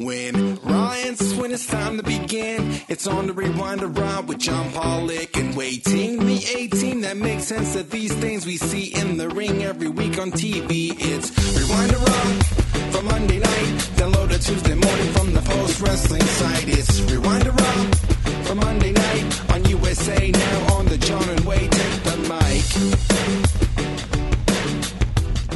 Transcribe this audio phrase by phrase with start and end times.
[0.00, 5.36] When Ryan's when it's time to begin, it's on the rewind around with John Pollock
[5.36, 9.62] and waiting the 18 that makes sense of these things we see in the ring
[9.62, 10.94] every week on TV.
[10.96, 12.46] It's rewind around
[12.94, 16.68] for Monday night, download it Tuesday morning from the post wrestling site.
[16.68, 17.98] It's rewind around
[18.46, 23.69] for Monday night on USA now on the John and Wade take the mic.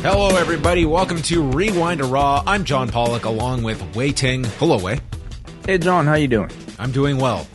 [0.04, 0.84] Hello, everybody.
[0.84, 2.42] Welcome to Rewind to Raw.
[2.46, 4.44] I'm John Pollock, along with Wai Ting.
[4.44, 5.00] Hello, Wai.
[5.64, 6.50] Hey, John, how you doing?
[6.78, 7.46] I'm doing well.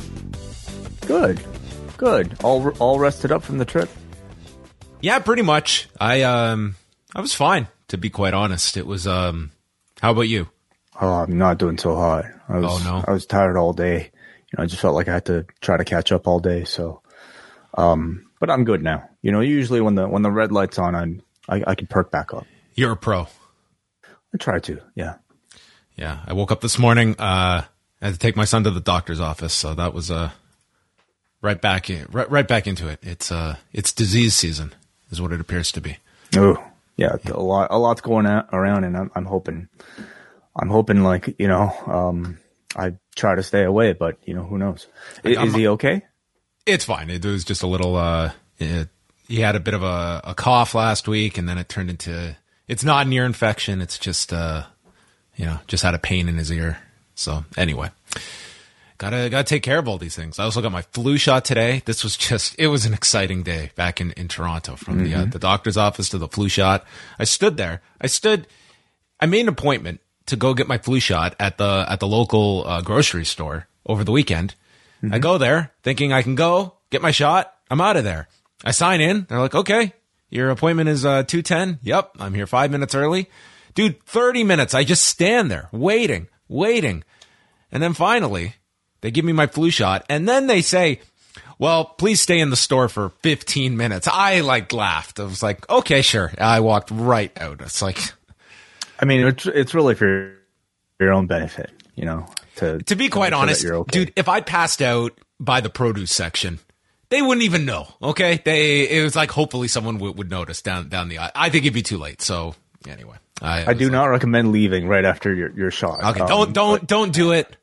[1.06, 1.40] Good,
[1.98, 2.36] good.
[2.44, 3.88] All all rested up from the trip.
[5.00, 5.90] Yeah, pretty much.
[6.02, 6.76] I um,
[7.16, 8.78] I was fine, to be quite honest.
[8.78, 9.52] It was um,
[10.02, 10.50] how about you?
[11.00, 12.26] Oh, I'm not doing so hot.
[12.50, 13.04] I was, Oh, no?
[13.08, 14.10] I was tired all day.
[14.52, 16.64] You know, I just felt like I had to try to catch up all day.
[16.64, 17.04] So,
[17.76, 19.08] um, but I'm good now.
[19.22, 22.12] You know, usually when the when the red light's on, I'm, I I can perk
[22.12, 22.46] back up.
[22.76, 23.28] You're a pro.
[24.34, 24.80] I try to.
[24.96, 25.16] Yeah.
[25.96, 27.16] Yeah, I woke up this morning.
[27.20, 27.64] Uh,
[28.02, 30.30] I had to take my son to the doctor's office, so that was uh,
[31.42, 33.00] right back in, right, right back into it.
[33.02, 34.74] It's uh, it's disease season,
[35.12, 35.98] is what it appears to be.
[36.38, 36.64] Oh,
[36.96, 37.18] yeah.
[37.26, 39.68] A lot a lot's going a- around, and I'm I'm hoping,
[40.56, 42.38] I'm hoping like you know, um,
[42.78, 44.88] I try to stay away, but you know, who knows?
[45.26, 46.04] I- I'm- Is he okay?
[46.66, 47.10] It's fine.
[47.10, 47.96] It was just a little.
[47.98, 48.88] Uh, it,
[49.30, 52.36] he had a bit of a, a cough last week, and then it turned into.
[52.68, 53.82] It's not an ear infection.
[53.82, 54.64] It's just, uh,
[55.36, 56.80] you know, just had a pain in his ear.
[57.16, 57.92] So anyway,
[58.98, 60.40] gotta gotta take care of all these things.
[60.40, 61.84] I also got my flu shot today.
[61.86, 62.56] This was just.
[62.60, 64.76] It was an exciting day back in in Toronto.
[64.76, 66.86] From the uh, the doctor's office to the flu shot.
[67.18, 67.82] I stood there.
[68.02, 68.48] I stood.
[69.20, 72.66] I made an appointment to go get my flu shot at the at the local
[72.66, 74.56] uh, grocery store over the weekend.
[75.12, 77.54] I go there thinking I can go get my shot.
[77.72, 78.28] I'm out of there.
[78.64, 79.26] I sign in.
[79.30, 79.94] They're like, okay,
[80.30, 81.80] your appointment is uh, 210.
[81.84, 82.12] Yep.
[82.20, 83.30] I'm here five minutes early.
[83.74, 84.74] Dude, 30 minutes.
[84.74, 87.04] I just stand there waiting, waiting.
[87.72, 88.56] And then finally
[89.02, 91.00] they give me my flu shot and then they say,
[91.58, 94.08] well, please stay in the store for 15 minutes.
[94.08, 95.20] I like laughed.
[95.20, 96.32] I was like, okay, sure.
[96.38, 97.62] I walked right out.
[97.62, 98.00] It's like,
[99.00, 100.36] I mean, it's it's really for
[101.00, 102.26] your own benefit, you know.
[102.58, 103.92] To to be quite sure honest, okay.
[103.92, 106.60] dude, if I passed out by the produce section,
[107.10, 107.88] they wouldn't even know.
[108.02, 111.32] Okay, they it was like hopefully someone would, would notice down down the aisle.
[111.36, 112.22] I think it'd be too late.
[112.22, 112.56] So
[112.88, 116.04] anyway, I, I do was not recommend leaving right after your, your shot.
[116.04, 117.56] okay, Um, don't don't don't do it.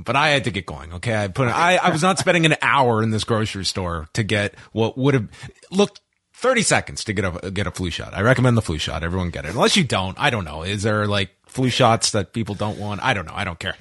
[0.00, 0.92] But I had to get going.
[0.94, 4.22] Okay, I put I I was not spending an hour in this grocery store to
[4.22, 5.28] get what would have
[5.70, 6.00] looked.
[6.34, 8.14] 30 seconds to get a get a flu shot.
[8.14, 9.02] I recommend the flu shot.
[9.02, 9.48] Everyone get it.
[9.54, 10.62] Unless you don't, I don't know.
[10.62, 13.02] Is there like flu shots that people don't want?
[13.02, 13.32] I don't know.
[13.34, 13.74] I don't care.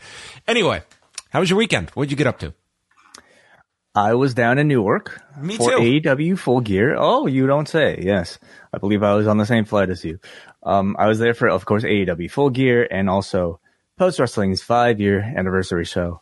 [0.47, 0.81] Anyway,
[1.29, 1.91] how was your weekend?
[1.91, 2.55] What'd you get up to?
[3.97, 5.77] I was down in Newark Me for too.
[5.77, 6.95] AEW Full Gear.
[6.95, 7.99] Oh, you don't say.
[7.99, 8.37] Yes,
[8.71, 10.19] I believe I was on the same flight as you.
[10.61, 13.59] Um, I was there for, of course, AEW Full Gear and also
[13.97, 16.21] Post Wrestling's five year anniversary show.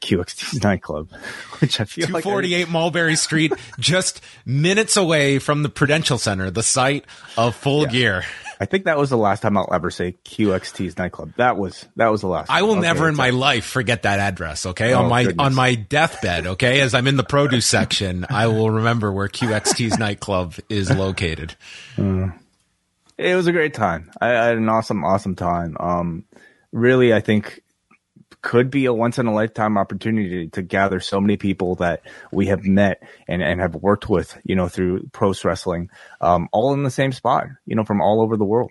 [0.00, 1.10] QXT's nightclub,
[1.60, 6.50] which I feel like I- 248 Mulberry Street, just minutes away from the Prudential Center,
[6.50, 7.04] the site
[7.36, 8.24] of Full Gear.
[8.58, 11.34] I think that was the last time I'll ever say QXT's nightclub.
[11.36, 12.50] That was that was the last.
[12.50, 14.64] I will Okay, never in my life forget that address.
[14.64, 15.44] Okay, Oh, on my goodness.
[15.46, 16.46] on my deathbed.
[16.46, 21.54] Okay, as I'm in the produce section, I will remember where QXT's nightclub is located.
[21.98, 24.10] It was a great time.
[24.20, 25.76] I, I had an awesome, awesome time.
[25.80, 26.24] Um,
[26.72, 27.60] really, I think
[28.46, 32.46] could be a once in a lifetime opportunity to gather so many people that we
[32.46, 35.90] have met and, and have worked with, you know, through pro wrestling,
[36.20, 38.70] um, all in the same spot, you know, from all over the world.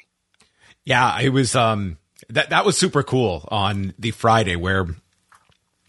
[0.86, 1.98] Yeah, it was um
[2.30, 4.88] that that was super cool on the Friday where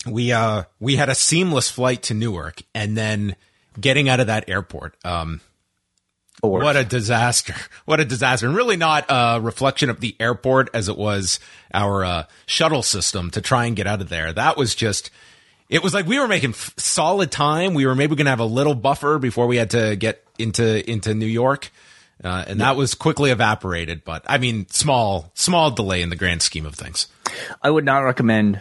[0.05, 3.37] we uh we had a seamless flight to Newark and then
[3.81, 4.97] getting out of that airport.
[5.05, 5.41] Um
[6.41, 7.55] what a disaster.
[7.85, 8.47] What a disaster.
[8.47, 11.39] And really not a reflection of the airport as it was
[11.73, 14.33] our uh, shuttle system to try and get out of there.
[14.33, 15.11] That was just
[15.69, 17.75] it was like we were making f- solid time.
[17.75, 20.89] We were maybe going to have a little buffer before we had to get into
[20.91, 21.71] into New York.
[22.25, 26.41] Uh, and that was quickly evaporated, but I mean, small, small delay in the grand
[26.41, 27.09] scheme of things.
[27.63, 28.61] I would not recommend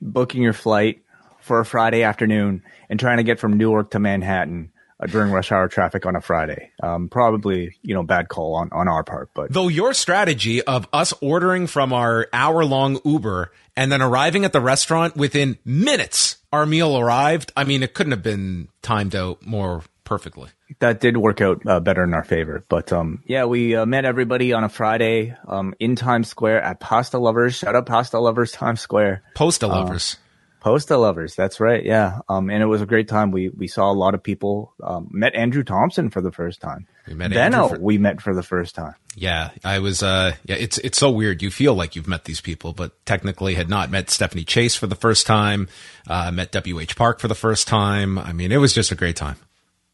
[0.00, 1.02] booking your flight
[1.40, 4.72] for a Friday afternoon and trying to get from Newark to Manhattan
[5.06, 6.70] during rush hour traffic on a Friday.
[6.82, 10.86] Um, probably, you know, bad call on, on our part, but Though your strategy of
[10.92, 16.36] us ordering from our hour long Uber and then arriving at the restaurant within minutes,
[16.52, 17.52] our meal arrived.
[17.56, 20.50] I mean, it couldn't have been timed out more perfectly.
[20.80, 22.62] that did work out uh, better in our favor.
[22.68, 26.80] But um, yeah, we uh, met everybody on a Friday um, in Times Square at
[26.80, 27.56] Pasta Lovers.
[27.56, 29.22] Shout out Pasta Lovers Times Square.
[29.34, 30.18] Posta lovers.
[30.64, 31.84] Posta Lovers, that's right.
[31.84, 33.30] Yeah, um, and it was a great time.
[33.32, 34.72] We we saw a lot of people.
[34.82, 36.86] Um, met Andrew Thompson for the first time.
[37.06, 37.64] We met Benno.
[37.64, 38.94] Andrew for- we met for the first time.
[39.14, 40.02] Yeah, I was.
[40.02, 41.42] Uh, yeah, it's it's so weird.
[41.42, 44.86] You feel like you've met these people, but technically had not met Stephanie Chase for
[44.86, 45.68] the first time.
[46.08, 46.80] Uh, met W.
[46.80, 46.96] H.
[46.96, 48.18] Park for the first time.
[48.18, 49.36] I mean, it was just a great time.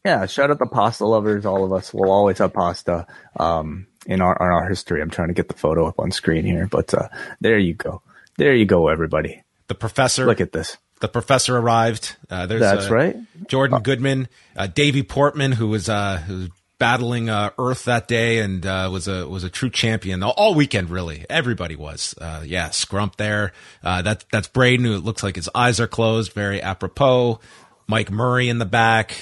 [0.05, 1.45] Yeah, shout out the pasta lovers.
[1.45, 3.05] All of us will always have pasta
[3.37, 5.01] um, in our in our history.
[5.01, 7.09] I'm trying to get the photo up on screen here, but uh,
[7.41, 8.01] there you go.
[8.37, 9.43] There you go, everybody.
[9.71, 10.25] The professor.
[10.25, 10.75] Look at this.
[10.99, 12.17] the professor arrived.
[12.29, 13.15] Uh, there's That's uh, right.
[13.47, 14.27] Jordan Goodman,
[14.57, 18.89] uh, Davey Portman, who was uh, who was battling uh, Earth that day and uh,
[18.91, 20.89] was a was a true champion all, weekend.
[20.89, 22.13] Really, everybody was.
[22.19, 23.53] Uh, yeah, Scrump there.
[23.81, 26.33] Uh, that that's Braden, who it looks like his eyes are closed.
[26.33, 27.39] Very apropos.
[27.87, 29.15] Mike Murray in the back.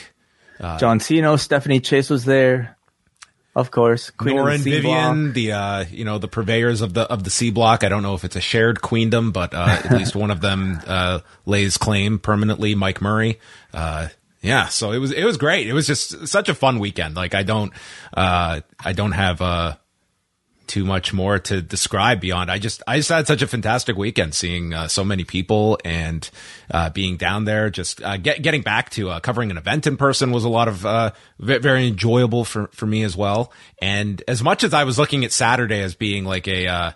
[0.79, 2.75] John Cena, Stephanie Chase was there.
[3.59, 7.25] Of course, Queen Nora and Vivian, the uh, you know the purveyors of the of
[7.25, 7.83] the C block.
[7.83, 10.79] I don't know if it's a shared queendom, but uh, at least one of them
[10.87, 12.73] uh, lays claim permanently.
[12.73, 13.37] Mike Murray.
[13.73, 14.07] Uh,
[14.41, 15.67] yeah, so it was it was great.
[15.67, 17.15] It was just such a fun weekend.
[17.17, 17.73] Like I don't
[18.13, 19.75] uh, I don't have uh,
[20.69, 22.49] too much more to describe beyond.
[22.49, 26.29] I just I just had such a fantastic weekend, seeing uh, so many people and
[26.71, 27.69] uh, being down there.
[27.69, 30.67] Just uh, get, getting back to uh, covering an event in person was a lot
[30.67, 33.51] of uh, very enjoyable for for me as well.
[33.81, 36.91] And as much as I was looking at Saturday as being like a uh,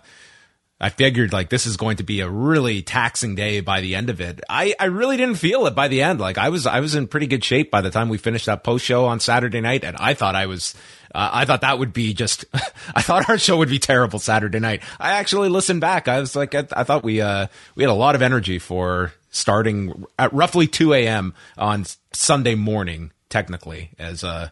[0.80, 4.10] I figured like this is going to be a really taxing day by the end
[4.10, 4.40] of it.
[4.48, 6.20] I, I really didn't feel it by the end.
[6.20, 8.64] Like I was I was in pretty good shape by the time we finished that
[8.64, 10.74] post show on Saturday night, and I thought I was
[11.14, 12.44] uh, I thought that would be just
[12.94, 14.82] I thought our show would be terrible Saturday night.
[14.98, 16.08] I actually listened back.
[16.08, 19.12] I was like I, I thought we uh we had a lot of energy for
[19.30, 21.34] starting at roughly two a.m.
[21.56, 24.50] on Sunday morning, technically as uh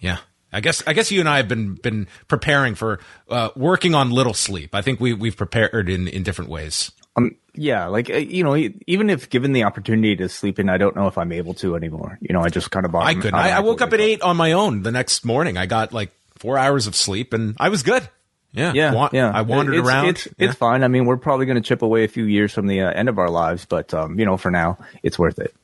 [0.00, 0.18] yeah.
[0.52, 4.10] I guess I guess you and I have been been preparing for uh, working on
[4.10, 4.74] little sleep.
[4.74, 6.92] I think we we've prepared in in different ways.
[7.16, 8.56] Um, yeah, like uh, you know,
[8.86, 11.76] even if given the opportunity to sleep in, I don't know if I'm able to
[11.76, 12.18] anymore.
[12.20, 13.34] You know, I just kind of I couldn't.
[13.34, 15.56] I, I woke up at eight on my own the next morning.
[15.58, 18.08] I got like four hours of sleep and I was good.
[18.54, 19.30] Yeah, Yeah, Wa- yeah.
[19.30, 20.08] I wandered it's, around.
[20.08, 20.48] It's, Yeah.
[20.48, 20.84] it's fine.
[20.84, 23.08] I mean, we're probably going to chip away a few years from the uh, end
[23.08, 25.54] of our lives, but um, you know, for now, it's worth it.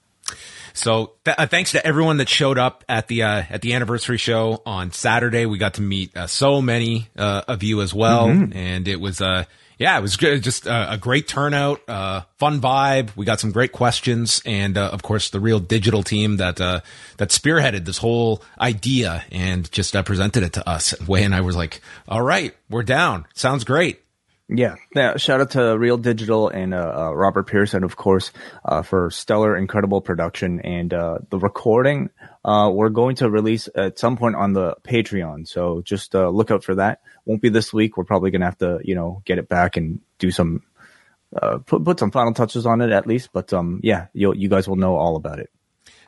[0.79, 4.19] So th- uh, thanks to everyone that showed up at the uh, at the anniversary
[4.19, 5.47] show on Saturday.
[5.47, 9.21] We got to meet uh, so many uh, of you as well, and it was
[9.21, 9.45] uh
[9.79, 10.43] yeah, it was good.
[10.43, 13.15] Just uh, a great turnout, uh, fun vibe.
[13.17, 16.81] We got some great questions, and uh, of course the real digital team that uh,
[17.19, 20.95] that spearheaded this whole idea and just uh, presented it to us.
[21.07, 23.27] Wai and I was like, all right, we're down.
[23.35, 24.01] Sounds great.
[24.51, 25.19] Yeah, yeah.
[25.19, 28.33] Shout out to Real Digital and uh, uh, Robert Pearson, of course,
[28.65, 32.09] uh, for stellar, incredible production and uh, the recording.
[32.43, 36.51] Uh, we're going to release at some point on the Patreon, so just uh, look
[36.51, 37.03] out for that.
[37.27, 37.99] Won't be this week.
[37.99, 40.63] We're probably gonna have to, you know, get it back and do some,
[41.37, 43.31] uh, put put some final touches on it at least.
[43.35, 45.51] But um, yeah, you you guys will know all about it.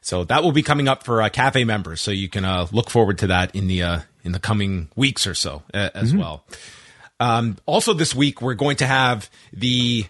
[0.01, 2.01] So that will be coming up for uh, cafe members.
[2.01, 5.27] So you can uh, look forward to that in the uh, in the coming weeks
[5.27, 6.47] or so as well.
[7.21, 10.07] Um, also, this week we're going to have the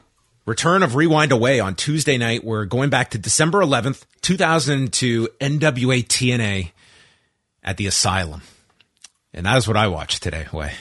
[0.47, 2.45] return of Rewind Away on Tuesday night.
[2.45, 6.71] We're going back to December 11th, 2002, NWA TNA
[7.65, 8.43] at the Asylum.
[9.35, 10.47] And that is what I watched today.
[10.53, 10.73] Wai,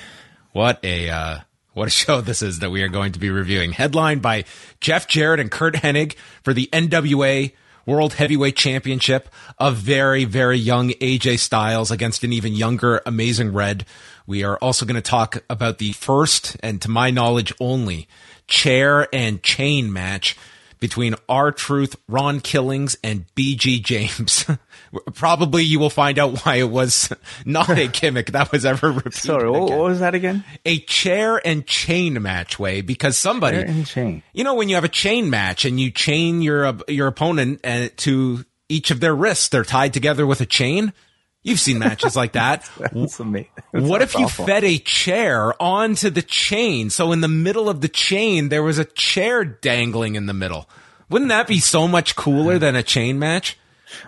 [0.51, 1.37] what a, uh,
[1.73, 3.71] what a show this is that we are going to be reviewing.
[3.71, 4.45] Headlined by
[4.79, 7.53] Jeff Jarrett and Curt Hennig for the NWA
[7.87, 9.29] World Heavyweight Championship.
[9.57, 13.83] A very, very young AJ Styles against an even younger Amazing Red.
[14.29, 18.07] We are also going to talk about the first, and to my knowledge only,
[18.45, 20.37] chair and chain match
[20.79, 24.45] between R Truth, Ron Killings, and BG James.
[25.15, 27.11] Probably you will find out why it was
[27.45, 29.15] not a gimmick that was ever repeated.
[29.15, 30.43] Sorry, what, what was that again?
[30.63, 34.21] A chair and chain match Wai because somebody Chair and chain.
[34.31, 37.97] You know when you have a chain match and you chain your your opponent and
[37.97, 40.93] to each of their wrists, they're tied together with a chain.
[41.41, 42.69] You've seen matches like that.
[42.91, 43.49] That's amazing.
[43.71, 46.89] What if you fed a chair onto the chain?
[46.89, 50.69] So in the middle of the chain, there was a chair dangling in the middle.
[51.09, 53.57] Wouldn't that be so much cooler than a chain match?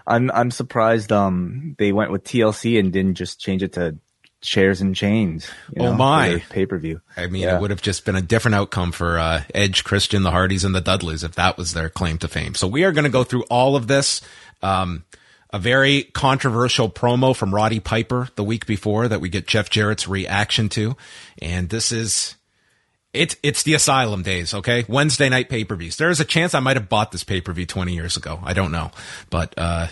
[0.06, 3.98] I'm I'm surprised um they went with TLC and didn't just change it to
[4.42, 5.50] chairs and chains.
[5.76, 6.44] You Oh, my.
[6.50, 7.00] pay per view.
[7.16, 7.56] I mean, Yeah.
[7.58, 10.76] it would have just been a different outcome for uh, Edge, Christian, the Hardys, and
[10.76, 12.56] the Dudleys if that was their claim to fame.
[12.56, 14.22] So we are going to go through all of this.
[14.62, 15.04] Um,
[15.54, 20.08] a very controversial promo from Roddy Piper the week before that we get Jeff Jarrett's
[20.08, 20.96] reaction to,
[21.42, 22.36] and this is
[23.14, 23.36] it.
[23.44, 24.54] It's the Asylum days.
[24.54, 25.98] Okay, Wednesday night pay per views.
[25.98, 28.40] There's a chance I might have bought this pay per view 20 years ago.
[28.44, 28.92] I don't know,
[29.30, 29.88] but uh,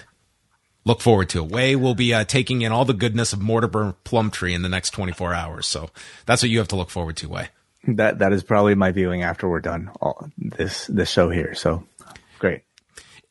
[0.86, 1.52] look forward to it.
[1.52, 4.92] Wai will be uh, taking in all the goodness of Mortimer Plumtree in the next
[4.92, 5.68] 24 hours.
[5.68, 5.90] So
[6.26, 7.30] that's what you have to look forward to.
[7.30, 7.50] Wai.
[7.84, 11.54] That that is probably my viewing after we're done all this this show here.
[11.54, 11.86] So
[12.38, 12.62] great.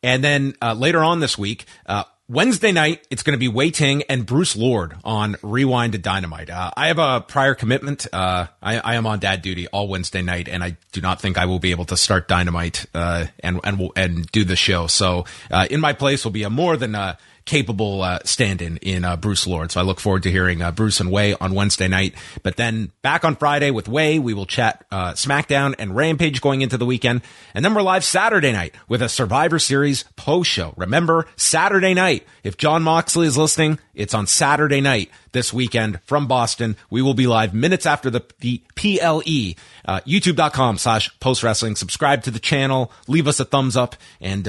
[0.01, 3.69] And then uh, later on this week, uh, Wednesday night, it's going to be Wai
[3.69, 6.51] Ting and Bruce Lord on Rewind to Dynamite.
[6.51, 8.05] Uh, I have a prior commitment.
[8.13, 11.39] Uh, I, I am on dad duty all Wednesday night, and I do not think
[11.39, 14.85] I will be able to start Dynamite uh, and and and do the show.
[14.85, 17.15] So uh, in my place will be a more than uh,
[17.49, 19.71] capable uh, stand-in in uh, Bruce Lord.
[19.71, 22.13] So I look forward to hearing uh, Bruce and Wai on Wednesday night.
[22.43, 26.61] But then back on Friday with Wai, we will chat uh, SmackDown and Rampage going
[26.61, 27.21] into the weekend,
[27.55, 30.75] and then we're live Saturday night with a Survivor Series post show.
[30.77, 32.27] Remember Saturday night.
[32.43, 36.77] If Jon Moxley is listening, it's on Saturday night this weekend from Boston.
[36.91, 39.55] We will be live minutes after the, the PLE.
[39.85, 41.75] Uh, YouTube.com slash post wrestling.
[41.75, 42.91] Subscribe to the channel.
[43.07, 44.47] Leave us a thumbs up and.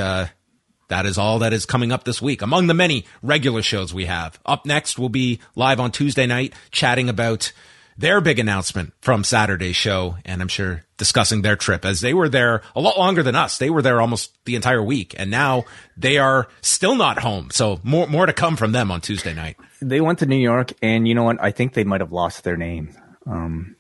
[0.90, 4.04] That is all that is coming up this week among the many regular shows we
[4.04, 4.38] have.
[4.44, 7.52] Up next, we'll be live on Tuesday night chatting about
[7.97, 10.16] their big announcement from Saturday's show.
[10.25, 13.59] And I'm sure discussing their trip as they were there a lot longer than us.
[13.59, 15.64] They were there almost the entire week and now
[15.97, 17.50] they are still not home.
[17.50, 19.56] So more, more to come from them on Tuesday night.
[19.82, 21.42] They went to New York, and you know what?
[21.42, 22.94] I think they might have lost their name.
[23.26, 23.76] Um,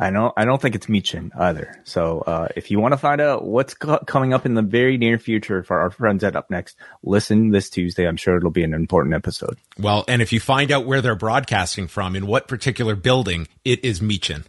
[0.00, 0.32] I know.
[0.34, 1.78] I don't think it's Michin either.
[1.84, 4.96] So uh, if you want to find out what's co- coming up in the very
[4.96, 8.08] near future for our friends at Up Next, listen this Tuesday.
[8.08, 9.58] I'm sure it'll be an important episode.
[9.78, 13.84] Well, and if you find out where they're broadcasting from, in what particular building, it
[13.84, 14.44] is Meechin.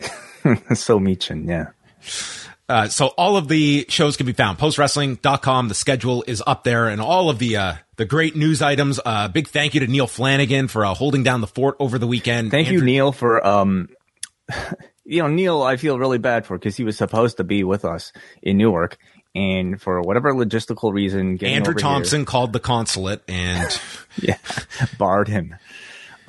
[0.00, 1.70] so Michin, yeah.
[2.68, 5.66] Uh, so all of the shows can be found postwrestling.com.
[5.66, 9.00] The schedule is up there and all of the, uh, the great news items.
[9.04, 12.06] Uh, big thank you to Neil Flanagan for uh, holding down the fort over the
[12.06, 12.52] weekend.
[12.52, 13.88] Thank you, Neil, for um,
[15.04, 15.62] you know, Neil.
[15.62, 18.98] I feel really bad for because he was supposed to be with us in Newark,
[19.34, 23.80] and for whatever logistical reason, getting Andrew Thompson called the consulate and
[24.20, 24.38] yeah,
[24.98, 25.56] barred him.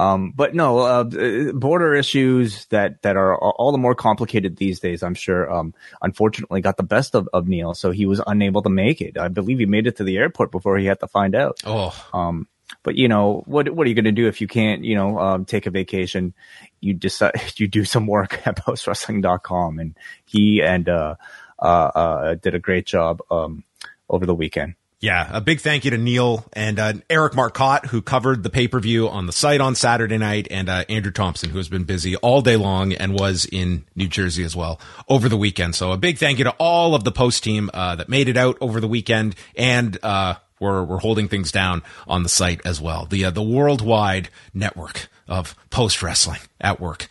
[0.01, 5.03] Um, but no, uh, border issues that, that are all the more complicated these days,
[5.03, 7.75] I'm sure, um, unfortunately got the best of, of Neil.
[7.75, 9.15] So he was unable to make it.
[9.19, 11.59] I believe he made it to the airport before he had to find out.
[11.65, 12.47] oh, Um,
[12.81, 15.19] but you know, what, what are you going to do if you can't, you know,
[15.19, 16.33] um, take a vacation?
[16.81, 21.15] You decide, you do some work at postwrestling.com and he and, uh,
[21.59, 23.63] uh, uh, did a great job, um,
[24.09, 24.75] over the weekend.
[25.01, 28.67] Yeah, a big thank you to Neil and uh, Eric Marcotte, who covered the pay
[28.67, 31.85] per view on the site on Saturday night, and uh, Andrew Thompson, who has been
[31.85, 35.73] busy all day long and was in New Jersey as well over the weekend.
[35.73, 38.37] So a big thank you to all of the post team uh, that made it
[38.37, 42.79] out over the weekend, and uh, we're we're holding things down on the site as
[42.79, 43.07] well.
[43.07, 47.07] The uh, the worldwide network of post wrestling at work.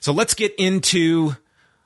[0.00, 1.34] So let's get into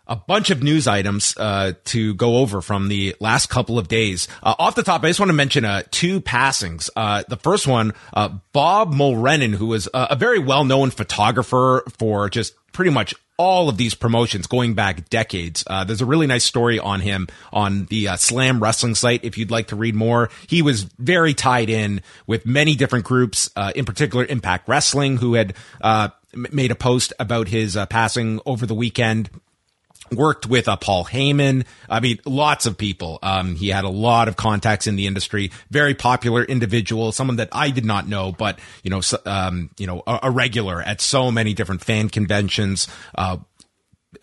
[0.07, 4.27] a bunch of news items uh, to go over from the last couple of days.
[4.43, 6.91] Uh, off the top, I just want to mention uh, two passings.
[6.97, 12.29] Uh, the first one, uh, Bob Mulrenin, who was uh, a very well-known photographer for
[12.29, 15.65] just pretty much all of these promotions going back decades.
[15.67, 19.25] Uh, there's a really nice story on him on the uh, Slam Wrestling site.
[19.25, 23.51] If you'd like to read more, he was very tied in with many different groups,
[23.57, 26.11] uh, in particular Impact Wrestling, who had uh,
[26.53, 29.29] made a post about his uh, passing over the weekend
[30.13, 31.65] worked with uh, Paul Heyman.
[31.89, 33.19] I mean, lots of people.
[33.23, 35.51] Um, he had a lot of contacts in the industry.
[35.71, 40.03] Very popular individual, someone that I did not know, but you know, um, you know,
[40.07, 42.89] a, a, regular at so many different fan conventions.
[43.15, 43.39] Uh,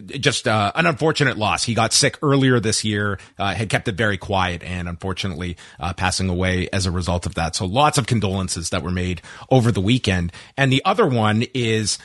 [0.06, 1.64] just uh, an unfortunate loss.
[1.64, 5.94] He got sick earlier this year, uh, had kept it very quiet, and unfortunately uh,
[5.94, 7.56] passing away as a result of that.
[7.56, 10.32] So lots of condolences that were made over the weekend.
[10.58, 11.98] And the other one is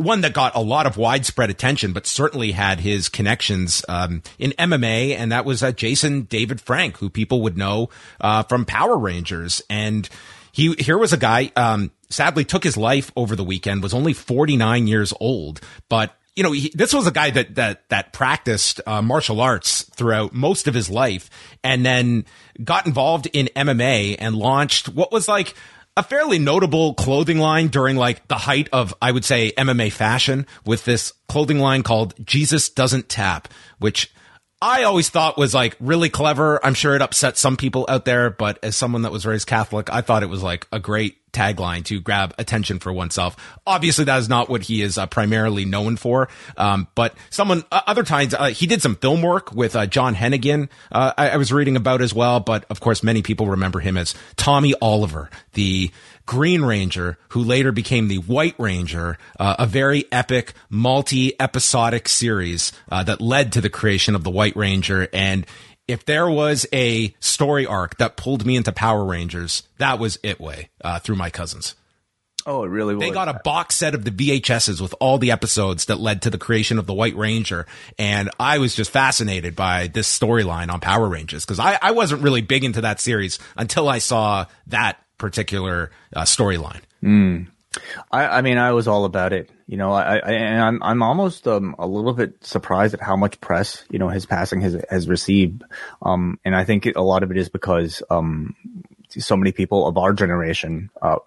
[0.00, 4.52] one that got a lot of widespread attention, but certainly had his connections um, in
[4.52, 7.90] MMA, and that was uh, Jason David Frank, who people would know
[8.20, 9.62] uh, from Power Rangers.
[9.68, 10.08] And
[10.52, 11.52] he here was a guy.
[11.54, 13.82] Um, sadly, took his life over the weekend.
[13.82, 17.88] Was only 49 years old, but you know, he, this was a guy that that
[17.90, 21.28] that practiced uh, martial arts throughout most of his life,
[21.62, 22.24] and then
[22.64, 25.54] got involved in MMA and launched what was like
[25.96, 30.46] a fairly notable clothing line during like the height of, I would say, MMA fashion
[30.64, 34.12] with this clothing line called Jesus Doesn't Tap, which
[34.62, 36.64] I always thought was like really clever.
[36.64, 39.90] I'm sure it upset some people out there, but as someone that was raised Catholic,
[39.90, 43.36] I thought it was like a great tagline to grab attention for oneself.
[43.66, 46.28] Obviously, that is not what he is uh, primarily known for.
[46.56, 50.14] Um, but someone, uh, other times, uh, he did some film work with uh, John
[50.14, 50.68] Hennigan.
[50.90, 52.40] Uh, I, I, was reading about as well.
[52.40, 55.90] But of course, many people remember him as Tommy Oliver, the
[56.26, 63.02] Green Ranger, who later became the White Ranger, uh, a very epic, multi-episodic series uh,
[63.04, 65.08] that led to the creation of the White Ranger.
[65.12, 65.46] And
[65.88, 70.40] if there was a story arc that pulled me into Power Rangers, that was it
[70.40, 71.74] Wai uh, through my cousins.
[72.46, 73.06] Oh, it really was.
[73.06, 76.30] They got a box set of the VHSs with all the episodes that led to
[76.30, 77.66] the creation of the White Ranger.
[77.98, 82.22] And I was just fascinated by this storyline on Power Rangers because I, I wasn't
[82.22, 86.80] really big into that series until I saw that particular uh, storyline.
[87.02, 87.46] Mm.
[88.10, 89.48] I, I, mean, I was all about it.
[89.68, 93.14] You know, I, I and I'm I'm almost um, a little bit surprised at how
[93.14, 95.62] much press you know his passing has has received.
[96.02, 98.56] Um, and I think a lot of it is because um,
[99.10, 101.18] so many people of our generation uh,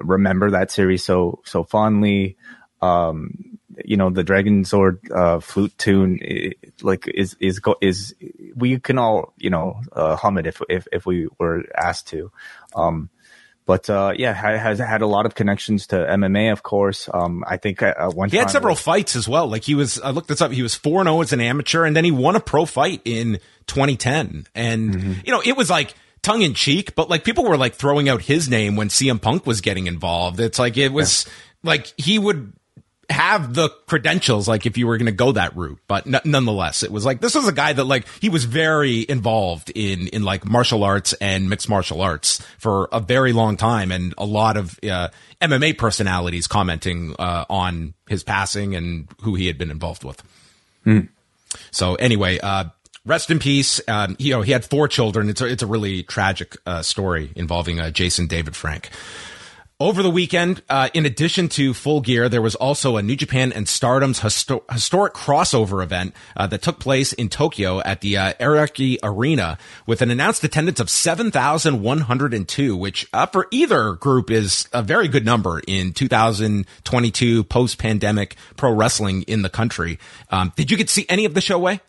[0.00, 2.36] remember that series so so fondly.
[2.82, 8.14] Um, you know, the Dragon Sword uh, flute tune, it, like is is is
[8.54, 12.30] we can all you know uh, hum it if if if we were asked to.
[12.74, 13.10] Um,
[13.70, 17.08] but uh, yeah, has had a lot of connections to MMA, of course.
[17.14, 19.46] Um, I think uh, one he had several was, fights as well.
[19.46, 20.50] Like he was, I looked this up.
[20.50, 23.00] He was four zero oh as an amateur, and then he won a pro fight
[23.04, 23.38] in
[23.68, 24.48] 2010.
[24.56, 25.12] And mm-hmm.
[25.24, 28.22] you know, it was like tongue in cheek, but like people were like throwing out
[28.22, 30.40] his name when CM Punk was getting involved.
[30.40, 31.32] It's like it was yeah.
[31.62, 32.52] like he would
[33.10, 35.78] have the credentials, like if you were going to go that route.
[35.88, 39.04] But n- nonetheless, it was like this was a guy that like he was very
[39.08, 43.92] involved in in like martial arts and mixed martial arts for a very long time,
[43.92, 45.08] and a lot of uh,
[45.40, 50.22] MMA personalities commenting uh, on his passing and who he had been involved with.
[50.86, 51.08] Mm.
[51.70, 52.64] So anyway, uh,
[53.04, 53.80] rest in peace.
[53.88, 55.28] Um, you know, he had four children.
[55.28, 58.90] It's a, it's a really tragic uh, story involving uh, Jason David Frank.
[59.80, 63.50] Over the weekend, uh, in addition to Full Gear, there was also a New Japan
[63.50, 68.34] and Stardom's histo- historic crossover event uh, that took place in Tokyo at the uh,
[68.34, 74.82] Ariake Arena with an announced attendance of 7,102, which uh, for either group is a
[74.82, 79.98] very good number in 2022 post-pandemic pro wrestling in the country.
[80.28, 81.80] Um, did you get to see any of the show, Wai?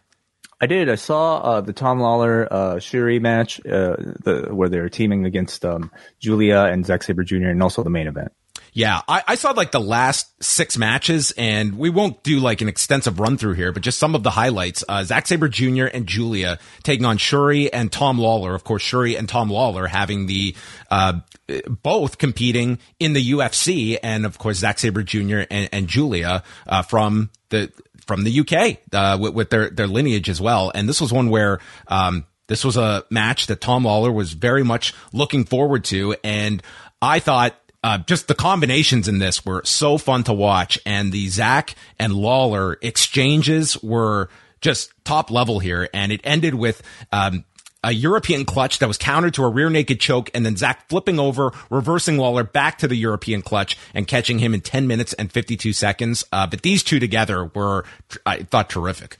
[0.61, 0.89] I did.
[0.89, 5.25] I saw uh, the Tom Lawlor uh, Syuri match, uh, the, where they were teaming
[5.25, 7.47] against um, Giulia and Zack Sabre Jr.
[7.47, 8.31] and also the main event.
[8.73, 12.69] Yeah, I, I, saw like the last six matches, and we won't do like an
[12.69, 14.81] extensive run through here, but just some of the highlights.
[14.87, 15.85] Uh, Zack Sabre Jr.
[15.85, 18.55] and Giulia taking on Syuri and Tom Lawlor.
[18.55, 20.55] Of course, Syuri and Tom Lawlor having the
[20.89, 21.19] uh,
[21.67, 25.41] both competing in the UFC, and of course Zack Sabre Jr.
[25.51, 27.73] and, and Giulia uh, from the
[28.11, 30.69] from the UK uh, with, with, their their lineage as well.
[30.75, 34.63] And this was one where um, this was a match that Tom Lawlor was very
[34.63, 36.61] much looking forward to, and
[37.01, 37.55] I thought.
[37.83, 42.13] Uh, just the combinations in this were so fun to watch, and the Zack and
[42.13, 45.89] Lawlor exchanges were just top level here.
[45.91, 47.43] And it ended with um,
[47.83, 51.19] a European clutch that was countered to a rear naked choke, and then Zack flipping
[51.19, 55.31] over, reversing Lawlor back to the European clutch and catching him in 10 minutes and
[55.31, 56.23] 52 seconds.
[56.31, 57.85] Uh, but these two together were,
[58.25, 59.17] I thought, terrific.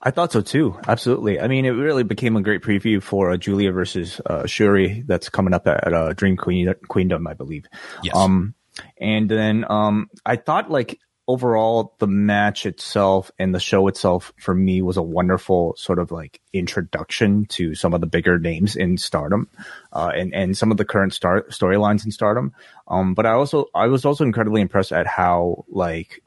[0.00, 0.78] I thought so too.
[0.86, 1.40] Absolutely.
[1.40, 5.28] I mean, it really became a great preview for uh, Giulia versus uh, Syuri that's
[5.28, 7.66] coming up at, at uh, Dream Queen, Queendom, I believe.
[8.02, 8.14] Yes.
[8.14, 8.54] Um,
[8.98, 14.54] and then um, I thought like overall, the match itself and the show itself for
[14.54, 18.96] me was a wonderful sort of like introduction to some of the bigger names in
[18.96, 19.48] Stardom,
[19.92, 22.52] uh, and and some of the current star storylines in Stardom.
[22.88, 26.22] Um, but I also I was also incredibly impressed at how like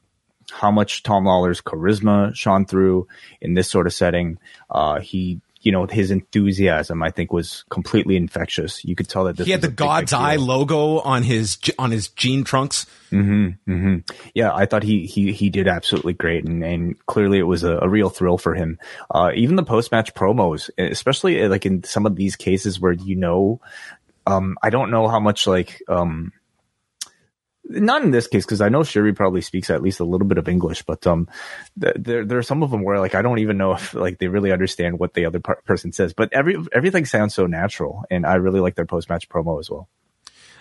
[0.50, 3.06] how much Tom Lawlor's charisma shone through
[3.40, 4.38] in this sort of setting.
[4.68, 8.82] Uh, he you know, his enthusiasm, I think, was completely infectious.
[8.84, 12.44] You could tell that he had the God's Eye logo on his on his jean
[12.44, 12.86] trunks.
[13.12, 13.96] Mm-hmm, mm-hmm.
[14.34, 17.78] Yeah, I thought he he he did absolutely great, and, and clearly it was a,
[17.82, 18.78] a real thrill for him.
[19.10, 23.16] Uh, even the post match promos, especially like in some of these cases where you
[23.16, 23.60] know,
[24.26, 26.32] um, I don't know how much like um,
[27.70, 30.38] not in this case because I know Syuri probably speaks at least a little bit
[30.38, 31.28] of English, but um,
[31.80, 34.18] th- there there are some of them where like I don't even know if like
[34.18, 38.04] they really understand what the other par- person says, but every everything sounds so natural,
[38.10, 39.88] and I really like their post match promo as well.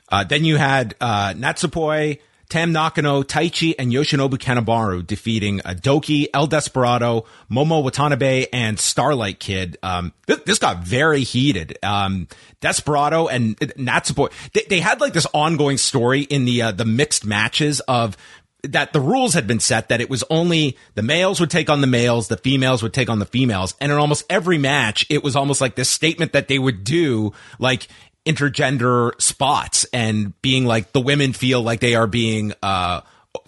[0.08, 2.20] Uh, then you had uh, Natsupoi
[2.50, 9.40] Tam Nakano, Taichi, and Yoshinobu Kanemaru defeating uh, Douki, El Desperado, Momo Watanabe, and Starlight
[9.40, 9.78] Kid.
[9.84, 11.78] Um, th- this got very heated.
[11.84, 12.28] Um,
[12.60, 17.24] Desperado and Natsupoi, they, they had like this ongoing story in the, uh, the mixed
[17.24, 18.18] matches of
[18.64, 21.82] that the rules had been set that it was only the males would take on
[21.82, 23.74] the males, the females would take on the females.
[23.80, 27.32] And in almost every match, it was almost like this statement that they would do,
[27.58, 27.88] like,
[28.30, 33.02] intergender spots and being like the women feel like they are being uh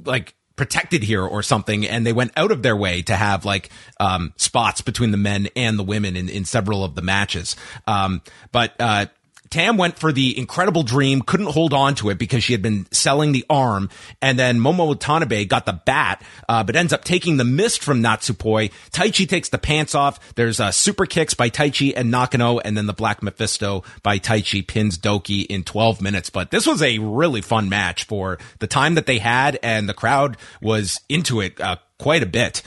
[0.04, 1.88] like protected here or something.
[1.88, 5.50] And they went out of their way to have like um spots between the men
[5.56, 7.56] and the women in in several of the matches.
[7.86, 9.06] Um but uh
[9.52, 12.88] Tam went for the incredible dream, couldn't hold on to it because she had been
[12.92, 13.90] selling the arm.
[14.22, 18.02] And then Momo Watanabe got the bat, uh, but ends up taking the mist from
[18.02, 18.72] Natsupoi.
[18.92, 20.34] Taichi takes the pants off.
[20.36, 24.66] There's uh, super kicks by Taichi and Nakano, and then the Black Mephisto by Taichi
[24.66, 26.30] pins Douki in 12 minutes.
[26.30, 29.94] But this was a really fun match for the time that they had, and the
[29.94, 32.64] crowd was into it uh, quite a bit.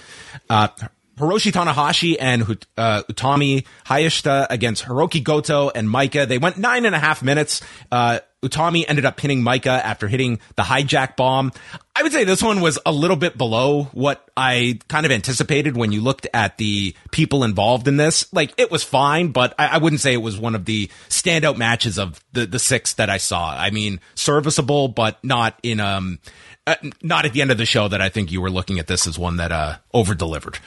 [0.51, 0.69] Uh,
[1.17, 2.43] Hiroshi Tanahashi and
[2.77, 6.27] uh, Utami Hayashishita against Hiroki Goto and Maika.
[6.27, 7.61] They went nine and a half minutes.
[7.91, 11.51] Uh, Utami ended up pinning Maika after hitting the hijack bomb.
[11.97, 15.77] I would say this one was a little bit below what I kind of anticipated
[15.77, 18.31] when you looked at the people involved in this.
[18.35, 21.57] Like it was fine, but I, I wouldn't say it was one of the standout
[21.57, 23.57] matches of the the six that I saw.
[23.57, 26.19] I mean, serviceable, but not in um,
[26.67, 28.89] uh, not at the end of the show that I think you were looking at
[28.89, 30.59] this as one that uh over delivered.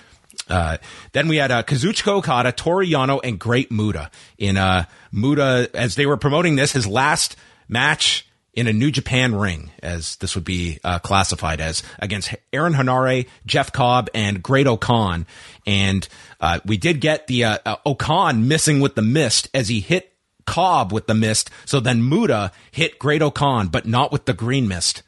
[0.50, 0.78] Uh,
[1.12, 4.10] then we had uh, Kazuchika Okada, Toru Yano, and Great Muta.
[4.38, 7.36] in uh, Muta as they were promoting this his last
[7.68, 12.74] match in a New Japan ring, as this would be uh, classified as against Aaron
[12.74, 15.28] Henare, Jeff Cobb, and Great-O-Khan.
[15.68, 16.08] And
[16.42, 20.12] uh, we did get the uh, uh, O-Khan missing with the mist as he hit
[20.48, 21.52] Cobb with the mist.
[21.66, 25.04] So then Muta hit Great-O-Khan, but not with the green mist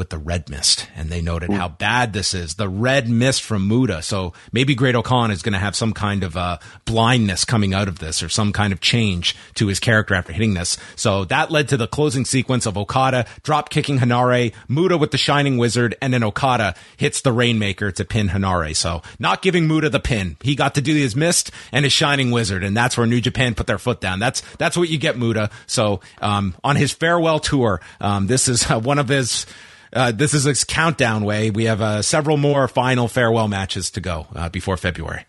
[0.00, 1.56] with the red mist, and they noted Ooh.
[1.56, 2.54] how bad this is.
[2.54, 4.00] The red mist from Muta.
[4.00, 7.98] So maybe Great-O-Khan is going to have some kind of uh, blindness coming out of
[7.98, 10.78] this, or some kind of change to his character after hitting this.
[10.96, 15.18] So that led to the closing sequence of Okada drop kicking Henare, Muta with the
[15.18, 18.74] Shining Wizard, and then Okada hits the Rainmaker to pin Henare.
[18.74, 20.38] So not giving Muta the pin.
[20.40, 23.54] He got to do his mist and his Shining Wizard, and that's where New Japan
[23.54, 24.18] put their foot down.
[24.18, 25.50] That's that's what you get, Muta.
[25.66, 29.44] So um, on his farewell tour, um, this is uh, one of his
[29.92, 31.50] uh, this is a countdown Wai.
[31.50, 35.24] We have uh, several more final farewell matches to go uh, before February.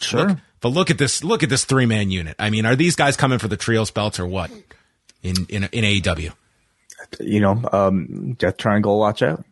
[0.00, 0.28] Sure.
[0.28, 1.24] Look, but look at this.
[1.24, 2.36] Look at this three man unit.
[2.38, 4.50] I mean, are these guys coming for the trios belts or what?
[5.22, 6.32] In in in AEW.
[7.20, 8.98] You know, um, Death Triangle.
[8.98, 9.44] Watch out.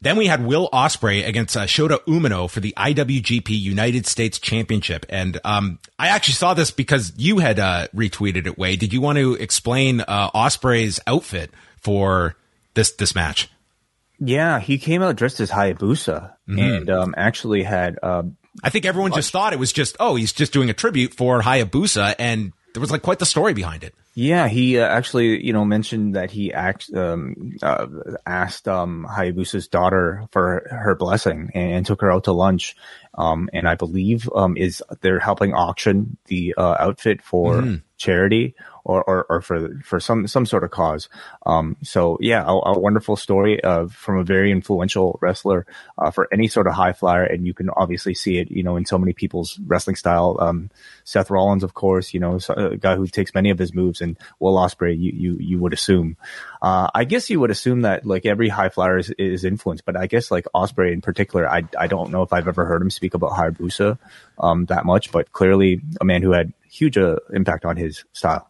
[0.00, 5.06] Then we had Will Ospreay against uh, Shota Umino for the IWGP United States Championship,
[5.08, 8.58] and um, I actually saw this because you had uh, retweeted it.
[8.58, 12.36] Wai, did you want to explain uh, Ospreay's outfit for
[12.76, 13.50] this this match.
[14.18, 16.58] Yeah, he came out dressed as Hayabusa mm-hmm.
[16.58, 17.98] and um, actually had.
[18.02, 18.22] Uh,
[18.62, 21.42] I think everyone just thought it was just oh he's just doing a tribute for
[21.42, 23.94] Hayabusa, and there was like quite the story behind it.
[24.14, 27.86] Yeah, he uh, actually you know mentioned that he act, um, uh,
[28.24, 32.76] asked um, Hayabusa's daughter for her blessing and, and, took her out to lunch,
[33.12, 37.76] um, and I believe um, is they're helping auction the uh, outfit for mm-hmm.
[37.98, 38.54] charity
[38.86, 41.08] or, or, or, for for some some sort of cause.
[41.44, 45.66] Um, so yeah, a, a, wonderful story of from a very influential wrestler
[45.98, 48.76] uh, for any sort of high flyer, and you can obviously see it, you know,
[48.76, 50.36] in so many people's wrestling style.
[50.40, 50.70] Um,
[51.02, 54.16] Seth Rollins, of course, you know, a guy who takes many of his moves, and
[54.38, 56.16] Will Ospreay, you you you would assume.
[56.62, 59.96] Uh, I guess you would assume that like every high flyer is, is influenced, but
[59.96, 62.90] I guess like Ospreay in particular, I I don't know if I've ever heard him
[62.90, 63.98] speak about Hayabusa
[64.38, 68.48] um, that much, but clearly a man who had huge uh, impact on his style.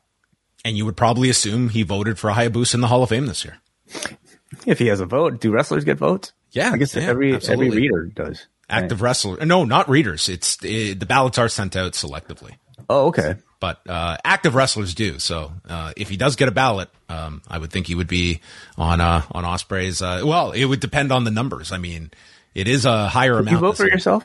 [0.67, 3.45] And you would probably assume he voted for Hayabusa in the Hall of Fame this
[3.45, 3.59] year.
[4.67, 6.33] If he has a vote, do wrestlers get votes?
[6.51, 7.69] Yeah, I guess yeah, every absolutely.
[7.69, 8.49] every reader does.
[8.69, 9.11] Active right.
[9.11, 10.29] wrestler, no, not readers.
[10.29, 12.57] It's it, the ballots are sent out selectively.
[12.89, 13.37] Oh, okay.
[13.61, 15.21] but uh, active wrestlers do.
[15.21, 18.41] So uh, if he does get a ballot, um, I would think he would be
[18.77, 20.03] on uh, on Ospreay's.
[20.03, 21.71] Uh, well, it would depend on the numbers.
[21.71, 22.11] I mean,
[22.57, 23.55] it is a higher amount.
[23.55, 24.25] You vote for yourself.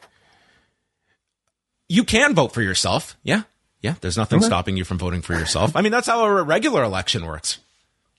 [1.88, 3.16] You can vote for yourself.
[3.22, 3.44] Yeah,
[3.82, 3.96] yeah.
[4.02, 4.46] There's nothing okay.
[4.46, 5.76] stopping you from voting for yourself.
[5.76, 7.60] I mean, that's how a regular election works.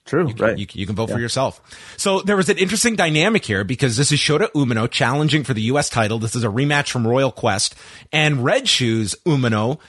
[0.05, 0.57] True, you can, right?
[0.57, 1.15] You, you can vote yeah.
[1.15, 1.61] for yourself.
[1.95, 5.61] So there was an interesting dynamic here because this is Shota Umino challenging for the
[5.63, 5.89] U.S.
[5.89, 6.19] title.
[6.19, 7.75] This is a rematch from Royal Quest,
[8.11, 9.79] and Red Shoes Umino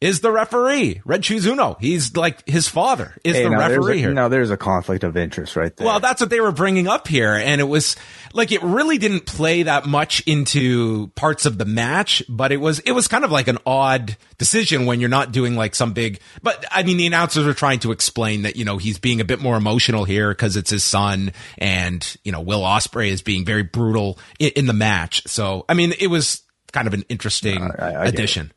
[0.00, 1.00] is the referee.
[1.04, 1.80] Red Shoes Unno.
[1.80, 4.12] He's like his father is hey, the referee a, here.
[4.12, 5.86] Now there's a conflict of interest right there.
[5.86, 7.96] Well, that's what they were bringing up here, and it was
[8.32, 12.80] like it really didn't play that much into parts of the match, but it was
[12.80, 16.20] it was kind of like an odd decision when you're not doing like some big.
[16.42, 19.24] But I mean, the announcers were trying to explain that you know he's being a
[19.24, 23.44] bit more emotional here because it's his son, and you know Will Ospreay is being
[23.44, 25.22] very brutal in, in the match.
[25.26, 28.52] So I mean, it was kind of an interesting uh, I, I addition.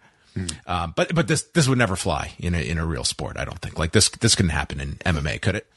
[0.66, 3.38] Um, but but this this would never fly in a in a real sport.
[3.38, 5.68] I don't think like this this couldn't happen in MMA, could it?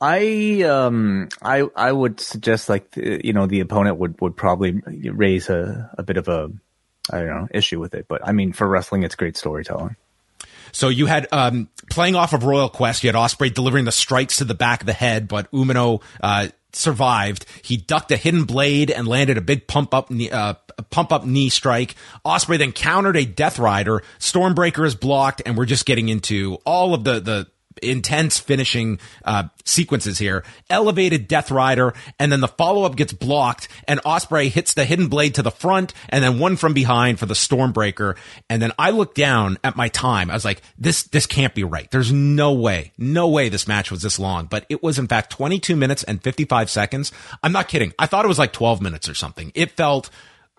[0.00, 5.48] I um I I would suggest like you know the opponent would would probably raise
[5.48, 6.50] a a bit of a
[7.10, 9.96] I don't know issue with it, but I mean for wrestling it's great storytelling.
[10.72, 14.38] So you had um, playing off of Royal Quest, you had Ospreay delivering the strikes
[14.38, 17.46] to the back of the head, but Umino uh, survived.
[17.62, 20.54] He ducked a hidden blade and landed a big pump up knee, uh,
[20.90, 21.94] pump up knee strike.
[22.24, 24.02] Ospreay then countered a Death Rider.
[24.18, 27.46] Stormbreaker is blocked, and we're just getting into all of the the
[27.82, 30.44] intense finishing uh, sequences here.
[30.70, 35.08] Elevated Death Rider, and then the follow up gets blocked, and Ospreay hits the hidden
[35.08, 38.16] blade to the front, and then one from behind for the Stormbreaker.
[38.48, 40.30] And then I looked down at my time.
[40.30, 41.90] I was like, this this can't be right.
[41.90, 44.46] There's no way, no way this match was this long.
[44.46, 47.12] But it was in fact 22 minutes and 55 seconds.
[47.42, 47.92] I'm not kidding.
[47.98, 49.52] I thought it was like 12 minutes or something.
[49.54, 50.10] It felt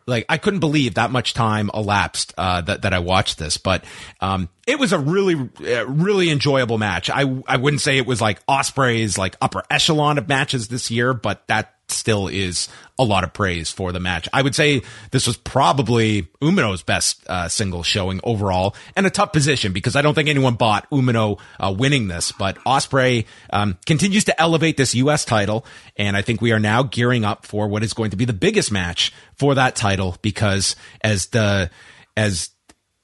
[0.08, 3.84] like I couldn't believe that much time elapsed uh, that that I watched this, but
[4.22, 7.10] um, it was a really uh, really enjoyable match.
[7.10, 11.13] I I wouldn't say it was like Ospreay's like upper echelon of matches this year,
[11.13, 12.67] but that still is
[12.98, 14.28] a lot of praise for the match.
[14.32, 19.34] I would say this was probably Umino's best uh, single showing overall, and a tough
[19.34, 22.32] position because I don't think anyone bought Umino uh, winning this.
[22.32, 25.26] But Ospreay um, continues to elevate this U.S.
[25.26, 25.65] title,
[25.98, 28.34] and I think we are now gearing up for what is going to be the
[28.34, 31.69] biggest match for that title because as the
[32.15, 32.52] as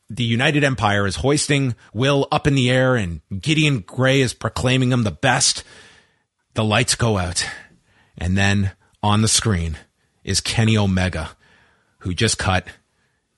[0.10, 4.92] the United Empire is hoisting Will up in the air and Gideon Grey is proclaiming
[4.92, 5.64] him the best.
[6.54, 7.46] The lights go out
[8.18, 8.72] and then
[9.04, 9.78] on the screen
[10.24, 11.32] is Kenny Omega,
[12.00, 12.68] who just cut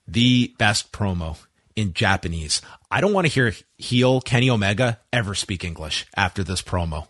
[0.07, 1.37] the best promo
[1.75, 2.61] in Japanese.
[2.91, 7.07] I don't want to hear heel Kenny Omega ever speak English after this promo.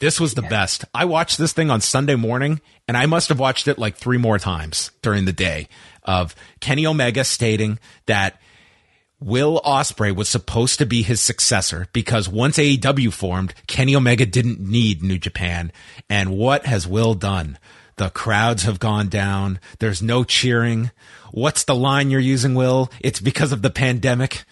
[0.00, 0.48] This was the yeah.
[0.48, 0.84] best.
[0.92, 4.18] I watched this thing on Sunday morning and I must have watched it like three
[4.18, 5.68] more times during the day
[6.02, 8.40] of Kenny Omega stating that
[9.24, 14.60] Will Ospreay was supposed to be his successor because once AEW formed, Kenny Omega didn't
[14.60, 15.72] need New Japan.
[16.10, 17.58] And what has Will done?
[17.96, 19.60] The crowds have gone down.
[19.78, 20.90] There's no cheering.
[21.32, 22.90] What's the line you're using, Will?
[23.00, 24.44] It's because of the pandemic.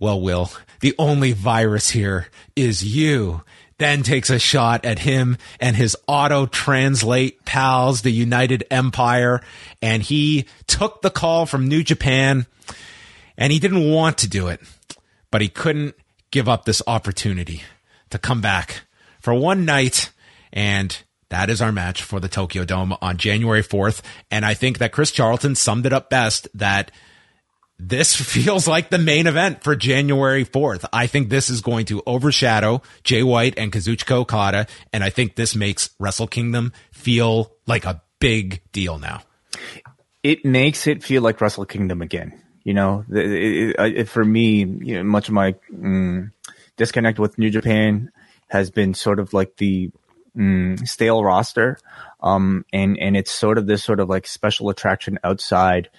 [0.00, 3.42] Well, Will, the only virus here is you.
[3.76, 9.42] Then takes a shot at him and his auto translate pals, the United Empire.
[9.82, 12.46] And he took the call from New Japan
[13.36, 14.60] and he didn't want to do it,
[15.30, 15.94] but he couldn't
[16.30, 17.62] give up this opportunity
[18.10, 18.82] to come back
[19.20, 20.10] for one night.
[20.52, 20.96] And
[21.30, 24.02] that is our match for the Tokyo Dome on January 4th.
[24.30, 26.92] And I think that Chris Charlton summed it up best that
[27.78, 30.84] this feels like the main event for January 4th.
[30.92, 34.66] I think this is going to overshadow Jay White and Kazuchika Okada.
[34.92, 39.22] And I think this makes Wrestle Kingdom feel like a big deal now.
[40.22, 42.43] It makes it feel like Wrestle Kingdom again.
[42.64, 46.30] You know, it, it, it, for me, you know, much of my mm,
[46.76, 48.10] disconnect with New Japan
[48.48, 49.90] has been sort of like the
[50.36, 51.78] mm, stale roster,
[52.22, 55.90] um, and and it's sort of this sort of like special attraction outside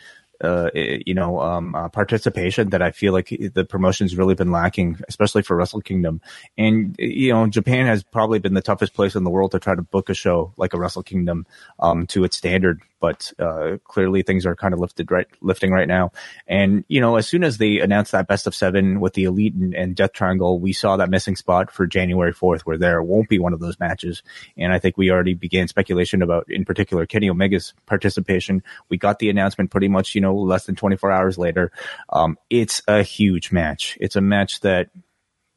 [0.42, 5.00] uh, you know, um, uh, participation that I feel like the promotion's really been lacking,
[5.08, 6.22] especially for Wrestle Kingdom.
[6.58, 9.76] And, you know, Japan has probably been the toughest place in the world to try
[9.76, 11.46] to book a show like a Wrestle Kingdom,
[11.80, 12.82] um, to its standard.
[13.00, 16.12] But, uh, clearly things are kind of lifted right, lifting right now.
[16.48, 19.54] And, you know, as soon as they announced that best of seven with the Elite
[19.54, 23.30] and, and Death Triangle, we saw that missing spot for January 4th where there won't
[23.30, 24.24] be one of those matches.
[24.58, 28.64] And I think we already began speculation about, in particular, Kenny Omega's participation.
[28.90, 31.72] We got the announcement pretty much, you know, less than 24 hours later.
[32.10, 33.98] Um, it's a huge match.
[34.00, 34.90] It's a match that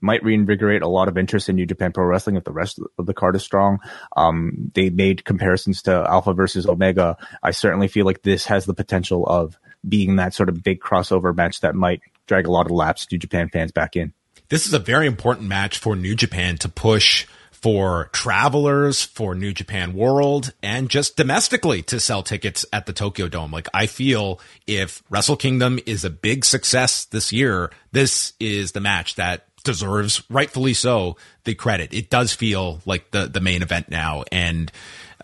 [0.00, 3.06] might reinvigorate a lot of interest in New Japan Pro Wrestling if the rest of
[3.06, 3.78] the card is strong.
[4.16, 7.16] Um, they made comparisons to Alpha versus Omega.
[7.42, 9.58] I certainly feel like this has the potential of
[9.88, 13.18] being that sort of big crossover match that might drag a lot of lapsed New
[13.18, 14.12] Japan fans back in.
[14.48, 19.52] This is a very important match for New Japan to push for travelers, for New
[19.52, 23.50] Japan World, and just domestically to sell tickets at the Tokyo Dome.
[23.50, 28.80] Like, I feel if Wrestle Kingdom is a big success this year, this is the
[28.80, 31.92] match that deserves, rightfully so, the credit.
[31.92, 34.24] It does feel like the, the main event now.
[34.32, 34.70] And,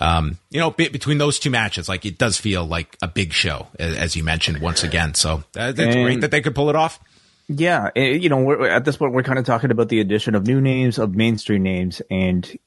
[0.01, 3.33] um, you know, be, between those two matches, like it does feel like a big
[3.33, 5.15] show, as, as you mentioned once again.
[5.15, 7.01] So uh, that's and, great that they could pull it off.
[7.49, 10.47] Yeah, eh, you know, at this point, we're kind of talking about the addition of
[10.47, 12.59] new names, of mainstream names, and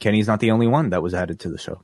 [0.00, 1.82] Kenny's not the only one that was added to the show.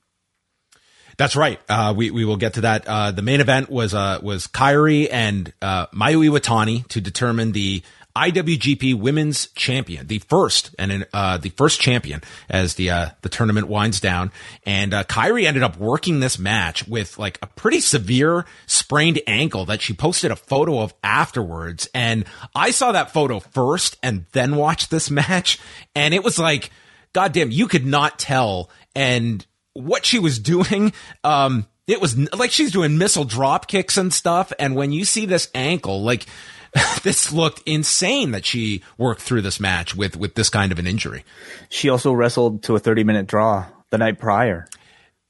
[1.17, 1.59] That's right.
[1.69, 2.87] Uh, we we will get to that.
[2.87, 7.83] Uh, the main event was uh, was Kairi and uh, Mayu Iwatani to determine the
[8.19, 13.69] IWGP Women's Champion, the first and uh, the first champion as the uh, the tournament
[13.69, 14.33] winds down.
[14.67, 19.67] And uh, Kairi ended up working this match with like a pretty severe sprained ankle
[19.67, 21.89] that she posted a photo of afterwards.
[21.95, 22.25] And
[22.57, 25.61] I saw that photo first and then watched this match,
[25.95, 26.71] and it was like,
[27.13, 28.69] goddamn, you could not tell.
[28.97, 34.13] And what she was doing, um, it was like she's doing missile drop kicks and
[34.13, 34.53] stuff.
[34.59, 36.27] And when you see this ankle, like
[37.03, 40.87] this looked insane that she worked through this match with with this kind of an
[40.87, 41.25] injury.
[41.69, 44.69] She also wrestled to a 30 minute draw the night prior.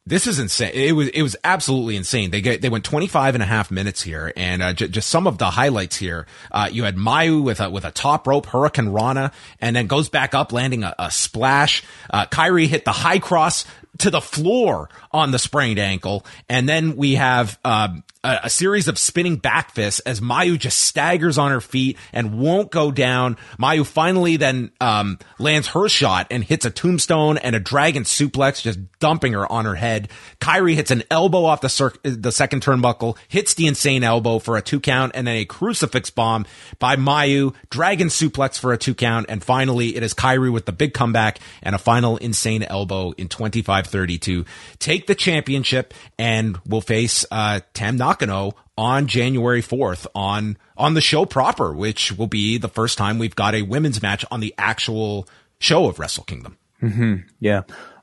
[0.09, 0.71] This is insane.
[0.73, 2.31] It was it was absolutely insane.
[2.31, 5.27] They get they went 25 and a half minutes here, and uh, j- just some
[5.27, 6.27] of the highlights here.
[6.51, 10.35] Uh, you had Mayu with a with a top rope hurricanrana, and then goes back
[10.35, 11.83] up, landing a, a splash.
[12.09, 13.67] Uh, Kairi hit the high cross
[13.99, 16.25] to the floor on the sprained ankle.
[16.49, 20.79] And then we have um, a, a, series of spinning back fists as Mayu just
[20.79, 23.37] staggers on her feet and won't go down.
[23.59, 28.63] Mayu finally then um, lands her shot and hits a tombstone and a dragon suplex,
[28.63, 30.09] just dumping her on her head.
[30.41, 34.57] Kairi hits an elbow off the, cir- the second turnbuckle, hits the insane elbow for
[34.57, 36.47] a two count, and then a crucifix bomb
[36.79, 40.73] by Mayu, dragon suplex for a two count, and finally it is Kairi with the
[40.73, 44.45] big comeback and a final insane elbow in 25 30 to
[44.79, 51.01] take the championship and will face uh, Tam Nakano on January 4th on on the
[51.01, 54.55] show proper, which will be the first time we've got a women's match on the
[54.57, 56.57] actual show of Wrestle Kingdom.
[56.81, 57.17] Mm-hmm.
[57.41, 57.63] Yeah.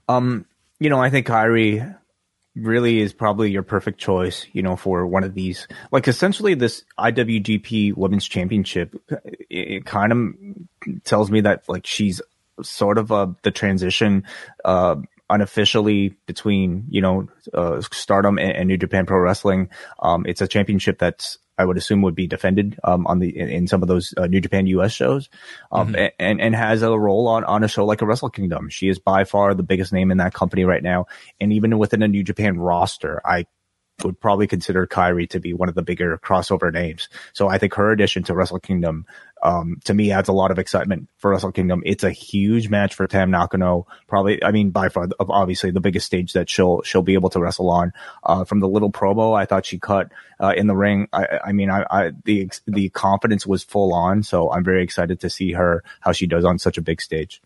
[0.09, 0.45] Um,
[0.79, 1.95] you know, I think Kairi
[2.55, 5.67] really is probably your perfect choice, you know, for one of these.
[5.91, 12.21] Like essentially this IWGP Women's Championship, it, it kind of tells me that like she's
[12.61, 14.23] sort of uh, the transition
[14.63, 14.95] uh,
[15.29, 19.69] unofficially between you know uh, Stardom and, and, New Japan Pro Wrestling.
[19.99, 23.49] Um, it's a championship that's I would assume would be defended um, on the in,
[23.49, 25.29] in, some of those uh, New Japan US shows,
[25.71, 26.07] um, mm-hmm.
[26.19, 28.69] and and has a role on on a show like a Wrestle Kingdom.
[28.69, 31.05] She is by far the biggest name in that company right now,
[31.39, 33.45] and even within a New Japan roster, I
[34.03, 37.07] would probably consider Kairi to be one of the bigger crossover names.
[37.33, 39.05] So I think her addition to Wrestle Kingdom,
[39.41, 41.81] um, to me adds a lot of excitement for Wrestle Kingdom.
[41.85, 43.87] It's a huge match for Tam Nakano.
[44.07, 47.39] Probably, I mean, by far, obviously the biggest stage that she'll, she'll be able to
[47.39, 47.93] wrestle on.
[48.23, 51.07] Uh, from the little promo I thought she cut, uh, in the ring.
[51.13, 54.23] I, I mean, I, I, the, the confidence was full on.
[54.23, 57.41] So I'm very excited to see her, how she does on such a big stage.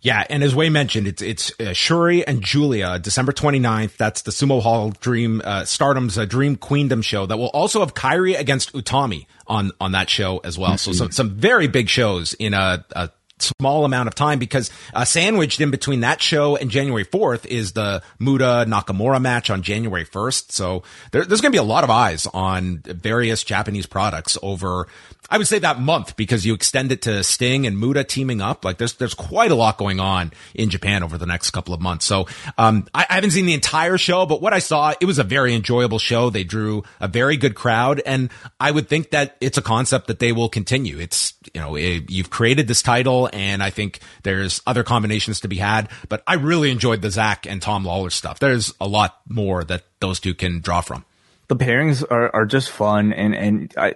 [0.00, 3.96] Yeah, and as Wai mentioned, it's it's uh, Syuri and Giulia, December 29th.
[3.96, 7.94] That's the Sumo Hall Dream uh, Stardom's uh, Dream Queendom show that will also have
[7.94, 10.70] Kairi against Utami on on that show as well.
[10.70, 10.76] Mm-hmm.
[10.76, 15.04] So some some very big shows in a, a small amount of time because uh,
[15.04, 20.04] sandwiched in between that show and January 4th is the Muta Nakamura match on January
[20.04, 20.52] 1st.
[20.52, 24.88] So there, there's going to be a lot of eyes on various Japanese products over,
[25.30, 28.64] I would say that month because you extend it to Sting and Muta teaming up.
[28.64, 31.80] Like there's, there's quite a lot going on in Japan over the next couple of
[31.80, 32.04] months.
[32.04, 35.18] So, um, I, I haven't seen the entire show, but what I saw, it was
[35.18, 36.30] a very enjoyable show.
[36.30, 40.18] They drew a very good crowd and I would think that it's a concept that
[40.18, 40.98] they will continue.
[40.98, 45.48] It's, you know, it, you've created this title and I think there's other combinations to
[45.48, 45.88] be had.
[46.08, 48.38] But I really enjoyed the Zack and Tom Lawlor stuff.
[48.38, 51.04] There's a lot more that those two can draw from.
[51.48, 53.94] The pairings are, are just fun, and and I,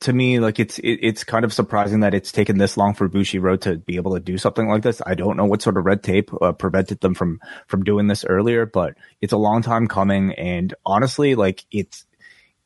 [0.00, 3.10] to me, like it's it, it's kind of surprising that it's taken this long for
[3.10, 5.02] Bushiroad to be able to do something like this.
[5.04, 8.24] I don't know what sort of red tape uh, prevented them from from doing this
[8.24, 12.06] earlier, but it's a long time coming, and honestly, like it's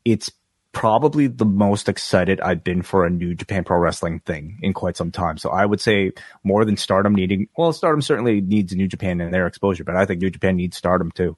[0.05, 0.31] it's
[0.79, 4.97] probably the most excited I've been for a new Japan Pro Wrestling thing in quite
[4.97, 5.37] some time.
[5.37, 6.13] So I would say
[6.45, 10.07] more than Stardom needing, well, Stardom certainly needs New Japan and their exposure, but I
[10.07, 11.37] think New Japan needs Stardom too.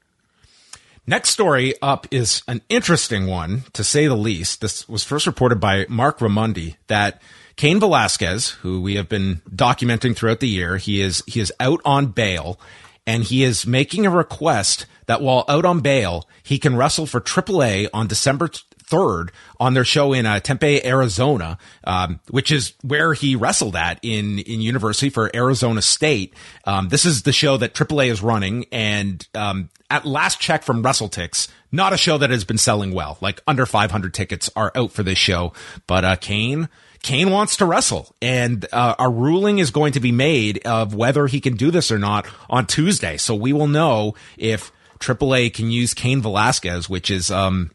[1.07, 4.61] Next story up is an interesting one, to say the least.
[4.61, 7.23] This was first reported by Marc Raimondi that
[7.57, 11.81] Cain Velasquez, who we have been documenting throughout the year, he is he is out
[11.87, 12.61] on bail,
[13.07, 17.23] and he is making a request that while out on bail, he can wrestle for
[17.23, 18.51] AAA on December
[18.91, 23.99] 3rd on their show in uh, Tempe, Arizona, um, which is where he wrestled at
[24.03, 26.35] in, in university for Arizona State.
[26.65, 28.67] Um, this is the show that AAA is running.
[28.73, 33.19] And, um, at last check from WrestleTix, not a show that has been selling well.
[33.21, 35.53] Like under 500 tickets are out for this show.
[35.87, 36.69] But, uh, Cain,
[37.03, 41.27] Cain wants to wrestle, and uh, a ruling is going to be made of whether
[41.27, 43.17] he can do this or not on Tuesday.
[43.17, 47.71] So we will know if AAA can use Cain Velasquez, which is um,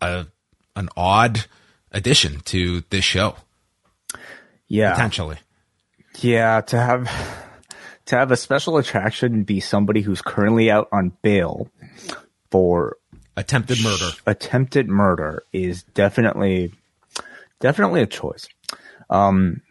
[0.00, 0.26] a
[0.76, 1.46] an odd
[1.92, 3.36] addition to this show.
[4.68, 5.38] Yeah, potentially.
[6.20, 7.04] Yeah, to have
[8.06, 11.70] to have a special attraction be somebody who's currently out on bail
[12.50, 12.96] for
[13.36, 14.10] attempted murder.
[14.26, 16.72] Attempted murder is definitely
[17.60, 18.48] definitely a choice.
[19.08, 19.62] Um,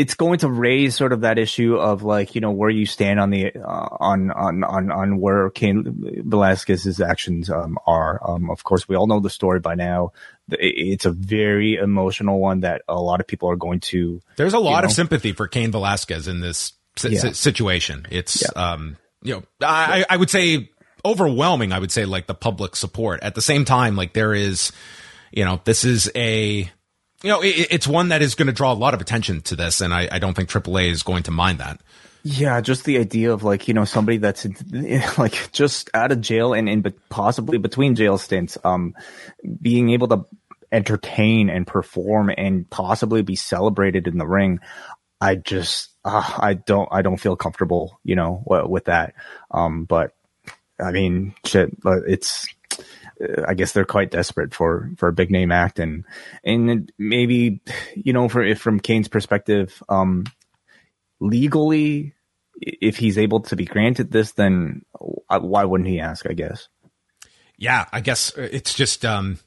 [0.00, 3.20] it's going to raise sort of that issue of like you know where you stand
[3.20, 8.18] on the uh, on on on on where Cain Velasquez's actions um, are.
[8.26, 10.12] Um, of course, we all know the story by now.
[10.48, 14.22] It's a very emotional one that a lot of people are going to.
[14.36, 16.72] There's a lot you know, of sympathy for Cain Velasquez in this
[17.06, 17.32] yeah.
[17.32, 18.06] situation.
[18.10, 18.72] It's yeah.
[18.72, 20.70] um you know I I would say
[21.04, 21.72] overwhelming.
[21.72, 23.22] I would say like the public support.
[23.22, 24.72] At the same time, like there is,
[25.30, 26.70] you know, this is a
[27.22, 29.56] you know, it, it's one that is going to draw a lot of attention to
[29.56, 31.80] this, and I, I don't think AAA is going to mind that.
[32.22, 34.46] Yeah, just the idea of like you know somebody that's
[35.18, 38.94] like just out of jail and in possibly between jail stints, um,
[39.60, 40.26] being able to
[40.72, 44.60] entertain and perform and possibly be celebrated in the ring.
[45.20, 49.14] I just uh, I don't I don't feel comfortable, you know, with that.
[49.50, 50.12] Um, but
[50.78, 52.46] I mean, shit, it's
[53.46, 56.04] I guess they're quite desperate for for a big name act, and
[56.44, 57.60] and maybe
[57.94, 60.24] you know, for if from Cain's perspective, um,
[61.20, 62.14] legally,
[62.60, 64.84] if he's able to be granted this, then
[65.28, 66.26] why wouldn't he ask?
[66.28, 66.68] I guess.
[67.56, 69.38] Yeah, I guess it's just um,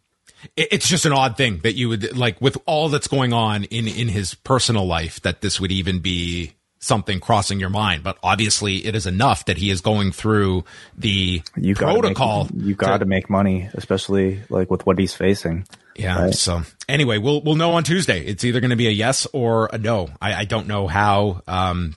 [0.55, 3.87] it's just an odd thing that you would like with all that's going on in
[3.87, 6.53] in his personal life that this would even be
[6.83, 10.65] something crossing your mind, but obviously it is enough that he is going through
[10.97, 12.45] the you protocol.
[12.45, 15.65] Make, you got to make money, especially like with what he's facing.
[15.95, 16.25] Yeah.
[16.25, 16.33] Right?
[16.33, 18.25] So anyway, we'll we'll know on Tuesday.
[18.25, 20.09] It's either going to be a yes or a no.
[20.21, 21.95] I, I don't know how um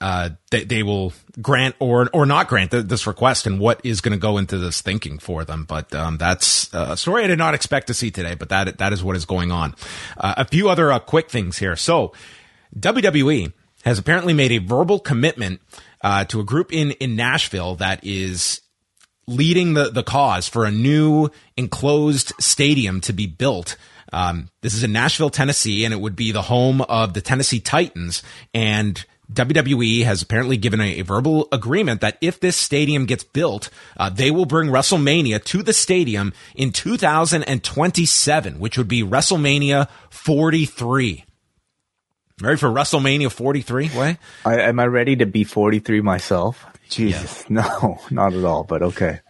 [0.00, 1.12] uh they, they will
[1.42, 4.56] grant or or not grant the, this request and what is going to go into
[4.56, 5.64] this thinking for them.
[5.64, 8.34] But um that's a story I did not expect to see today.
[8.34, 9.74] But that that is what is going on.
[10.16, 11.76] Uh, a few other uh, quick things here.
[11.76, 12.12] So
[12.78, 13.52] WWE
[13.84, 15.60] has apparently made a verbal commitment
[16.00, 18.60] uh, to a group in in Nashville that is
[19.26, 23.76] leading the the cause for a new enclosed stadium to be built.
[24.12, 27.58] Um, this is in Nashville, Tennessee, and it would be the home of the Tennessee
[27.58, 28.22] Titans.
[28.52, 33.70] And WWE has apparently given a, a verbal agreement that if this stadium gets built,
[33.96, 41.24] uh, they will bring WrestleMania to the stadium in 2027, which would be WrestleMania 43.
[42.40, 43.90] Ready for WrestleMania 43?
[43.94, 44.18] Wai?
[44.44, 46.66] I, am I ready to be 43 myself?
[46.88, 48.64] Jesus, no, not at all.
[48.64, 49.20] But okay.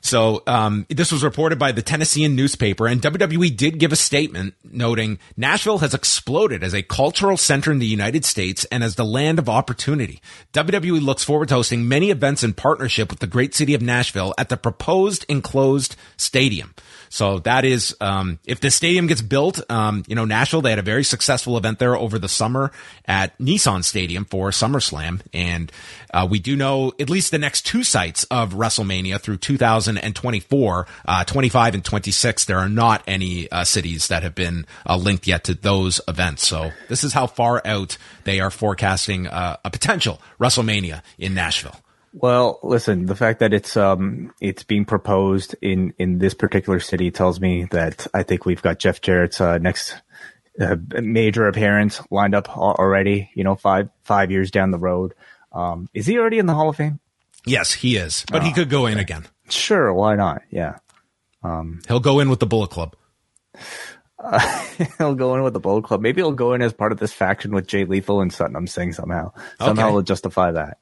[0.00, 4.54] So um, this was reported by the Tennessean newspaper, and WWE did give a statement
[4.64, 9.04] noting Nashville has exploded as a cultural center in the United States and as the
[9.04, 10.22] land of opportunity.
[10.54, 14.32] WWE looks forward to hosting many events in partnership with the great city of Nashville
[14.38, 16.72] at the proposed enclosed stadium.
[17.16, 20.78] So that is, um, if the stadium gets built, um, you know, Nashville, they had
[20.78, 22.72] a very successful event there over the summer
[23.06, 25.22] at Nissan Stadium for SummerSlam.
[25.32, 25.72] And,
[26.12, 31.24] uh, we do know at least the next two sites of WrestleMania through 2024, uh,
[31.24, 32.44] 25 and 26.
[32.44, 36.46] There are not any, uh, cities that have been, uh, linked yet to those events.
[36.46, 41.80] So this is how far out they are forecasting, uh, a potential WrestleMania in Nashville.
[42.18, 47.10] Well, listen, the fact that it's um it's being proposed in in this particular city
[47.10, 49.94] tells me that I think we've got Jeff Jarrett's uh, next
[50.58, 53.30] uh, major appearance lined up already.
[53.34, 55.12] You know, five five years down the road.
[55.52, 57.00] Um, is he already in the Hall of Fame?
[57.44, 59.26] Yes, he is, but oh, he could go in again.
[59.50, 60.40] Sure, why not?
[60.50, 60.78] Yeah,
[61.42, 62.96] um, he'll go in with the Bullet Club.
[64.18, 64.38] Uh,
[64.98, 66.00] he'll go in with the Bullet Club.
[66.00, 68.94] Maybe he'll go in as part of this faction with Jay Lethal and Satnam Singh
[68.94, 69.32] somehow.
[69.58, 69.92] Somehow okay.
[69.92, 70.78] he'll justify that.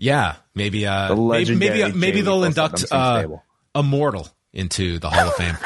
[0.00, 3.26] Yeah, maybe uh, maybe maybe, maybe they'll induct uh,
[3.74, 5.58] Immortal into the Hall of Fame.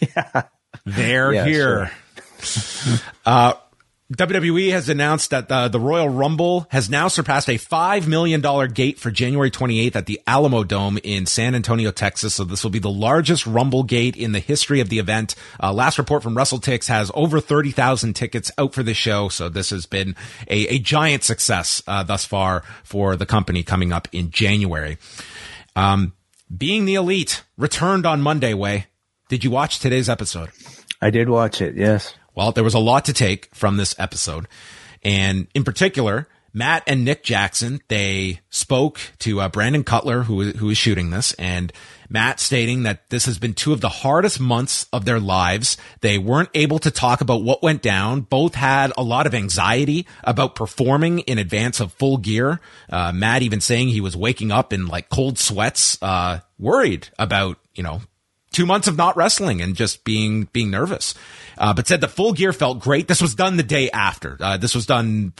[0.16, 0.42] yeah,
[0.84, 1.92] they're yeah, here.
[2.40, 2.98] Sure.
[3.26, 3.52] uh,
[4.14, 8.42] WWE has announced that the, the Royal Rumble has now surpassed a $5 million
[8.72, 12.34] gate for January 28th at the Alamodome in San Antonio, Texas.
[12.34, 15.34] So this will be the largest Rumble gate in the history of the event.
[15.62, 19.28] Uh, last report from Russell WrestleTix has over 30,000 tickets out for the show.
[19.28, 20.14] So this has been
[20.48, 24.98] a, a giant success, uh, thus far for the company coming up in January.
[25.76, 26.14] Um,
[26.54, 28.86] being the elite returned on Monday Wai.
[29.28, 30.50] Did you watch today's episode?
[31.00, 31.76] I did watch it.
[31.76, 32.14] Yes.
[32.40, 34.48] Well, there was a lot to take from this episode.
[35.02, 40.70] And in particular, Matt and Nick Jackson, they spoke to uh, Brandon Cutler, who, who
[40.70, 41.70] is shooting this, and
[42.08, 45.76] Matt stating that this has been two of the hardest months of their lives.
[46.00, 48.22] They weren't able to talk about what went down.
[48.22, 52.58] Both had a lot of anxiety about performing in advance of full gear.
[52.88, 57.58] Uh, Matt even saying he was waking up in like cold sweats, uh, worried about,
[57.74, 58.00] you know,
[58.50, 61.14] two months of not wrestling and just being being nervous.
[61.60, 63.06] Uh, but said the full gear felt great.
[63.06, 64.36] This was done the day after.
[64.40, 65.32] Uh, this was done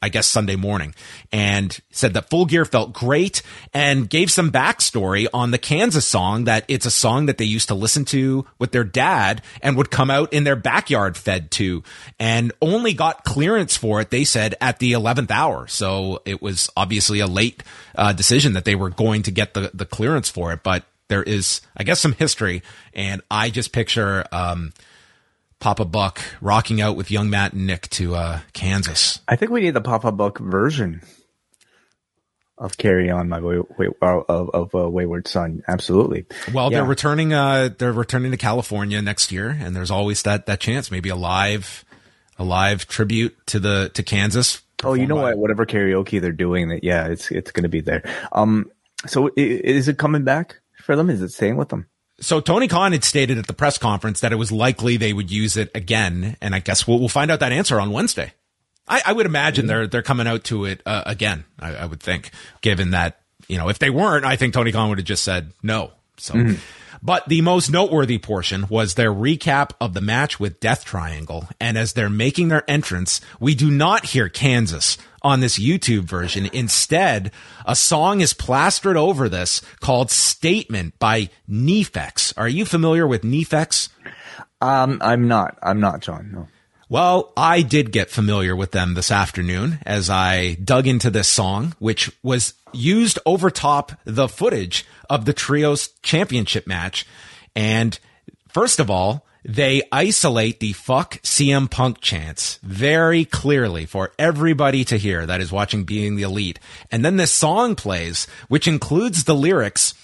[0.00, 0.94] I guess Sunday morning
[1.32, 3.42] and said that Full Gear felt great
[3.74, 7.68] and gave some backstory on the Kansas song that it's a song that they used
[7.68, 11.82] to listen to with their dad and would come out in their backyard fed to
[12.18, 15.66] and only got clearance for it, they said, at the 11th hour.
[15.66, 17.62] So it was obviously a late
[17.96, 21.22] uh, decision that they were going to get the, the clearance for it, but there
[21.22, 22.62] is, I guess, some history
[22.94, 24.72] and I just picture, um,
[25.60, 29.20] Papa Buck rocking out with young Matt and Nick to uh, Kansas.
[29.26, 31.02] I think we need the Papa Buck version
[32.56, 36.26] of "Carry On, My Way, way of, of uh, Wayward Son." Absolutely.
[36.52, 36.78] Well, yeah.
[36.78, 37.32] they're returning.
[37.32, 41.16] Uh, they're returning to California next year, and there's always that that chance, maybe a
[41.16, 41.84] live,
[42.38, 44.62] a live tribute to the to Kansas.
[44.84, 45.22] Oh, you know by.
[45.22, 45.38] what?
[45.38, 48.04] Whatever karaoke they're doing, that yeah, it's it's going to be there.
[48.30, 48.70] Um,
[49.06, 51.10] so is it coming back for them?
[51.10, 51.86] Is it staying with them?
[52.20, 55.30] So Tony Khan had stated at the press conference that it was likely they would
[55.30, 58.32] use it again, and I guess we'll, we'll find out that answer on Wednesday.
[58.88, 59.68] I, I would imagine mm-hmm.
[59.68, 61.44] they're they're coming out to it uh, again.
[61.60, 64.88] I, I, would think, given that you know if they weren't, I think Tony Khan
[64.88, 65.92] would have just said no.
[66.18, 66.34] So.
[66.34, 66.54] Mm-hmm.
[67.02, 71.48] But the most noteworthy portion was their recap of the match with Death Triangle.
[71.60, 76.46] And as they're making their entrance, we do not hear Kansas on this YouTube version.
[76.52, 77.30] Instead,
[77.66, 82.34] a song is plastered over this called Statement by NEFFEX.
[82.36, 83.90] Are you familiar with NEFFEX?
[84.60, 85.56] Um, I'm not.
[85.62, 86.30] I'm not, John.
[86.32, 86.48] No.
[86.90, 91.74] Well, I did get familiar with them this afternoon as I dug into this song,
[91.78, 97.06] which was used over top the footage of the trios championship match.
[97.54, 97.98] And
[98.48, 104.98] first of all, they isolate the fuck CM Punk chants very clearly for everybody to
[104.98, 106.58] hear that is watching Being the Elite.
[106.90, 109.94] And then this song plays, which includes the lyrics,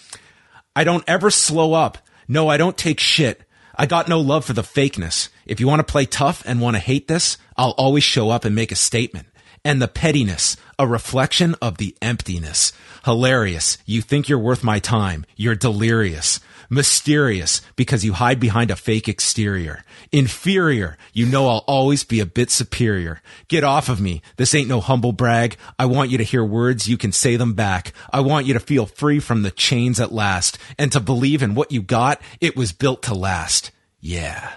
[0.75, 1.99] I don't ever slow up.
[2.27, 3.43] No, I don't take shit.
[3.77, 5.29] I got no love for the fakeness.
[5.47, 8.45] If you want to play tough and want to hate this, I'll always show up
[8.45, 9.27] and make a statement.
[9.65, 12.73] And the pettiness, a reflection of the emptiness.
[13.05, 13.79] Hilarious.
[13.87, 15.27] You think you're worth my time.
[15.37, 16.41] You're delirious.
[16.71, 19.85] Mysterious because you hide behind a fake exterior.
[20.13, 20.97] Inferior.
[21.13, 23.21] You know I'll always be a bit superior.
[23.49, 24.23] Get off of me.
[24.37, 25.57] This ain't no humble brag.
[25.79, 26.89] I want you to hear words.
[26.89, 27.93] You can say them back.
[28.13, 31.55] I want you to feel free from the chains at last and to believe in
[31.55, 32.21] what you got.
[32.41, 33.71] It was built to last.
[34.01, 34.53] Yeah.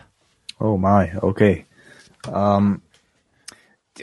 [0.60, 1.12] Oh my.
[1.12, 1.66] Okay.
[2.26, 2.82] Um,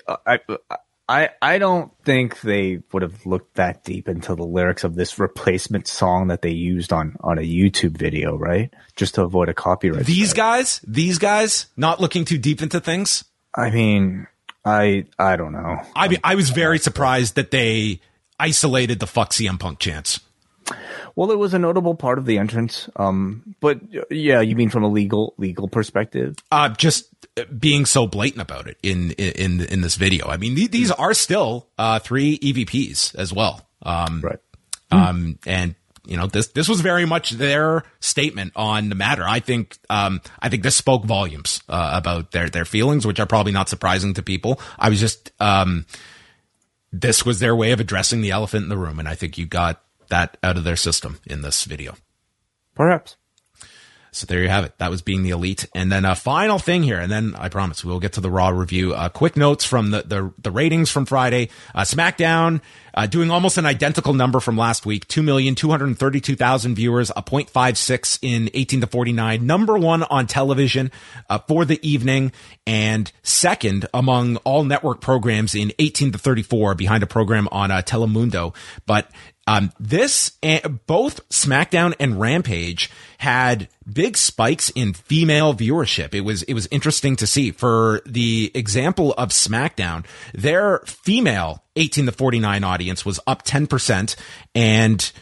[0.07, 0.39] I,
[0.71, 0.77] I
[1.09, 5.19] I I don't think they would have looked that deep into the lyrics of this
[5.19, 8.73] replacement song that they used on on a YouTube video, right?
[8.97, 10.07] Just to avoid a copyright.
[10.07, 10.37] These strike.
[10.37, 13.25] guys, these guys, not looking too deep into things.
[13.55, 14.27] I mean,
[14.65, 15.81] I I don't know.
[15.95, 18.01] I mean, I was very surprised that they
[18.39, 20.21] isolated the fuck CM Punk chants.
[21.17, 22.89] Well, it was a notable part of the entrance.
[22.97, 23.81] Um, but
[24.11, 26.37] yeah, you mean from a legal legal perspective?
[26.51, 27.14] Uh, just
[27.59, 30.29] being so blatant about it in in in this video.
[30.29, 33.67] I mean, these are still uh, three EVPs as well.
[33.83, 34.39] Um, right.
[34.91, 35.75] Um, and
[36.07, 39.25] you know this this was very much their statement on the matter.
[39.27, 43.27] I think um, I think this spoke volumes uh, about their their feelings, which are
[43.27, 44.61] probably not surprising to people.
[44.79, 45.87] I was just um,
[46.93, 49.47] this was their way of addressing the elephant in the room, and I think you
[49.47, 51.95] got that out of their system in this video.
[52.75, 53.17] Perhaps.
[54.15, 54.79] So there you have it.
[54.79, 55.67] That was being the elite.
[55.75, 58.49] And then a final thing here, and then I promise we'll get to the raw
[58.49, 58.95] review.
[58.95, 61.51] Uh, quick notes from the, the, the ratings from Friday.
[61.75, 62.61] Uh, SmackDown,
[62.95, 65.09] uh, doing almost an identical number from last week.
[65.09, 69.45] 2,232,000 viewers, a 0.56 in 18 to 49.
[69.47, 70.93] Number one on television,
[71.29, 72.31] uh, for the evening
[72.67, 77.83] and second among all network programs in 18 to 34 behind a program on uh,
[77.83, 78.55] Telemundo.
[78.87, 79.11] But
[79.47, 80.33] um, this,
[80.87, 86.15] both SmackDown and Rampage had big spikes in female viewership.
[86.15, 87.51] It was, it was interesting to see.
[87.51, 94.17] For the example of SmackDown, their female 18 to 49 audience was up 10%
[94.55, 95.13] and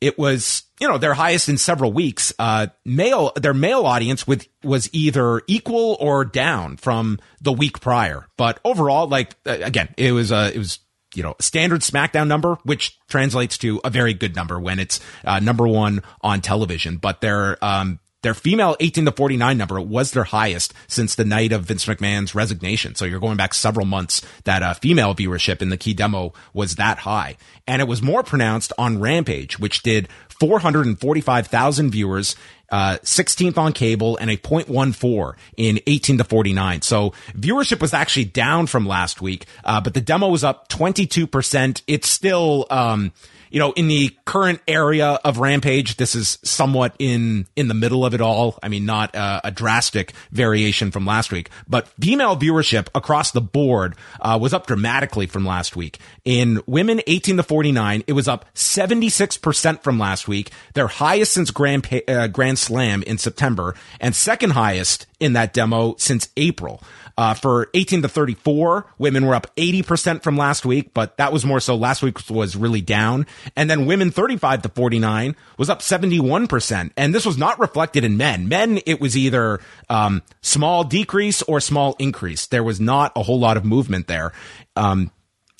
[0.00, 2.32] it was, you know, their highest in several weeks.
[2.38, 8.26] Uh, male, their male audience with, was either equal or down from the week prior.
[8.38, 10.78] But overall, like, again, it was, uh, it was
[11.14, 15.40] you know, standard SmackDown number, which translates to a very good number when it's uh,
[15.40, 16.96] number one on television.
[16.96, 21.52] But their um, their female 18 to 49 number was their highest since the night
[21.52, 22.94] of Vince McMahon's resignation.
[22.94, 26.74] So you're going back several months that uh, female viewership in the key demo was
[26.74, 27.36] that high.
[27.66, 30.08] And it was more pronounced on Rampage, which did
[30.38, 32.36] 445,000 viewers,
[32.70, 36.82] uh, 16th on cable and a 0.14 in 18 to 49.
[36.82, 41.82] So viewership was actually down from last week, uh, but the demo was up 22%.
[41.86, 43.12] It's still, um,
[43.50, 48.06] you know, in the current area of Rampage, this is somewhat in in the middle
[48.06, 48.58] of it all.
[48.62, 53.40] I mean, not uh, a drastic variation from last week, but female viewership across the
[53.40, 55.98] board uh, was up dramatically from last week.
[56.24, 61.32] In women 18 to 49, it was up 76 percent from last week, their highest
[61.32, 66.82] since Grand uh, Grand Slam in September, and second highest in that demo since April.
[67.16, 71.44] Uh, for 18 to 34, women were up 80% from last week, but that was
[71.44, 73.26] more so last week was really down.
[73.54, 76.92] And then women 35 to 49 was up 71%.
[76.96, 78.48] And this was not reflected in men.
[78.48, 79.60] Men, it was either,
[79.90, 82.46] um, small decrease or small increase.
[82.46, 84.32] There was not a whole lot of movement there.
[84.74, 85.10] Um,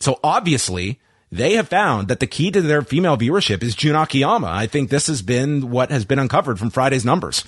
[0.01, 0.99] so obviously,
[1.31, 4.49] they have found that the key to their female viewership is Jun Akiyama.
[4.49, 7.45] I think this has been what has been uncovered from Friday's numbers.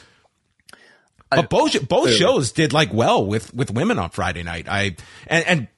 [1.36, 4.66] But both both shows did like well with with women on Friday night.
[4.68, 5.68] I and, and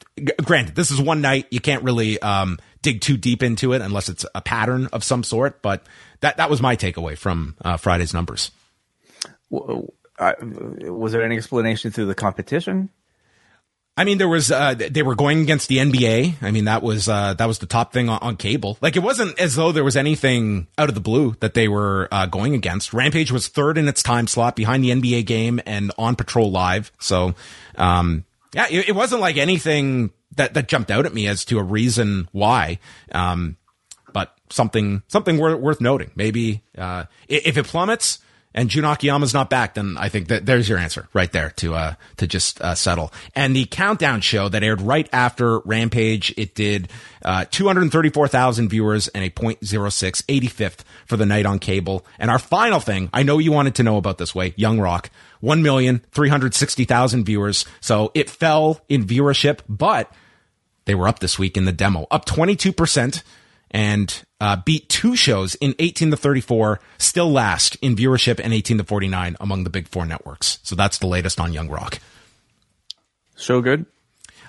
[0.44, 4.08] granted, this is one night you can't really um, dig too deep into it unless
[4.08, 5.62] it's a pattern of some sort.
[5.62, 5.86] But
[6.20, 8.50] that that was my takeaway from uh, Friday's numbers.
[9.50, 12.90] was there any explanation through the competition?
[13.96, 16.42] I mean, there was, uh, they were going against the NBA.
[16.42, 18.76] I mean, that was, uh, that was the top thing on, on, cable.
[18.80, 22.08] Like, it wasn't as though there was anything out of the blue that they were,
[22.10, 22.92] uh, going against.
[22.92, 26.90] Rampage was third in its time slot behind the NBA game and on Patrol Live.
[26.98, 27.36] So,
[27.76, 31.60] um, yeah, it, it wasn't like anything that, that jumped out at me as to
[31.60, 32.80] a reason why.
[33.12, 33.58] Um,
[34.12, 36.10] but something, something worth, worth noting.
[36.16, 38.18] Maybe, uh, if it plummets,
[38.54, 41.74] and Jun Akiyama's not back, then I think that there's your answer right there to
[41.74, 43.12] uh to just uh, settle.
[43.34, 46.88] And the countdown show that aired right after Rampage, it did
[47.24, 52.06] uh 234,000 viewers and a 0.06 85th for the night on cable.
[52.18, 55.10] And our final thing, I know you wanted to know about this Wai, Young Rock,
[55.42, 57.64] 1,360,000 viewers.
[57.80, 60.12] So it fell in viewership, but
[60.84, 63.22] they were up this week in the demo, up 22%
[63.74, 68.78] and uh, beat two shows in 18 to 34, still last in viewership and 18
[68.78, 70.60] to 49 among the big four networks.
[70.62, 71.98] So that's the latest on Young Rock.
[73.34, 73.84] So good?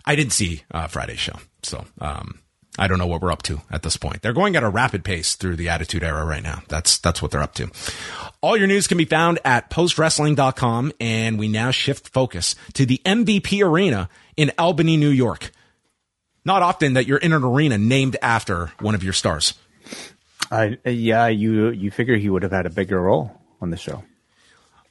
[0.06, 2.40] I didn't see uh, Friday's show, so um,
[2.78, 4.22] I don't know what we're up to at this point.
[4.22, 6.62] They're going at a rapid pace through the Attitude Era right now.
[6.68, 7.72] That's that's what they're up to.
[8.42, 13.02] All your news can be found at postwrestling.com, and we now shift focus to the
[13.04, 14.08] MVP Arena
[14.38, 15.50] in Albany, New York
[16.46, 19.56] not often that you're in an arena named after one of your stars.
[20.52, 24.04] I yeah, you you figure he would have had a bigger role on the show.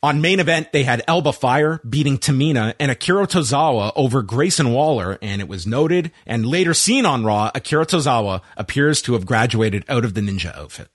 [0.03, 5.17] On main event, they had Alba Fyre beating Tamina and Akira Tozawa over Grayson Waller,
[5.23, 9.83] and it was noted and later seen on Raw, Akira Tozawa appears to have graduated
[9.89, 10.89] out of the ninja outfit.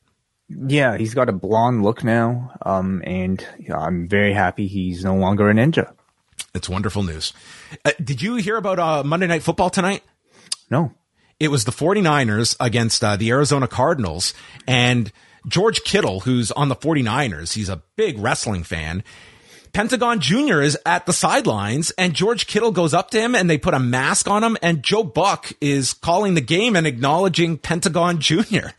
[0.47, 3.43] Yeah, he's got a blonde look now, um, and
[3.73, 5.91] I'm very happy he's no longer a ninja.
[6.53, 7.33] It's wonderful news.
[7.83, 10.03] Uh, did you hear about uh, Monday Night Football tonight?
[10.69, 10.93] No.
[11.39, 14.33] It was the 49ers against uh, the Arizona Cardinals
[14.67, 15.11] and
[15.47, 17.53] George Kittle, who's on the 49ers.
[17.53, 19.03] He's a big wrestling fan.
[19.71, 20.61] Pentagon Jr.
[20.61, 23.79] is at the sidelines and George Kittle goes up to him and they put a
[23.79, 28.69] mask on him and Joe Buck is calling the game and acknowledging Pentagon Jr.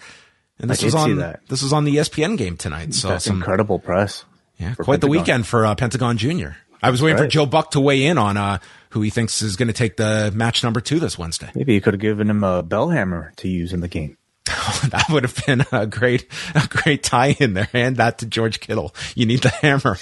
[0.58, 1.16] And this was on
[1.48, 2.92] this was on the ESPN game tonight.
[2.94, 4.24] So that's some, incredible press.
[4.58, 5.00] Yeah, quite Pentagon.
[5.00, 6.50] the weekend for uh, Pentagon Jr.
[6.82, 7.24] I was waiting right.
[7.24, 8.58] for Joe Buck to weigh in on uh,
[8.90, 11.50] who he thinks is going to take the match number two this Wednesday.
[11.54, 14.16] Maybe you could have given him a bell hammer to use in the game.
[14.44, 17.68] that would have been a great, a great tie in there.
[17.72, 18.94] Hand that to George Kittle.
[19.14, 19.96] You need the hammer.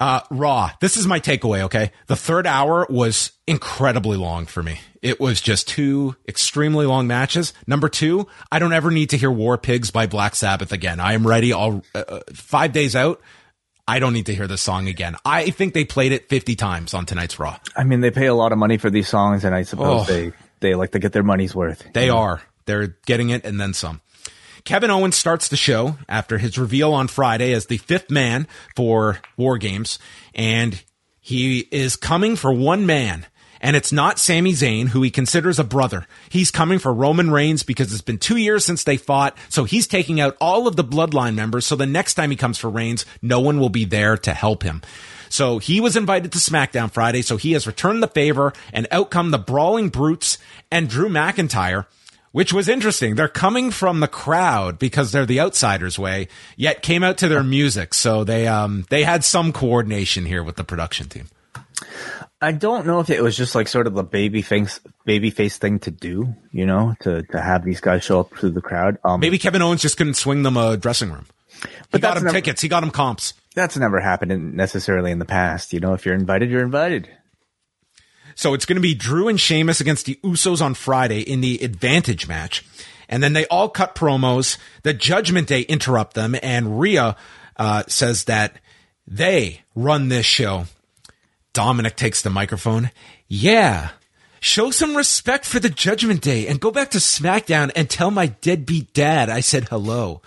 [0.00, 0.70] Uh, Raw.
[0.80, 1.62] This is my takeaway.
[1.62, 1.90] Okay.
[2.06, 4.80] The third hour was incredibly long for me.
[5.02, 7.52] It was just two extremely long matches.
[7.66, 11.00] Number two, I don't ever need to hear War Pigs by Black Sabbath again.
[11.00, 13.20] I am ready all uh, uh five days out.
[13.88, 15.16] I don't need to hear this song again.
[15.24, 17.58] I think they played it 50 times on tonight's Raw.
[17.74, 20.12] I mean, they pay a lot of money for these songs, and I suppose oh,
[20.12, 21.84] they, they like to get their money's worth.
[21.94, 22.42] They are.
[22.66, 24.02] They're getting it and then some.
[24.64, 29.20] Kevin Owens starts the show after his reveal on Friday as the fifth man for
[29.38, 29.98] War Games,
[30.34, 30.82] and
[31.18, 33.24] he is coming for one man
[33.60, 36.06] and it's not Sami Zayn, who he considers a brother.
[36.28, 39.36] He's coming for Roman Reigns because it's been two years since they fought.
[39.48, 41.66] So he's taking out all of the bloodline members.
[41.66, 44.62] So the next time he comes for Reigns, no one will be there to help
[44.62, 44.82] him.
[45.28, 47.22] So he was invited to SmackDown Friday.
[47.22, 50.38] So he has returned the favor and out come the Brawling Brutes
[50.70, 51.86] and Drew McIntyre.
[52.32, 53.14] which was interesting.
[53.14, 57.42] They're coming from the crowd because they're the outsiders Wai, yet came out to their
[57.42, 57.94] music.
[57.94, 61.28] So they um they had some coordination here with the production team.
[62.40, 65.58] I don't know if it was just like sort of the baby face baby face
[65.58, 68.98] thing to do, you know, to to have these guys show up to the crowd.
[69.04, 71.26] Um, Maybe Kevin Owens just couldn't swing them a dressing room.
[71.62, 72.60] He But got him never- tickets.
[72.62, 73.34] He got him comps.
[73.54, 75.72] that's never happened in, necessarily in the past.
[75.72, 77.08] You know, if you're invited, you're invited.
[78.36, 81.58] So it's going to be Drew and Sheamus against the Usos on Friday in the
[81.64, 82.64] advantage match.
[83.08, 84.58] And then they all cut promos.
[84.84, 87.16] The Judgment Day interrupt them, and Rhea
[87.56, 88.52] uh, says that
[89.08, 90.66] they run this show.
[91.52, 92.90] Dominic takes the microphone.
[93.26, 93.90] Yeah.
[94.40, 98.26] Show some respect for the Judgment Day and go back to SmackDown and tell my
[98.26, 100.22] deadbeat dad I said hello.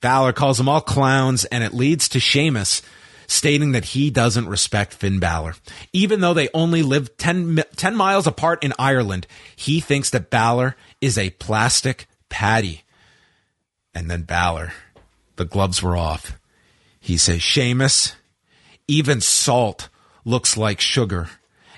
[0.00, 2.82] Balor calls them all clowns, and it leads to Sheamus
[3.26, 5.54] stating that he doesn't respect Finn Balor.
[5.92, 10.76] Even though they only live 10, 10 miles apart in Ireland, he thinks that Balor
[11.00, 12.82] is a plastic paddy.
[13.94, 14.72] And then Balor,
[15.36, 16.38] the gloves were off.
[17.00, 18.14] He says, Sheamus,
[18.86, 19.88] even salt
[20.24, 21.28] looks like sugar.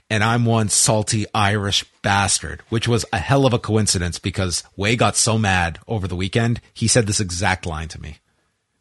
[0.09, 4.95] And I'm one salty Irish bastard, which was a hell of a coincidence because Wai
[4.95, 6.61] got so mad over the weekend.
[6.73, 8.19] He said this exact line to me.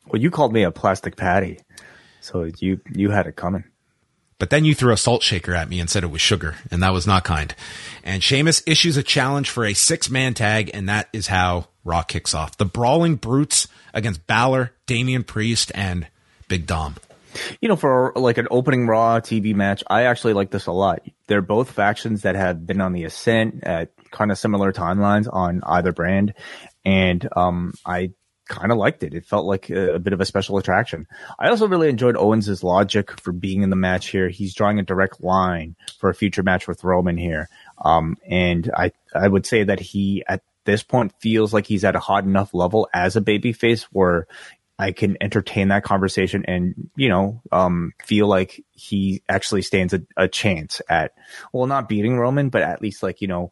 [0.07, 1.59] Well, you called me a plastic paddy,
[2.21, 3.63] so you you had it coming.
[4.37, 6.83] But then you threw a salt shaker at me and said it was sugar, and
[6.83, 7.55] that was not kind.
[8.03, 12.03] And Sheamus issues a challenge for a six man tag, and that is how Raw
[12.03, 12.57] kicks off.
[12.57, 16.07] The Brawling Brutes against Balor, Damian Priest, and
[16.47, 16.95] Big Dom.
[17.61, 21.01] You know, for like an opening Raw TV match, I actually like this a lot.
[21.27, 25.61] They're both factions that have been on the ascent at kind of similar timelines on
[25.65, 26.33] either brand,
[26.83, 28.11] and um, I
[28.47, 29.13] kind of liked it.
[29.13, 31.07] It felt like a, a bit of a special attraction.
[31.39, 34.29] I also really enjoyed Owens' logic for being in the match here.
[34.29, 37.49] He's drawing a direct line for a future match with Roman here,
[37.83, 41.95] um, and I I would say that he at this point feels like he's at
[41.95, 44.27] a hot enough level as a babyface where
[44.77, 50.01] I can entertain that conversation and, you know, um, feel like he actually stands a,
[50.17, 51.13] a chance at,
[51.53, 53.51] well, not beating Roman, but at least like, you know,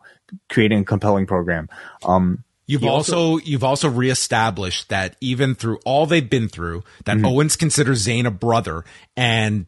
[0.49, 1.69] creating a compelling program.
[2.03, 7.17] Um, You've He also, you've also reestablished that even through all they've been through, that
[7.17, 7.25] Mm-hmm.
[7.25, 8.85] Owens considers Zayn a brother,
[9.17, 9.65] and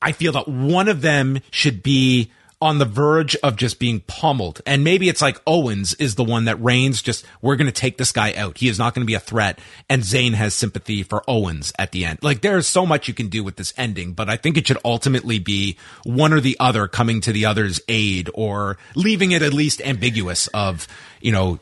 [0.00, 4.62] I feel that one of them should be on the verge of just being pummeled.
[4.64, 7.98] And maybe it's like Owens is the one that reigns just, we're going to take
[7.98, 8.58] this guy out.
[8.58, 9.58] He is not going to be a threat.
[9.90, 12.20] And Zayn has sympathy for Owens at the end.
[12.22, 14.78] Like there's so much you can do with this ending, but I think it should
[14.84, 19.52] ultimately be one or the other coming to the other's aid or leaving it at
[19.52, 20.88] least ambiguous of,
[21.20, 21.60] you know,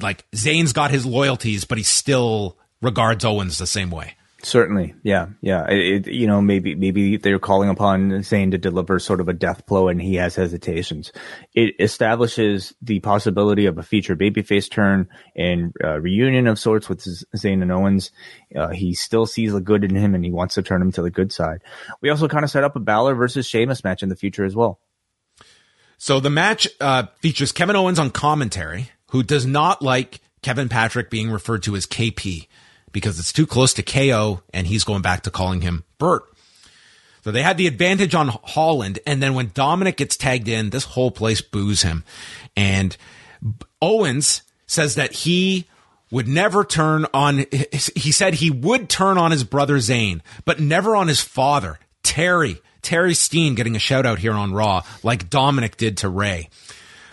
[0.00, 4.14] like Zayn's got his loyalties, but he still regards Owens the same way.
[4.46, 5.68] Certainly, yeah, yeah.
[5.68, 9.32] It, it- you know, maybe maybe they're calling upon Zayn to deliver sort of a
[9.32, 11.10] death blow, and he has hesitations.
[11.52, 17.02] It establishes the possibility of a future babyface turn and uh, reunion of sorts with
[17.02, 18.12] Z- Zayn and Owens.
[18.54, 21.02] Uh, he still sees the good in him, and he wants to turn him to
[21.02, 21.62] the good side.
[22.00, 24.54] We also kind of set up a Balor versus Sheamus match in the future as
[24.54, 24.78] well.
[25.98, 31.10] So the match uh, features Kevin Owens on commentary, who does not like Kevin Patrick
[31.10, 32.46] being referred to as KP
[32.96, 36.22] because it's too close to KO, and he's going back to calling him Bert.
[37.24, 40.84] So they had the advantage on Holland, and then when Dominic gets tagged in, this
[40.84, 42.04] whole place boos him.
[42.56, 42.96] And
[43.82, 45.66] Owens says that he
[46.10, 50.96] would never turn on, he said he would turn on his brother Zayn, but never
[50.96, 52.62] on his father, Terry.
[52.80, 56.48] Terry Steen getting a shout out here on Raw, like Dominic did to Ray.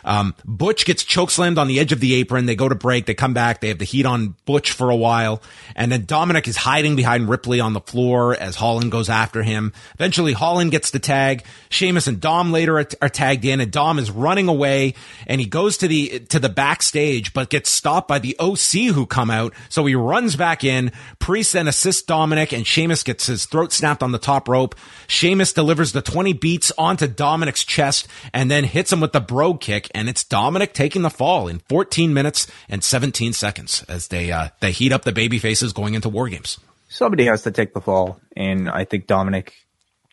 [0.05, 2.45] Um, Butch gets chokeslammed on the edge of the apron.
[2.45, 3.05] They go to break.
[3.05, 3.61] They come back.
[3.61, 5.41] They have the heat on Butch for a while.
[5.75, 9.73] And then Dominic is hiding behind Ripley on the floor as Holland goes after him.
[9.95, 11.43] Eventually, Holland gets the tag.
[11.69, 14.93] Sheamus and Dom later are, are tagged in and Dom is running away
[15.27, 19.05] and he goes to the, to the backstage, but gets stopped by the OC who
[19.05, 19.53] come out.
[19.69, 20.91] So he runs back in.
[21.19, 24.75] Priest then assists Dominic and Sheamus gets his throat snapped on the top rope.
[25.07, 29.53] Sheamus delivers the 20 beats onto Dominic's chest and then hits him with the bro
[29.55, 29.89] kick.
[29.93, 34.49] And it's Dominic taking the fall in 14 minutes and 17 seconds as they, uh,
[34.59, 36.59] they heat up the baby faces going into war games.
[36.93, 39.53] somebody has to take the fall, and I think Dominic,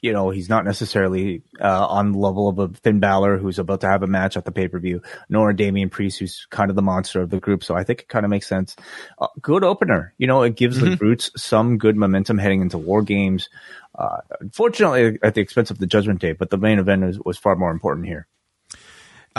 [0.00, 3.82] you know, he's not necessarily uh, on the level of a Finn Balor who's about
[3.82, 6.70] to have a match at the pay per view, nor a Damian Priest who's kind
[6.70, 7.62] of the monster of the group.
[7.62, 8.76] So I think it kind of makes sense.
[9.18, 13.02] Uh, good opener, you know, it gives the Brutes some good momentum heading into War
[13.02, 13.50] Games.
[13.94, 17.38] Uh, unfortunately, at the expense of the Judgment Day, but the main event was, was
[17.38, 18.26] far more important here.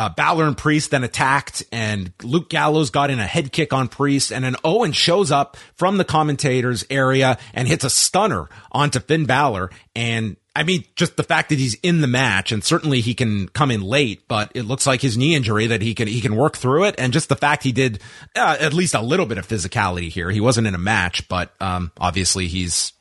[0.02, 3.88] Uh, Balor and Priest then attacked, and Luke Gallows got in a head kick on
[3.88, 9.00] Priest, and then Owen shows up from the commentators area and hits a stunner onto
[9.00, 13.00] Finn Balor, and I mean, just the fact that he's in the match, and certainly
[13.00, 16.08] he can come in late, but it looks like his knee injury that he can
[16.10, 18.02] he can work through it, and just the fact he did
[18.36, 20.30] uh, at least a little bit of physicality here.
[20.30, 22.92] He wasn't in a match, but um, obviously he's.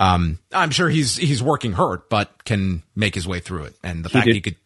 [0.00, 3.74] Um, I'm sure he's he's working hurt, but can make his way through it.
[3.82, 4.56] And the He fact did- he could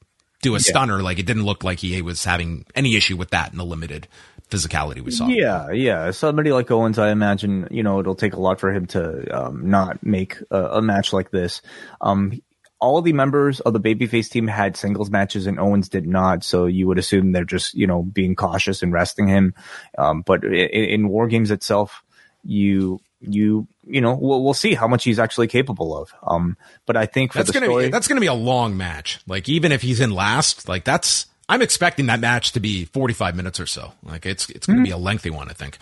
[0.42, 3.52] do a stunner, like it didn't look like he was having any issue with that
[3.52, 4.06] in the limited
[4.50, 5.26] physicality we saw.
[5.26, 6.10] Yeah, yeah.
[6.10, 9.70] Somebody like Owens, I imagine, you know, it'll take a lot for him to um,
[9.70, 11.62] not make a, a match like this.
[12.00, 12.42] Um,
[12.78, 16.42] all the members of the babyface team had singles matches and Owens did not.
[16.44, 19.54] So you would assume they're just, you know, being cautious and resting him.
[19.96, 22.02] Um, but in, in War Games itself,
[22.42, 26.12] you, you, you know, we'll, we'll see how much he's actually capable of.
[26.22, 26.56] Um,
[26.86, 29.20] but I think for That's the gonna story, be that's gonna be a long match.
[29.26, 33.36] Like even if he's in last, like that's I'm expecting that match to be 45
[33.36, 33.92] minutes or so.
[34.02, 35.78] Like it's it's gonna be a lengthy one, I think.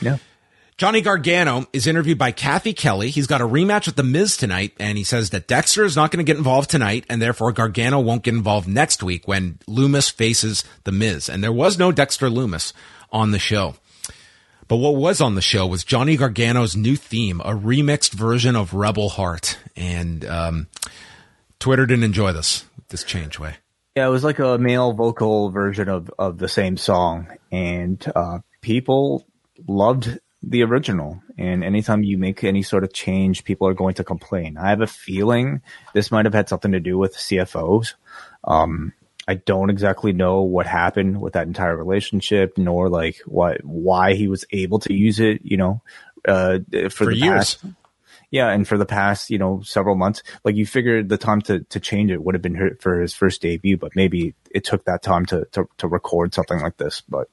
[0.00, 0.18] yeah.
[0.76, 3.10] Johnny Gargano is interviewed by Kathy Kelly.
[3.10, 6.10] He's got a rematch with The Miz tonight, and he says that Dexter is not
[6.10, 10.10] going to get involved tonight, and therefore Gargano won't get involved next week when Lumis
[10.10, 11.28] faces The Miz.
[11.28, 12.72] And there was no Dexter Lumis
[13.12, 13.76] on the show.
[14.66, 18.72] But what was on the show was Johnny Gargano's new theme, a remixed version of
[18.72, 19.58] Rebel Heart.
[19.76, 20.68] And um,
[21.58, 23.56] Twitter didn't enjoy this, this change Wai.
[23.96, 28.40] Yeah, it was like a male vocal version of, of the same song, and uh,
[28.60, 29.24] people
[29.68, 31.22] loved the original.
[31.38, 34.56] And anytime you make any sort of change, people are going to complain.
[34.56, 35.62] I have a feeling
[35.92, 37.94] this might have had something to do with CFO$.
[38.42, 38.92] Um,
[39.26, 44.28] I don't exactly know what happened with that entire relationship, nor like what why he
[44.28, 45.40] was able to use it.
[45.44, 45.82] You know,
[46.26, 47.54] uh, for, For the years.
[47.56, 47.64] past-
[48.30, 51.60] yeah, and for the past, you know, several months, like you figured the time to,
[51.60, 55.04] to change it would have been for his first debut, but maybe it took that
[55.04, 57.00] time to, to, to record something like this.
[57.08, 57.28] But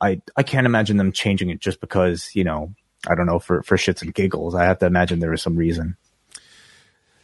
[0.00, 2.72] I, I can't imagine them changing it just because, you know,
[3.08, 4.54] I don't know, for, for shits and giggles.
[4.54, 5.96] I have to imagine there is some reason.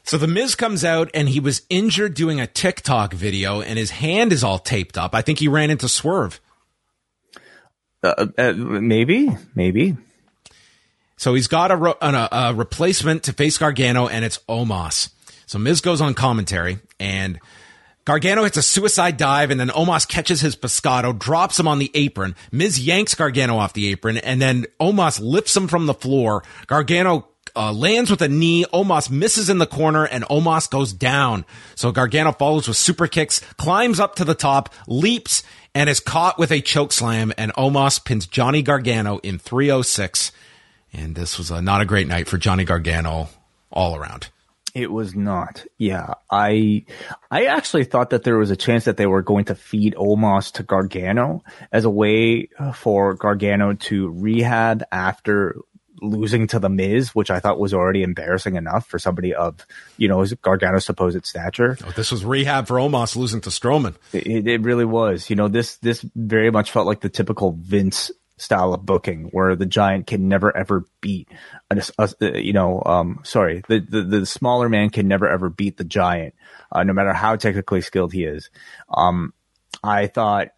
[0.04, 3.90] So the Miz comes out and he was injured doing a TikTok video and his
[3.90, 5.14] hand is all taped up.
[5.14, 6.40] I think he ran into Swerve.
[8.02, 9.96] Uh, uh, maybe, maybe.
[11.16, 15.10] So he's got a, ro- an- a, a replacement to face Gargano, and it's Omos.
[15.46, 17.38] So Miz goes on commentary, and
[18.04, 21.90] Gargano hits a suicide dive, and then Omos catches his pescado, drops him on the
[21.94, 22.36] apron.
[22.52, 26.42] Miz yanks Gargano off the apron, and then Omos lifts him from the floor.
[26.66, 28.64] Gargano uh, lands with a knee.
[28.72, 31.44] Omos misses in the corner, and Omos goes down.
[31.74, 35.42] So Gargano follows with super kicks, climbs up to the top, leaps,
[35.74, 40.32] and is caught with a choke slam, and Omos pins Johnny Gargano in 306.
[40.92, 43.28] And this was a, not a great night for Johnny Gargano
[43.72, 44.28] all around.
[44.74, 45.64] It was not.
[45.78, 46.84] Yeah, I
[47.30, 50.50] I actually thought that there was a chance that they were going to feed Omos
[50.54, 55.54] to Gargano as a way for Gargano to rehab after
[56.02, 59.64] losing to the Miz, which I thought was already embarrassing enough for somebody of
[59.96, 61.76] you know Gargano's supposed stature.
[61.86, 63.94] Oh, this was rehab for Omos losing to Strowman.
[64.12, 65.30] It, it really was.
[65.30, 69.54] You know, this this very much felt like the typical Vince style of booking, where
[69.54, 71.28] the giant can never ever beat,
[71.70, 71.82] a,
[72.20, 75.84] a- you know, um, sorry, the, the the smaller man can never ever beat the
[75.84, 76.34] giant,
[76.72, 78.50] uh, no matter how technically skilled he is.
[78.88, 79.32] Um,
[79.84, 80.48] I thought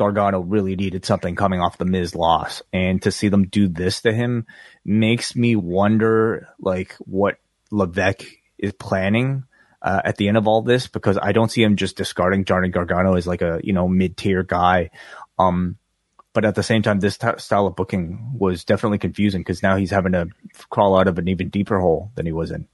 [0.00, 4.00] Gargano really needed something coming off the Miz loss, and to see them do this
[4.00, 4.46] to him
[4.82, 7.36] makes me wonder, like, what
[7.70, 8.24] Levesque
[8.58, 9.44] is planning
[9.82, 12.70] uh, at the end of all this, because I don't see him just discarding Johnny
[12.70, 14.88] Gargano as like a you know mid tier guy.
[15.38, 15.76] Um,
[16.32, 19.76] but at the same time, this t- style of booking was definitely confusing because now
[19.76, 20.28] he's having to
[20.70, 22.66] crawl out of an even deeper hole than he was in.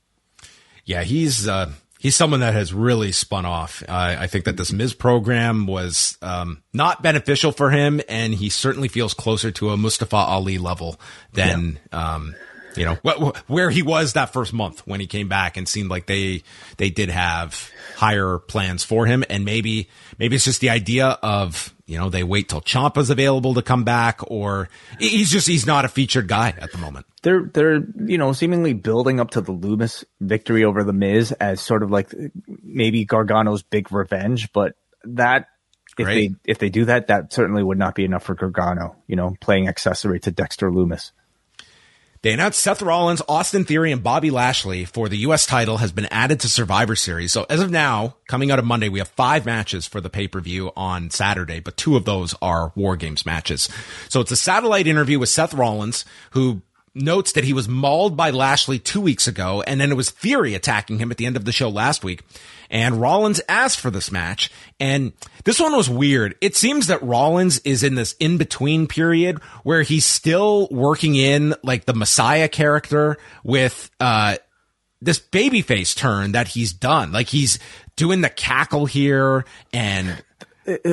[0.84, 1.72] Yeah, he's uh,
[2.06, 3.82] he's someone that has really spun off.
[3.88, 8.48] I I think that this Miz program was um, not beneficial for him, and he
[8.48, 11.00] certainly feels closer to a Mustafa Ali level
[11.32, 11.80] than.
[11.90, 12.36] Um,
[12.76, 15.66] you know wh- wh- where he was that first month when he came back and
[15.66, 16.42] seemed like they
[16.76, 19.88] they did have higher plans for him and maybe
[20.18, 23.84] maybe it's just the idea of you know they wait till Ciampa's available to come
[23.84, 27.06] back or he's just he's not a featured guy at the moment.
[27.26, 31.60] They're they're you know seemingly building up to the Lumis victory over the Miz as
[31.60, 32.14] sort of like
[32.62, 35.48] maybe Gargano's big revenge, but that
[35.98, 36.30] if Great.
[36.30, 38.94] they if they do that, that certainly would not be enough for Gargano.
[39.08, 41.10] You know, playing accessory to Dexter Lumis.
[42.22, 45.46] They announced Seth Rollins, Austin Theory, and Bobby Lashley for the U.S.
[45.46, 47.32] title has been added to Survivor Series.
[47.32, 50.72] So as of now, coming out of Monday, we have five matches for the pay-per-view
[50.76, 53.68] on Saturday, but two of those are War Games matches.
[54.08, 56.62] So it's a satellite interview with Seth Rollins, who
[56.96, 60.54] notes that he was mauled by Lashley two weeks ago, and then it was Theory
[60.54, 62.22] attacking him at the end of the show last week.
[62.70, 65.12] And Rollins asked for this match, and
[65.44, 66.34] this one was weird.
[66.40, 71.54] It seems that Rollins is in this in between period where he's still working in
[71.62, 74.38] like the Messiah character with, uh,
[75.00, 77.12] this babyface turn that he's done.
[77.12, 77.58] Like he's
[77.96, 80.22] doing the cackle here and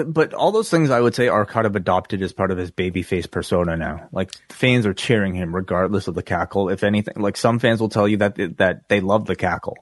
[0.06, 2.72] but all those things I would say are kind of adopted as part of his
[2.72, 4.08] babyface persona now.
[4.12, 6.70] Like fans are cheering him regardless of the cackle.
[6.70, 9.78] If anything, like some fans will tell you that that they love the cackle.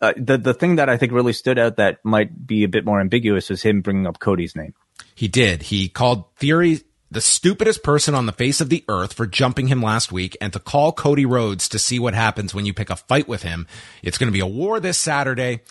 [0.00, 2.84] Uh, the the thing that I think really stood out that might be a bit
[2.84, 4.74] more ambiguous is him bringing up Cody's name.
[5.14, 5.62] He did.
[5.62, 9.82] He called Theory the stupidest person on the face of the earth for jumping him
[9.82, 12.96] last week and to call Cody Rhodes to see what happens when you pick a
[12.96, 13.66] fight with him.
[14.02, 15.62] It's going to be a war this Saturday.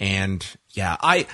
[0.00, 1.26] And yeah, I,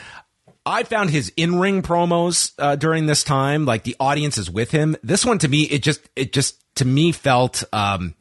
[0.67, 4.97] I found his in-ring promos uh, during this time, like the audience is with him.
[5.03, 8.15] This one to me, it just, it just to me felt, um,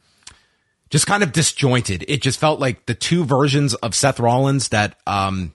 [0.90, 2.04] just kind of disjointed.
[2.06, 5.54] It just felt like the two versions of Seth Rollins that, um,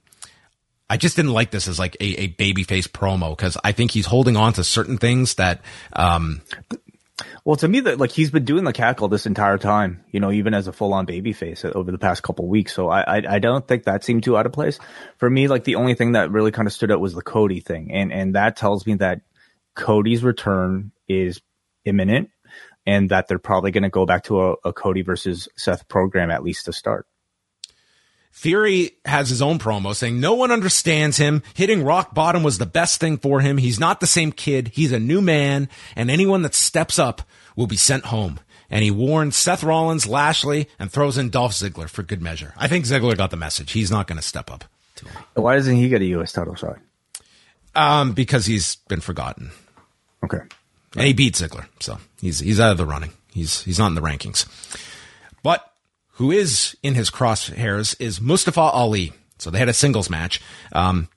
[0.89, 4.07] I just didn't like this as like a, a babyface promo because I think he's
[4.07, 5.61] holding on to certain things that,
[5.93, 6.41] um,
[7.43, 10.31] well, to me, that like he's been doing the cackle this entire time, you know,
[10.31, 12.73] even as a full on baby face over the past couple weeks.
[12.73, 14.79] So I, I, I don't think that seemed too out of place
[15.17, 15.47] for me.
[15.47, 18.11] Like the only thing that really kind of stood out was the Cody thing, and
[18.11, 19.21] and that tells me that
[19.75, 21.41] Cody's return is
[21.85, 22.29] imminent,
[22.85, 26.31] and that they're probably going to go back to a, a Cody versus Seth program
[26.31, 27.05] at least to start.
[28.31, 31.43] Theory has his own promo saying no one understands him.
[31.55, 33.57] Hitting rock bottom was the best thing for him.
[33.57, 34.69] He's not the same kid.
[34.69, 37.21] He's a new man and anyone that steps up
[37.55, 38.39] will be sent home.
[38.69, 42.53] And he warns Seth Rollins, Lashley, and throws in Dolph Ziggler for good measure.
[42.55, 43.71] I think Ziggler got the message.
[43.71, 44.63] He's not going to step up.
[45.33, 46.31] Why doesn't he get a U.S.
[46.31, 46.77] title shot?
[47.75, 49.51] Um, because he's been forgotten.
[50.23, 50.41] Okay.
[50.95, 51.65] And he beat Ziggler.
[51.79, 53.11] So he's, he's out of the running.
[53.33, 54.45] He's, he's not in the rankings.
[55.43, 55.68] But
[56.19, 59.13] who is in his crosshairs is Mustafa Ali.
[59.37, 60.41] So they had a singles match.
[60.73, 61.07] Um,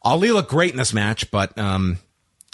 [0.00, 1.98] Ali looked great in this match, but um,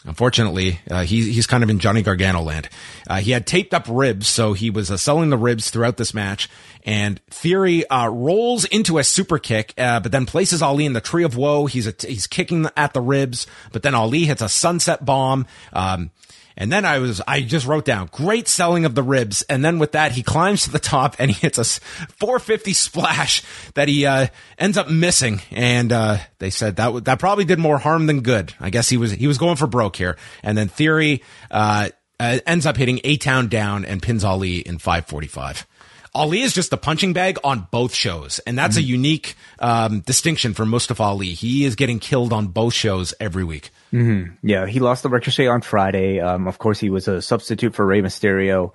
[0.04, 2.68] unfortunately, uh, he, he's kind of in Johnny Gargano land.
[3.08, 6.12] Uh, he had taped up ribs, so he was uh, selling the ribs throughout this
[6.12, 6.50] match.
[6.84, 11.00] And Theory uh, rolls into a super kick, uh, but then places Ali in the
[11.00, 11.66] Tree of Woe.
[11.66, 15.46] He's a, he's kicking at the ribs, but then Ali hits a sunset bomb.
[15.72, 16.10] Um,
[16.56, 19.42] and then I was, I just wrote down great selling of the ribs.
[19.42, 23.42] And then with that, he climbs to the top and he hits a 450 splash
[23.74, 24.28] that he, uh,
[24.58, 25.40] ends up missing.
[25.50, 28.54] And, uh, they said that, w- that probably did more harm than good.
[28.60, 30.16] I guess he was, he was going for broke here.
[30.42, 31.88] And then Theory, uh,
[32.20, 35.66] uh ends up hitting A Town down and pins Ali in 545.
[36.14, 38.84] Ali is just a punching bag on both shows, and that's mm-hmm.
[38.84, 41.34] a unique um, distinction for Mustafa Ali.
[41.34, 43.70] He is getting killed on both shows every week.
[43.92, 44.34] Mm-hmm.
[44.46, 46.20] Yeah, he lost the Ricochet on Friday.
[46.20, 48.72] Um, of course, he was a substitute for Rey Mysterio.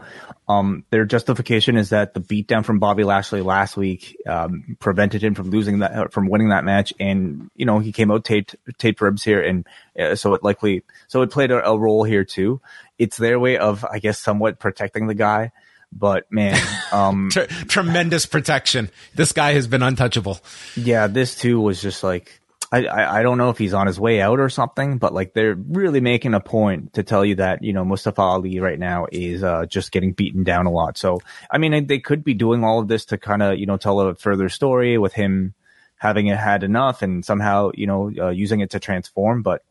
[0.49, 5.35] Um, their justification is that the beatdown from Bobby Lashley last week um, prevented him
[5.35, 8.55] from losing that, uh, from winning that match, and you know he came out taped
[8.77, 9.65] taped ribs here, and
[9.97, 12.59] uh, so it likely so it played a, a role here too.
[12.97, 15.53] It's their way of, I guess, somewhat protecting the guy.
[15.91, 16.59] But man,
[16.91, 17.29] um,
[17.67, 18.89] tremendous protection.
[19.15, 20.39] This guy has been untouchable.
[20.75, 22.39] Yeah, this too was just like
[22.71, 25.33] I, I, I don't know if he's on his way out or something, but like
[25.33, 29.07] they're really making a point to tell you that you know Mustafa Ali right now
[29.11, 30.97] is uh, just getting beaten down a lot.
[30.97, 31.19] So
[31.49, 33.99] I mean, they could be doing all of this to kind of you know tell
[33.99, 35.55] a further story with him
[35.95, 39.41] having had enough and somehow you know uh, using it to transform.
[39.41, 39.63] But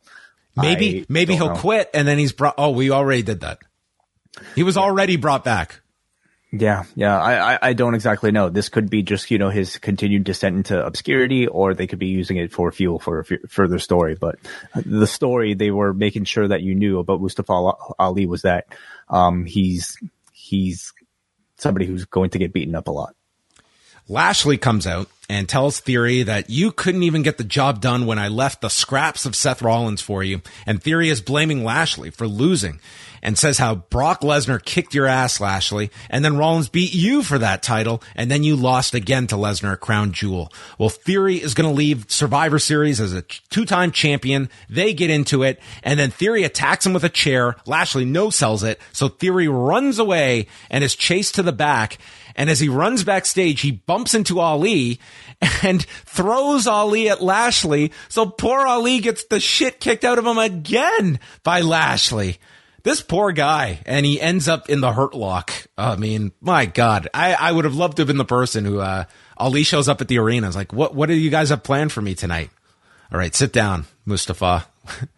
[0.57, 1.61] maybe I maybe he'll know.
[1.61, 2.55] quit and then he's brought.
[2.59, 3.61] Oh, we already did that.
[4.57, 5.81] He was already brought back.
[6.51, 7.21] Yeah, yeah.
[7.21, 8.49] I, I, I, don't exactly know.
[8.49, 12.07] This could be just, you know, his continued descent into obscurity, or they could be
[12.07, 14.15] using it for fuel for a f- further story.
[14.15, 14.39] But
[14.75, 18.67] the story they were making sure that you knew about Mustafa Ali was that
[19.11, 19.99] um, he's
[20.33, 20.95] he's
[21.59, 23.15] somebody who's going to get beaten up a lot.
[24.09, 28.19] Lashley comes out and tells Theory that you couldn't even get the job done when
[28.19, 30.41] I left the scraps of Seth Rollins for you.
[30.67, 32.81] And Theory is blaming Lashley for losing
[33.29, 37.37] and says how Brock Lesnar kicked your ass, Lashley, and then Rollins beat you for
[37.37, 40.51] that title, and then you lost again to Lesnar Crown Jewel.
[40.79, 44.49] Well, Theory is going to leave Survivor Series as a two-time champion.
[44.71, 47.57] They get into it, and then Theory attacks him with a chair.
[47.67, 51.99] Lashley no sells it, so Theory runs away and is chased to the back.
[52.35, 55.01] And as he runs backstage, he bumps into Ali
[55.63, 57.93] and throws Ali at Lashley.
[58.09, 62.39] So poor Ali gets the shit kicked out of him again by Lashley
[62.89, 65.53] this poor guy, and he ends up in the hurt lock.
[65.77, 68.81] I mean, my God, I, I would have loved to have been the person who,
[68.81, 69.05] uh,
[69.37, 70.47] Ali shows up at the arena.
[70.47, 72.51] It's like, what, what do you guys have planned for me tonight?
[73.13, 74.67] All right, sit down, Mustafa.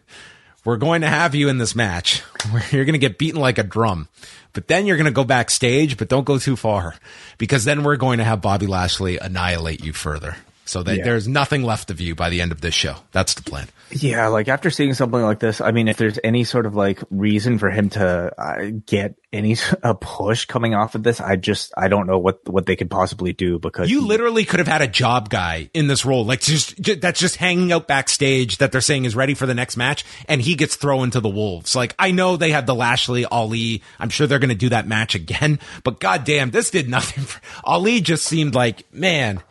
[0.65, 2.21] We're going to have you in this match.
[2.71, 4.09] You're going to get beaten like a drum,
[4.53, 6.93] but then you're going to go backstage, but don't go too far
[7.39, 10.35] because then we're going to have Bobby Lashley annihilate you further.
[10.71, 11.03] So that Yeah.
[11.03, 12.95] there's nothing left of you by the end of this show.
[13.11, 13.67] That's the plan.
[13.91, 16.99] Yeah, like after seeing something like this, I mean, if there's any sort of like
[17.09, 21.73] reason for him to uh, get any a push coming off of this, I just
[21.77, 24.67] I don't know what what they could possibly do because You he- literally could have
[24.69, 28.57] had a job guy in this role, like just, ju- that's just hanging out backstage
[28.59, 31.27] that they're saying is ready for the next match, and he gets thrown to the
[31.29, 31.75] wolves.
[31.75, 33.83] Like I know they had the Lashley Ali.
[33.99, 37.25] I'm sure they're going to do that match again, but goddamn, this did nothing.
[37.25, 39.41] For, Ali just seemed like man.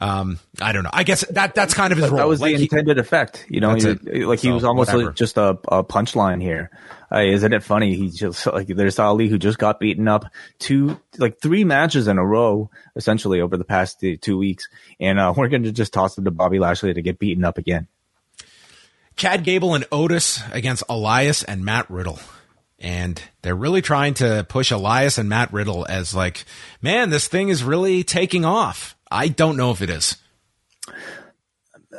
[0.00, 0.90] Um, I don't know.
[0.92, 2.18] I guess that that's kind of his role.
[2.18, 3.44] that was Like, the he- intended effect.
[3.48, 6.70] You know, he- like he So, was almost like just a, a punchline here.
[7.10, 7.96] Uh, isn't it funny?
[7.96, 10.26] He just like there's Ali who just got beaten up
[10.60, 14.68] two like three matches in a row essentially over the past two weeks,
[15.00, 17.58] and uh, we're going to just toss him to Bobby Lashley to get beaten up
[17.58, 17.88] again.
[19.16, 22.20] Chad Gable and Otis against Elias and Matt Riddle.
[22.80, 26.44] And they're really trying to push Elias and Matt Riddle as like,
[26.80, 28.94] man, this thing is really taking off.
[29.10, 30.16] I don't know if it is.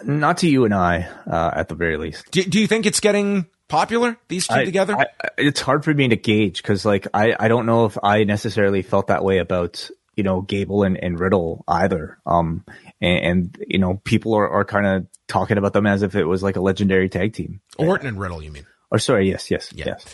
[0.03, 2.29] Not to you and I, uh, at the very least.
[2.31, 4.95] Do, do you think it's getting popular, these two I- together?
[4.95, 5.07] I,
[5.37, 8.81] it's hard for me to gauge because, like, I, I don't know if I necessarily
[8.81, 12.19] felt that way about you know Gable and, and Riddle either.
[12.25, 12.63] Um,
[13.01, 16.25] and, and you know people are, are kind of talking about them as if it
[16.25, 17.59] was like a legendary tag team.
[17.77, 18.65] Orton and Riddle, you mean?
[18.91, 19.85] Or sorry, yes, yes, Yeah.
[19.87, 20.05] yes.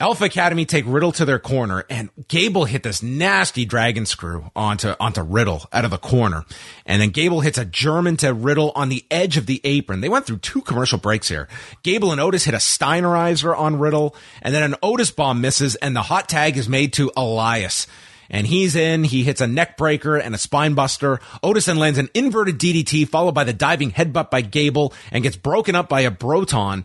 [0.00, 4.94] Alpha Academy take Riddle to their corner, and Gable hit this nasty dragon screw onto
[5.00, 6.44] onto Riddle out of the corner,
[6.86, 10.00] and then Gable hits a German to Riddle on the edge of the apron.
[10.00, 11.48] They went through two commercial breaks here.
[11.82, 15.96] Gable and Otis hit a Steinerizer on Riddle, and then an Otis bomb misses, and
[15.96, 17.88] the hot tag is made to Elias.
[18.30, 21.18] And he's in, he hits a neck breaker and a spine buster.
[21.42, 25.36] Otis then lands an inverted DDT followed by the diving headbutt by Gable and gets
[25.36, 26.84] broken up by a Broton.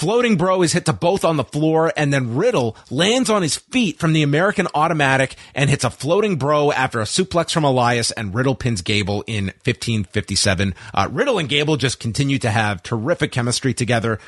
[0.00, 3.58] Floating Bro is hit to both on the floor, and then Riddle lands on his
[3.58, 8.10] feet from the American automatic and hits a floating bro after a suplex from Elias,
[8.10, 10.74] and Riddle pins Gable in 1557.
[10.94, 14.18] Uh, Riddle and Gable just continue to have terrific chemistry together.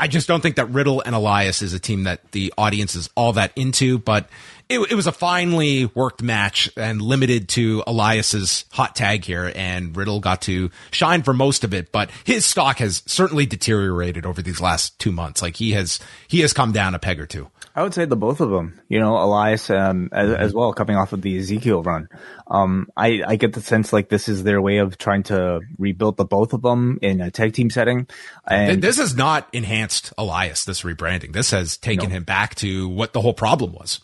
[0.00, 3.08] I just don't think that Riddle and Elias is a team that the audience is
[3.14, 4.28] all that into, but
[4.70, 9.96] it, it was a finely worked match and limited to Elias's hot tag here, and
[9.96, 11.90] Riddle got to shine for most of it.
[11.90, 15.42] But his stock has certainly deteriorated over these last two months.
[15.42, 15.98] Like he has,
[16.28, 17.50] he has come down a peg or two.
[17.74, 18.80] I would say the both of them.
[18.88, 22.08] You know, Elias um, as, as well, coming off of the Ezekiel run.
[22.46, 26.16] Um, I, I get the sense like this is their way of trying to rebuild
[26.16, 28.08] the both of them in a tag team setting.
[28.46, 30.64] And This has not enhanced Elias.
[30.64, 31.32] This rebranding.
[31.32, 34.00] This has taken him back to what the whole problem was.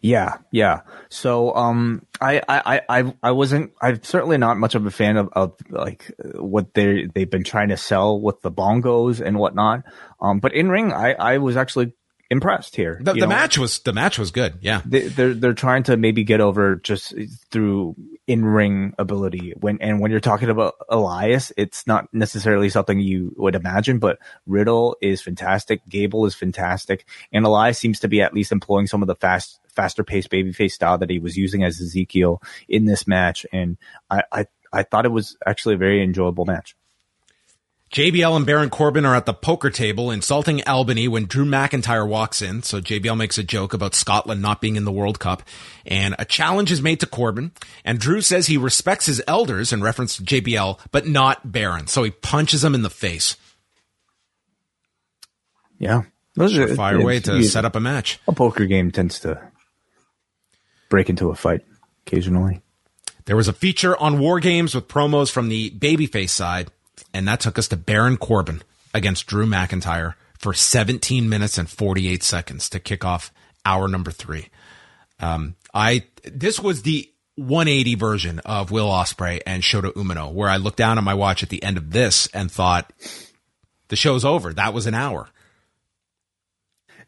[0.00, 0.80] Yeah, yeah.
[1.08, 3.72] So, um, I, I, I, I- wasn't.
[3.80, 7.68] I'm certainly not much of a fan of, of like what they they've been trying
[7.70, 9.84] to sell with the bongos and whatnot.
[10.20, 11.92] Um, but in ring, I, I was actually
[12.30, 13.00] impressed here.
[13.02, 14.58] The, the match was the match was good.
[14.60, 14.82] Yeah.
[14.86, 17.14] they, they're they're trying to maybe get over just
[17.50, 19.54] through in ring ability.
[19.58, 23.98] When and when you're talking about Elias, it's not necessarily something you would imagine.
[23.98, 28.86] But Riddle is fantastic, Gable is fantastic, and Elias seems to be at least employing
[28.86, 32.84] some of the fast faster paced babyface style that he was using as Ezekiel in
[32.84, 33.44] this match.
[33.52, 33.76] And
[34.08, 36.76] I I, I thought it was actually a very enjoyable match.
[37.92, 42.40] JBL and Baron Corbin are at the poker table insulting Albany when Drew McIntyre walks
[42.40, 42.62] in.
[42.62, 45.42] So JBL makes a joke about Scotland not being in the World Cup
[45.84, 47.50] and a challenge is made to Corbin
[47.84, 51.88] and Drew says he respects his elders in reference to JBL, but not Baron.
[51.88, 53.36] So he punches him in the face.
[55.80, 56.02] Yeah,
[56.36, 58.20] those are Fire way to set up a match.
[58.28, 59.50] a poker game tends to
[60.90, 61.62] break into a fight
[62.06, 62.60] occasionally.
[63.24, 66.70] There was a feature on War Games with promos from the babyface side,
[67.14, 68.62] and that took us to Baron Corbin
[68.94, 73.32] against Drew McIntyre for 17 minutes and 48 seconds to kick off
[73.64, 74.48] hour number three.
[75.20, 80.56] Um, I this was the 180 version of Will Ospreay and Shota Umino, where I
[80.56, 82.92] looked down at my watch at the end of this and thought
[83.88, 84.52] the show's over.
[84.52, 85.28] That was an hour.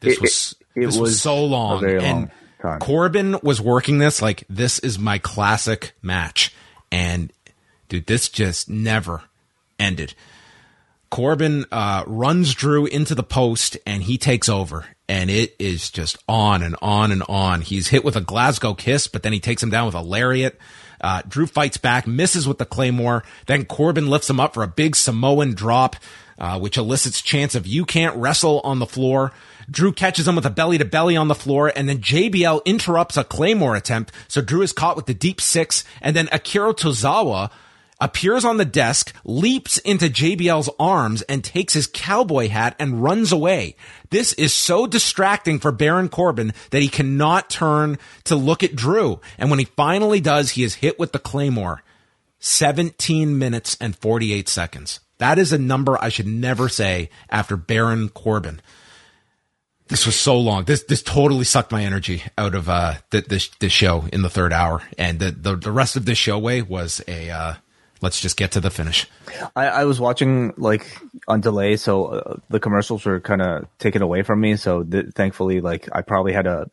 [0.00, 2.30] This It- was it- it this was, was so long, and
[2.64, 2.78] long.
[2.80, 6.52] Corbin was working this like this is my classic match,
[6.90, 7.32] and
[7.88, 9.22] dude, this just never
[9.82, 10.14] ended.
[11.10, 16.16] Corbin uh, runs Drew into the post and he takes over, and it is just
[16.26, 17.60] on and on and on.
[17.60, 20.58] He's hit with a Glasgow kiss, but then he takes him down with a lariat.
[21.02, 23.24] Uh, Drew fights back, misses with the claymore.
[23.46, 25.96] Then Corbin lifts him up for a big Samoan drop,
[26.38, 29.32] uh, which elicits chants of "You can't wrestle" on the floor.
[29.70, 33.18] Drew catches him with a belly to belly on the floor, and then JBL interrupts
[33.18, 34.12] a claymore attempt.
[34.28, 37.50] So Drew is caught with the deep six, and then Akira Tozawa
[38.02, 43.30] appears on the desk, leaps into JBL's arms and takes his cowboy hat and runs
[43.30, 43.76] away.
[44.10, 49.20] This is so distracting for Baron Corbin that he cannot turn to look at Drew.
[49.38, 51.82] And when he finally does, he is hit with the claymore.
[52.40, 54.98] 17 minutes and 48 seconds.
[55.18, 58.60] That is a number I should never say after Baron Corbin.
[59.86, 60.64] This was so long.
[60.64, 64.52] This this totally sucked my energy out of uh this this show in the third
[64.52, 67.54] hour, and the the, the rest of this show way was a uh,
[68.02, 69.06] let's just get to the finish.
[69.56, 74.02] I, I was watching like on delay, so uh, the commercials were kind of taken
[74.02, 74.56] away from me.
[74.56, 76.70] So th- thankfully, like I probably had a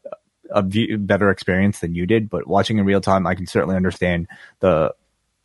[0.51, 2.29] a view, better experience than you did.
[2.29, 4.27] But watching in real time, I can certainly understand
[4.59, 4.93] the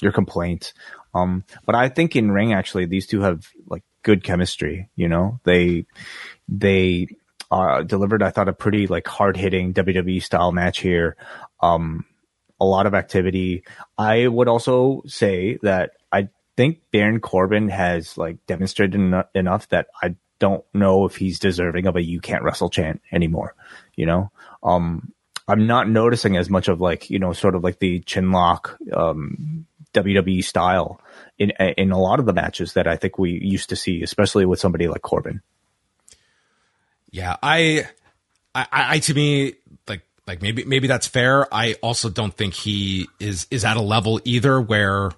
[0.02, 0.72] your complaint.
[1.14, 4.88] Um, but I think in ring actually, these two have like good chemistry.
[4.96, 5.86] You know, they
[6.48, 7.08] they
[7.50, 11.16] uh, delivered, I thought, a pretty like hard hitting WWE style match here.
[11.60, 12.04] Um,
[12.64, 13.64] a lot of activity.
[13.98, 19.88] I would also say that I think Baron Corbin has like demonstrated en- enough that
[20.02, 23.54] I don't know if he's deserving of a "You Can't Wrestle" chant anymore.
[23.94, 24.30] You know,
[24.62, 25.12] um,
[25.46, 28.78] I'm not noticing as much of like you know, sort of like the chin lock
[28.92, 31.00] um, WWE style
[31.38, 34.46] in in a lot of the matches that I think we used to see, especially
[34.46, 35.42] with somebody like Corbin.
[37.10, 37.86] Yeah, I,
[38.56, 39.54] I, I, to me,
[40.26, 41.52] like, maybe, maybe that's fair.
[41.52, 45.10] I also don't think he is, is at a level either where,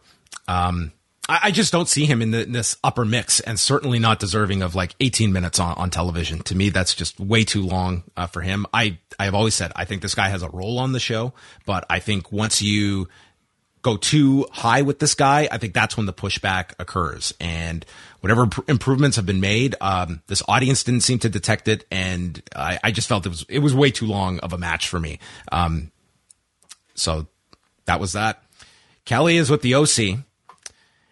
[0.48, 0.92] um,
[1.28, 4.18] I, I just don't see him in, the, in, this upper mix and certainly not
[4.18, 6.40] deserving of like 18 minutes on, on television.
[6.44, 8.66] To me, that's just way too long uh, for him.
[8.72, 11.34] I, I have always said, I think this guy has a role on the show,
[11.64, 13.08] but I think once you
[13.82, 17.32] go too high with this guy, I think that's when the pushback occurs.
[17.38, 17.86] And
[18.20, 22.78] whatever improvements have been made, um, this audience didn't seem to detect it, and I,
[22.82, 25.18] I, just felt it was it was Wai too long of a match for me.
[25.52, 25.90] Um,
[26.94, 27.26] so
[27.84, 28.42] that was that.
[29.04, 30.24] Kelly is with the OC,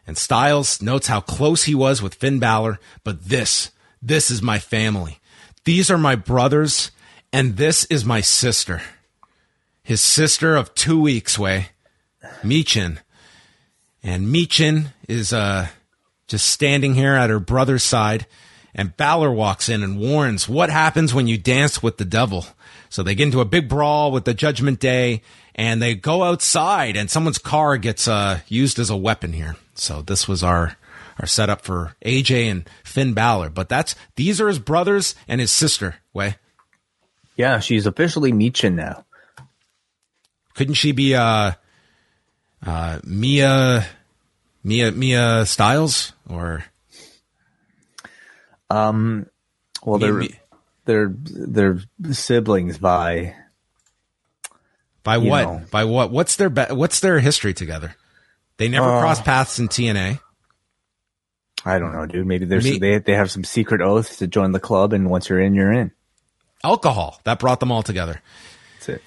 [0.06, 3.70] and Styles notes how close he was with Finn Balor, but this
[4.02, 5.18] this is my family.
[5.64, 6.90] These are my brothers,
[7.32, 8.82] and this is my sister.
[9.82, 11.68] His sister of two weeks, way.
[12.42, 12.98] Michin.
[14.02, 15.68] And Michin is uh,
[16.26, 18.26] just standing here at her brother's side.
[18.74, 22.46] And Balor walks in and warns what happens when you dance with the devil.
[22.88, 25.22] So they get into a big brawl with the Judgment Day
[25.54, 29.56] and they go outside and someone's car gets uh, used as a weapon here.
[29.74, 30.76] So this was our
[31.20, 33.50] our setup for AJ and Finn Balor.
[33.50, 35.96] But that's these are his brothers and his sister.
[36.12, 36.36] Wai.
[37.36, 39.04] Yeah, she's officially Michin now.
[40.54, 41.52] Couldn't she be uh
[42.66, 43.86] uh, Mia,
[44.64, 46.64] Mia, Mia Styles, or
[48.70, 49.26] um,
[49.84, 50.28] well, they're Mia.
[50.86, 51.78] they're they're
[52.12, 53.34] siblings by
[55.02, 55.42] by what?
[55.44, 55.62] Know.
[55.70, 56.10] By what?
[56.10, 57.94] What's their be- what's their history together?
[58.56, 60.18] They never uh, crossed paths in TNA.
[61.66, 62.26] I don't know, dude.
[62.26, 65.28] Maybe there's Me- they they have some secret oaths to join the club, and once
[65.28, 65.92] you're in, you're in.
[66.62, 68.22] Alcohol that brought them all together.
[68.76, 69.02] That's it.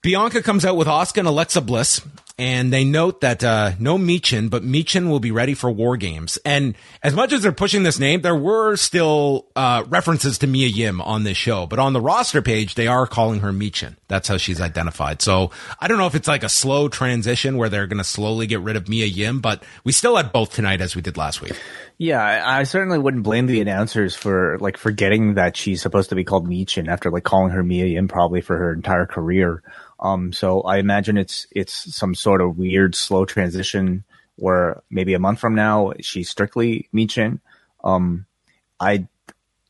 [0.00, 2.00] Bianca comes out with Asuka and Alexa Bliss,
[2.36, 6.36] and they note that uh, no Michin, but Michin will be ready for War Games.
[6.44, 10.66] And as much as they're pushing this name, there were still uh, references to Mia
[10.66, 11.66] Yim on this show.
[11.66, 13.94] But on the roster page, they are calling her Michin.
[14.08, 15.22] That's how she's identified.
[15.22, 18.48] So I don't know if it's like a slow transition where they're going to slowly
[18.48, 21.40] get rid of Mia Yim, but we still had both tonight as we did last
[21.40, 21.56] week.
[21.98, 26.24] Yeah, I certainly wouldn't blame the announcers for like forgetting that she's supposed to be
[26.24, 29.62] called Michin after like calling her Mia Yim probably for her entire career.
[30.04, 34.04] Um, so I imagine it's it's some sort of weird slow transition
[34.36, 37.40] where maybe a month from now she's strictly Michin.
[37.82, 38.26] Um,
[38.78, 39.08] I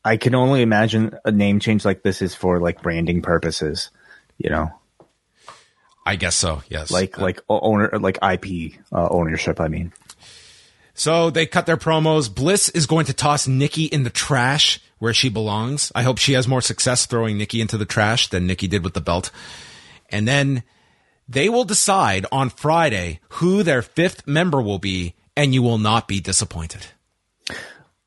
[0.03, 3.91] I can only imagine a name change like this is for like branding purposes,
[4.37, 4.71] you know.
[6.05, 6.61] I guess so.
[6.67, 6.91] Yes.
[6.91, 9.61] Like like owner like IP uh, ownership.
[9.61, 9.93] I mean.
[10.93, 12.33] So they cut their promos.
[12.33, 15.93] Bliss is going to toss Nikki in the trash where she belongs.
[15.95, 18.93] I hope she has more success throwing Nikki into the trash than Nikki did with
[18.93, 19.31] the belt.
[20.09, 20.63] And then
[21.27, 26.07] they will decide on Friday who their fifth member will be, and you will not
[26.07, 26.85] be disappointed.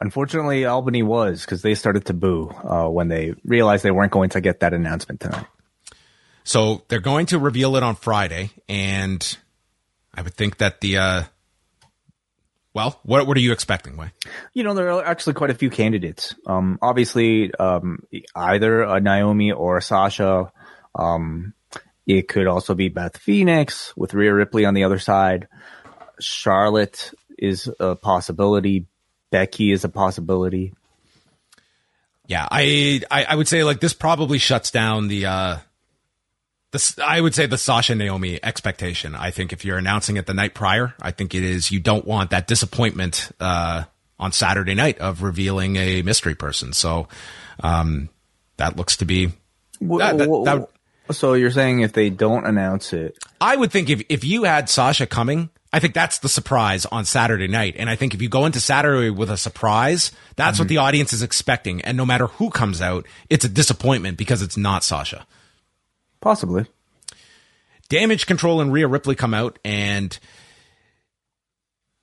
[0.01, 4.31] Unfortunately, Albany was because they started to boo uh, when they realized they weren't going
[4.31, 5.47] to get that announcement tonight.
[6.45, 9.37] So they're going to reveal it on Friday, and
[10.15, 10.99] I would think that the.
[10.99, 11.23] Uh,
[12.75, 14.13] well, what what are you expecting, Wai?
[14.55, 16.37] You know, there are actually quite a few candidates.
[16.47, 17.99] Um, obviously, um,
[18.37, 20.53] either a Naomi or a Sasha.
[20.95, 21.55] Um,
[22.09, 25.47] it could also be Beth Phoenix with Rhea Ripley on the other side.
[26.19, 28.87] Charlotte is a possibility.
[29.31, 30.73] Becky is a possibility.
[32.27, 35.59] Yeah, I, I, I would say like this probably shuts down the uh
[36.73, 39.15] this I would say the Sasha Naomi expectation.
[39.15, 42.07] I think if you're announcing it the night prior, I think it is you don't
[42.07, 43.85] want that disappointment uh
[44.19, 46.73] on Saturday night of revealing a mystery person.
[46.73, 47.09] So
[47.63, 48.09] um
[48.57, 49.27] that looks to be
[49.81, 50.69] that, that, that
[51.11, 54.69] so you're saying if they don't announce it, I would think if if you had
[54.69, 57.77] Sasha coming, I think that's the surprise on Saturday night.
[57.79, 60.63] And I think if you go into Saturday with a surprise, that's mm-hmm.
[60.63, 61.83] what the audience is expecting.
[61.83, 65.27] And no matter who comes out, it's a disappointment because it's not Sasha.
[66.21, 66.67] Possibly.
[67.89, 70.19] Damage Control and Rhea Ripley come out and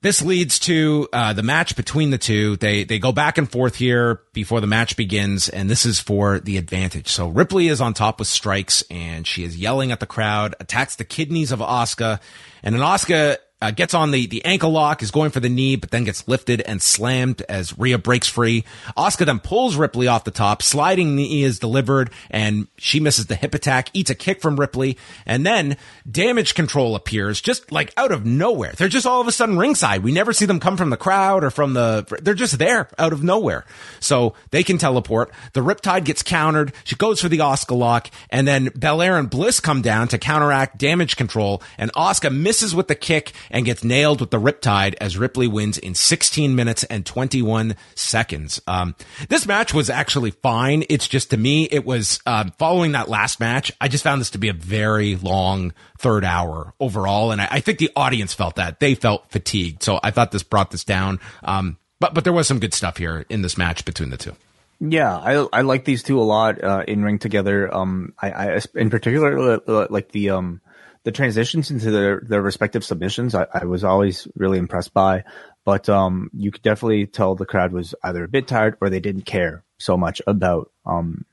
[0.02, 2.56] this leads to uh, the match between the two.
[2.56, 6.38] They they go back and forth here before the match begins, and this is for
[6.38, 7.08] the advantage.
[7.08, 10.96] So Ripley is on top with strikes, and she is yelling at the crowd, attacks
[10.96, 12.20] the kidneys of Asuka,
[12.62, 15.76] and then Asuka uh, gets on the, the ankle lock, is going for the knee,
[15.76, 18.64] but then gets lifted and slammed as Rhea breaks free.
[18.96, 23.34] Asuka then pulls Ripley off the top, sliding knee is delivered, and she misses the
[23.34, 25.76] hip attack, eats a kick from Ripley, and then
[26.08, 28.72] damage control appears just like out of nowhere.
[28.76, 30.02] They're just all of a sudden ringside.
[30.02, 33.12] We never see them come from the crowd or from the, they're just there out
[33.12, 33.64] of nowhere.
[34.00, 35.32] So they can teleport.
[35.54, 36.72] The Riptide gets countered.
[36.84, 40.78] She goes for the Asuka lock, and then Belair and Bliss come down to counteract
[40.78, 45.16] damage control, and Asuka misses with the kick and gets nailed with the Riptide as
[45.16, 48.60] Ripley wins in 16 minutes and 21 seconds.
[48.66, 48.94] Um,
[49.30, 50.84] this match was actually fine.
[50.90, 53.72] It's just to me, it was um, following that last match.
[53.80, 57.60] I just found this to be a very long third hour overall, and I, I,
[57.60, 59.82] think the audience felt that they felt fatigued.
[59.82, 61.18] So I thought this brought this down.
[61.42, 64.36] Um, but but there was some good stuff here in this match between the two.
[64.80, 67.74] Yeah, I I like these two a lot uh, in ring together.
[67.74, 70.60] Um, I, I in particular like the um
[71.06, 75.22] the transitions into their, their respective submissions, I, I was always really impressed by.
[75.64, 78.98] But um, you could definitely tell the crowd was either a bit tired or they
[78.98, 81.24] didn't care so much about um,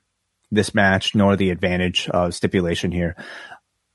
[0.52, 3.16] this match nor the advantage uh, stipulation here.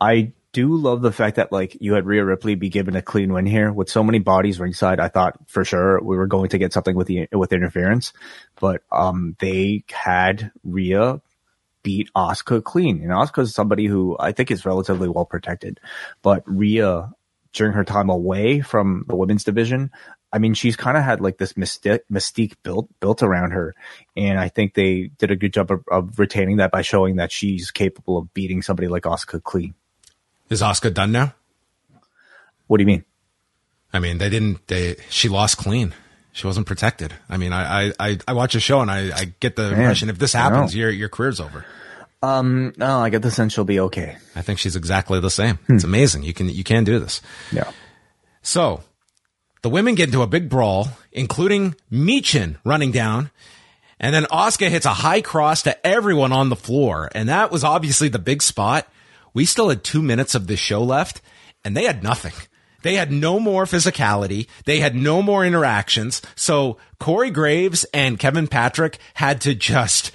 [0.02, 3.32] I do love the fact that like you had Rhea Ripley be given a clean
[3.32, 5.00] win here with so many bodies ringside.
[5.00, 8.12] I thought for sure we were going to get something with the with interference,
[8.60, 11.22] but um, they had Rhea
[11.84, 13.02] beat Asuka clean.
[13.02, 15.80] And Asuka is somebody who I think is relatively well protected.
[16.22, 17.12] But Rhea,
[17.54, 19.92] during her time away from the women's division,
[20.32, 23.74] I mean, she's kind of had like this mystique, mystique built built around her,
[24.16, 27.32] and I think they did a good job of, of, retaining that by showing that
[27.32, 29.74] she's capable of beating somebody like Asuka clean.
[30.50, 31.34] Is Asuka done now?
[32.68, 33.06] What do you mean?
[33.92, 34.68] I mean, they didn't.
[34.68, 35.96] They she lost clean
[36.40, 37.14] she wasn't protected.
[37.30, 40.10] I mean, I I, I watch a show and I, I get the Man, impression
[40.10, 41.66] if this happens, your your career's over.
[42.22, 44.18] Um, no, I get the sense she'll be okay.
[44.36, 45.56] I think she's exactly the same.
[45.68, 45.76] Hmm.
[45.76, 46.24] It's amazing.
[46.24, 47.22] You can you can do this.
[47.52, 47.72] Yeah.
[48.42, 48.84] So
[49.62, 53.32] the women get into a big brawl, including Michin running down.
[54.00, 57.10] And then Asuka hits a high cross to everyone on the floor.
[57.14, 58.88] And that was obviously the big spot.
[59.34, 61.22] We still had two minutes of this show left
[61.66, 62.32] and they had nothing.
[62.82, 64.48] They had no more physicality.
[64.66, 66.22] They had no more interactions.
[66.36, 70.12] So Corey Graves and Kevin Patrick had to just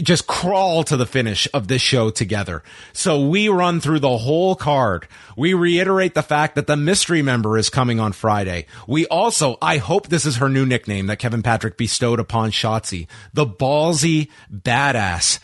[0.00, 2.62] just crawl to the finish of this show together.
[2.92, 5.08] So we run through the whole card.
[5.36, 8.66] We reiterate the fact that the mystery member is coming on Friday.
[8.86, 13.08] We also, I hope this is her new nickname that Kevin Patrick bestowed upon Shotzi,
[13.32, 15.40] the ballsy badass.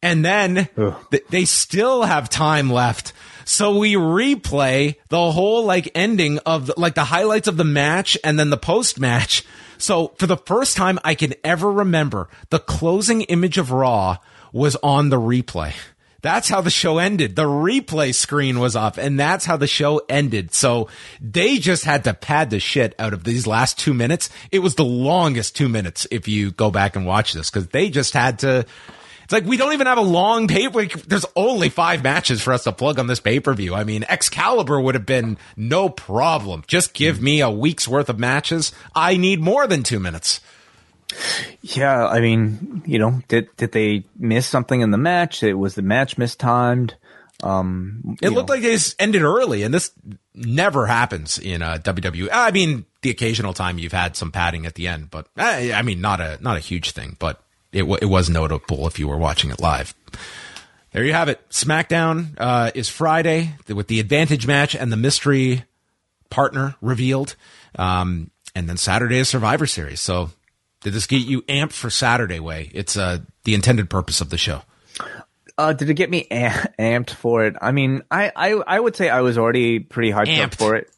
[0.00, 0.68] And then
[1.10, 3.12] th- they still have time left
[3.48, 8.18] so we replay the whole like ending of the, like the highlights of the match
[8.22, 9.42] and then the post match.
[9.78, 14.18] So for the first time I can ever remember, the closing image of Raw
[14.52, 15.72] was on the replay.
[16.20, 17.36] That's how the show ended.
[17.36, 20.52] The replay screen was up and that's how the show ended.
[20.52, 20.88] So
[21.18, 24.28] they just had to pad the shit out of these last two minutes.
[24.52, 27.88] It was the longest two minutes if you go back and watch this because they
[27.88, 28.66] just had to
[29.28, 30.68] it's like we don't even have a long pay.
[30.68, 33.74] Like, there's only five matches for us to plug on this pay per view.
[33.74, 36.64] I mean, Excalibur would have been no problem.
[36.66, 38.72] Just give me a week's worth of matches.
[38.94, 40.40] I need more than two minutes.
[41.60, 45.42] Yeah, I mean, you know, did did they miss something in the match?
[45.42, 46.94] It was the match mistimed.
[47.42, 48.54] Um, it looked know.
[48.54, 49.92] like they ended early, and this
[50.34, 52.30] never happens in a WWE.
[52.32, 55.82] I mean, the occasional time you've had some padding at the end, but eh, I
[55.82, 57.42] mean, not a not a huge thing, but
[57.72, 59.94] it, w- it was notable if you were watching it live.
[60.92, 61.46] There you have it.
[61.50, 65.64] SmackDown uh, is Friday with the advantage match and the mystery
[66.30, 67.36] partner revealed.
[67.78, 70.00] Um, and then Saturday is Survivor Series.
[70.00, 70.30] So
[70.80, 72.70] did this get you amped for Saturday Wai?
[72.72, 74.62] It's uh, the intended purpose of the show.
[75.58, 77.56] Uh, did it get me amped for it?
[77.60, 80.44] I mean, I, I, I would say I was already pretty hyped amped.
[80.44, 80.90] up for it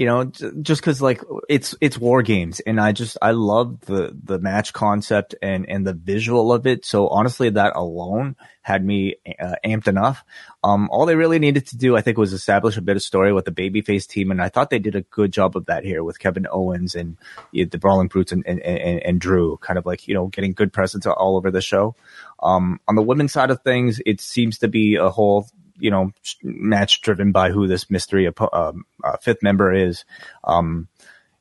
[0.00, 0.24] you know,
[0.62, 4.72] just cause like it's, it's war games and I just, I love the, the match
[4.72, 6.86] concept and, and the visual of it.
[6.86, 10.24] So honestly, that alone had me uh, amped enough.
[10.64, 13.34] Um, all they really needed to do, I think, was establish a bit of story
[13.34, 14.30] with the babyface team.
[14.30, 17.18] And I thought they did a good job of that here with Kevin Owens and
[17.52, 20.28] you know, the Brawling Brutes and, and, and, and Drew kind of like, you know,
[20.28, 21.94] getting good presence all over the show.
[22.42, 25.46] Um, on the women's side of things, it seems to be a whole
[25.80, 26.12] you know
[26.42, 30.04] match driven by who this mystery um, uh, fifth member is,
[30.44, 30.88] um,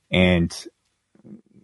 [0.09, 0.67] and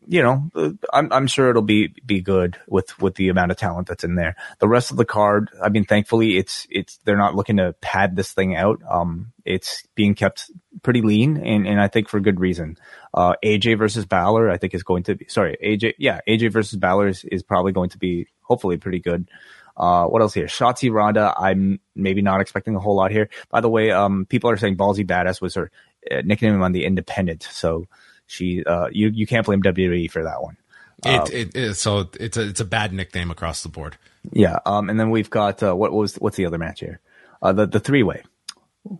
[0.07, 3.57] you know, uh, I'm, I'm sure it'll be, be good with, with the amount of
[3.57, 4.35] talent that's in there.
[4.59, 8.15] The rest of the card, I mean, thankfully it's, it's, they're not looking to pad
[8.15, 8.81] this thing out.
[8.89, 10.51] Um, it's being kept
[10.83, 12.77] pretty lean and, and I think for good reason.
[13.13, 16.77] Uh, AJ versus Balor, I think is going to be, sorry, AJ, yeah, AJ versus
[16.77, 19.29] Balor is, is probably going to be hopefully pretty good.
[19.77, 20.45] Uh, what else here?
[20.45, 21.33] Shotzi Ronda.
[21.37, 23.29] I'm maybe not expecting a whole lot here.
[23.49, 25.71] By the way, um, people are saying Ballsy Badass was her
[26.09, 27.43] uh, nickname on the Independent.
[27.43, 27.85] So,
[28.27, 30.57] she uh, you you can't blame WWE for that one.
[31.05, 33.97] It, uh, it, it, so it's a it's a bad nickname across the board.
[34.31, 34.59] Yeah.
[34.65, 34.89] Um.
[34.89, 37.01] And then we've got uh, what was what's the other match here?
[37.41, 38.23] Uh, the the three way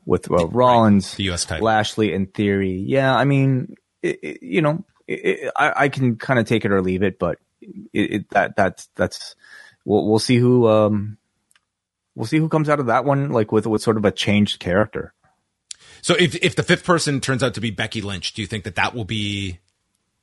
[0.05, 1.17] with uh, Rollins, right.
[1.17, 1.45] the U.S.
[1.45, 2.73] title, Lashley, and Theory.
[2.73, 3.15] Yeah.
[3.15, 7.39] I mean, you know, I I can kind of take it or leave it, but
[7.93, 9.35] it, that that's that's
[9.85, 11.17] we'll we'll see who um
[12.15, 14.59] we'll see who comes out of that one like with with sort of a changed
[14.59, 15.13] character.
[16.01, 18.65] So if if the fifth person turns out to be Becky Lynch, do you think
[18.65, 19.59] that that will be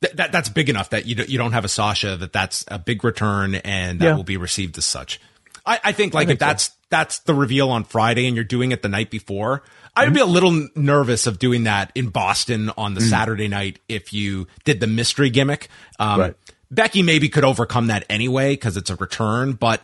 [0.01, 2.65] that, that that's big enough that you don't, you don't have a Sasha that that's
[2.67, 4.15] a big return and that yeah.
[4.15, 5.19] will be received as such?
[5.65, 6.73] I, I think like I think if that's so.
[6.89, 9.63] that's the reveal on Friday and you're doing it the night before,
[9.95, 10.13] I'd mm-hmm.
[10.13, 13.09] be a little nervous of doing that in Boston on the mm-hmm.
[13.09, 15.69] Saturday night if you did the mystery gimmick.
[15.99, 16.35] Um, right.
[16.73, 19.81] Becky maybe could overcome that anyway because it's a return, but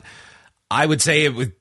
[0.70, 1.54] I would say it would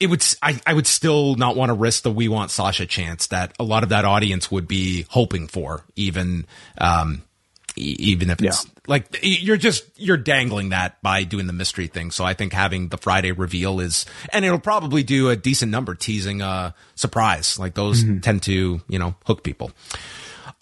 [0.00, 3.28] it would I, I would still not want to risk the we want Sasha chance
[3.28, 6.46] that a lot of that audience would be hoping for even
[6.78, 7.22] um
[7.76, 8.70] even if it's yeah.
[8.86, 12.88] like you're just you're dangling that by doing the mystery thing so i think having
[12.88, 17.74] the friday reveal is and it'll probably do a decent number teasing a surprise like
[17.74, 18.20] those mm-hmm.
[18.20, 19.72] tend to you know hook people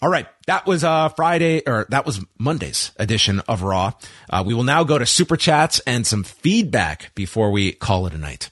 [0.03, 3.93] all right, that was uh Friday or that was Monday's edition of Raw.
[4.29, 8.13] Uh, we will now go to super chats and some feedback before we call it
[8.13, 8.49] a night.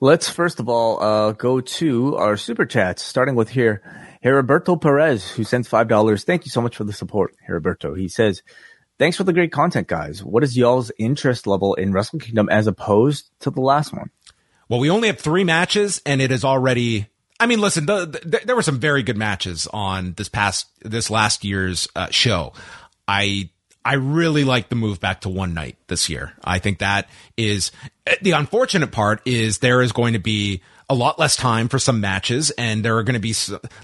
[0.00, 3.80] Let's first of all uh, go to our super chats, starting with here,
[4.22, 6.24] Heriberto Perez, who sends five dollars.
[6.24, 7.98] Thank you so much for the support, Heriberto.
[7.98, 8.42] He says,
[8.98, 10.22] "Thanks for the great content, guys.
[10.22, 14.10] What is y'all's interest level in Wrestle Kingdom as opposed to the last one?"
[14.68, 17.06] Well, we only have three matches, and it is already.
[17.38, 21.10] I mean, listen, the, the, there were some very good matches on this past this
[21.10, 22.52] last year's uh, show.
[23.06, 23.50] I
[23.84, 26.32] I really like the move back to one night this year.
[26.42, 27.70] I think that is
[28.20, 32.00] the unfortunate part is there is going to be a lot less time for some
[32.00, 33.34] matches and there are going to be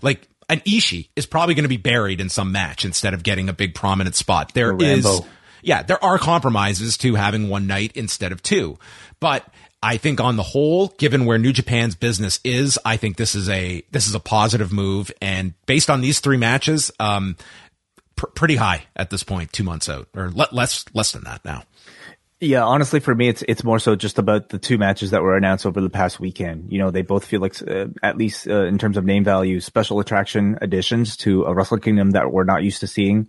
[0.02, 3.48] like an Ishii is probably going to be buried in some match instead of getting
[3.48, 4.52] a big prominent spot.
[4.54, 5.20] There is,
[5.62, 8.78] yeah, there are compromises to having one night instead of two,
[9.20, 9.46] but
[9.82, 13.48] I think on the whole, given where New Japan's business is, I think this is
[13.48, 15.10] a this is a positive move.
[15.20, 17.36] And based on these three matches, um,
[18.14, 21.44] pr- pretty high at this point, two months out, or le- less less than that
[21.44, 21.64] now.
[22.42, 25.36] Yeah, honestly, for me, it's it's more so just about the two matches that were
[25.36, 26.72] announced over the past weekend.
[26.72, 29.60] You know, they both feel like, uh, at least uh, in terms of name value,
[29.60, 33.28] special attraction additions to a Wrestle Kingdom that we're not used to seeing.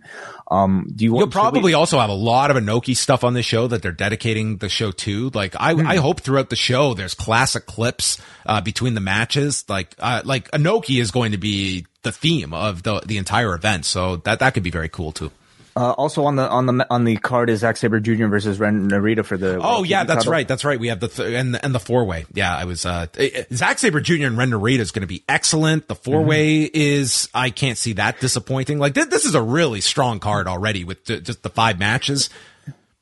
[0.50, 1.12] Um, do you?
[1.12, 3.82] Want, You'll probably we- also have a lot of Inoki stuff on this show that
[3.82, 5.30] they're dedicating the show to.
[5.32, 5.86] Like, I mm-hmm.
[5.86, 9.64] I hope throughout the show there's classic clips uh, between the matches.
[9.68, 13.84] Like, uh, like Inoki is going to be the theme of the the entire event,
[13.84, 15.30] so that that could be very cool too.
[15.76, 18.26] Uh, also on the on the on the card is Zack Sabre Jr.
[18.26, 19.58] versus Ren Narita for the.
[19.60, 20.32] Oh yeah, that's title.
[20.32, 20.46] right.
[20.46, 20.78] That's right.
[20.78, 22.26] We have the th- and and the four way.
[22.32, 23.06] Yeah, I was uh
[23.52, 24.26] Zack Sabre Jr.
[24.26, 25.88] and Ren Narita is going to be excellent.
[25.88, 26.76] The four way mm-hmm.
[26.76, 28.78] is I can't see that disappointing.
[28.78, 32.30] Like th- this is a really strong card already with th- just the five matches.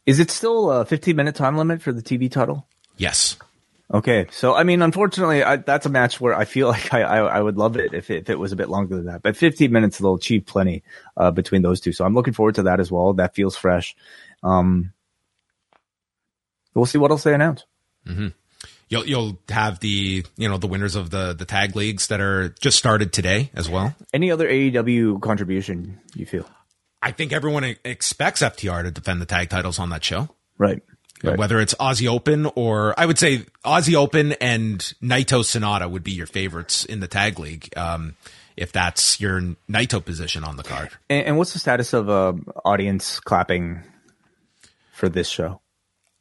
[0.06, 2.66] Is it still a 15 minute time limit for the TV title?
[2.96, 3.36] Yes.
[3.92, 7.18] Okay, so I mean, unfortunately, I, that's a match where I feel like I, I,
[7.18, 9.22] I would love it if, it if it was a bit longer than that.
[9.22, 10.82] But 15 minutes will achieve plenty
[11.16, 13.12] uh, between those two, so I'm looking forward to that as well.
[13.12, 13.94] That feels fresh.
[14.42, 14.92] Um,
[16.74, 17.64] we'll see what else they announce.
[18.06, 18.28] Mm-hmm.
[18.88, 22.50] You'll you'll have the you know the winners of the the tag leagues that are
[22.60, 23.94] just started today as well.
[24.12, 26.46] Any other AEW contribution you feel?
[27.00, 30.28] I think everyone expects FTR to defend the tag titles on that show.
[30.58, 30.82] Right.
[31.22, 31.38] Right.
[31.38, 36.12] Whether it's Aussie Open or I would say Aussie Open and Naito Sanada would be
[36.12, 37.72] your favorites in the tag league.
[37.76, 38.16] Um,
[38.56, 39.40] if that's your
[39.70, 40.90] Naito position on the card.
[41.08, 42.34] And, and what's the status of uh,
[42.64, 43.80] audience clapping
[44.92, 45.60] for this show?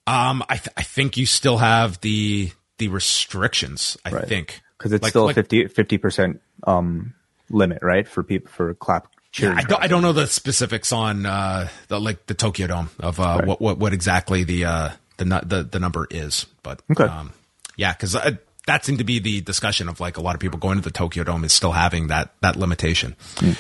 [0.08, 3.98] Um, I, th- I think you still have the the restrictions.
[4.04, 4.28] I right.
[4.28, 7.14] think because it's like, still like, 50 percent um
[7.50, 8.08] limit, right?
[8.08, 9.08] For people for clap
[9.38, 12.90] yeah, I don't, I don't know the specifics on uh, the like the Tokyo Dome
[13.00, 13.48] of uh, right.
[13.48, 17.06] what, what what exactly the uh, the the the number is, but okay.
[17.06, 17.32] um,
[17.78, 18.32] yeah, because uh,
[18.68, 20.92] that seemed to be the discussion of like a lot of people going to the
[20.92, 23.16] Tokyo Dome is still having that that limitation.
[23.36, 23.58] Mm.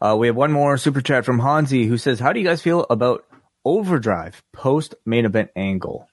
[0.00, 2.62] Uh, we have one more super chat from Hansi who says, "How do you guys
[2.62, 3.24] feel about
[3.64, 6.08] Overdrive post main event angle?"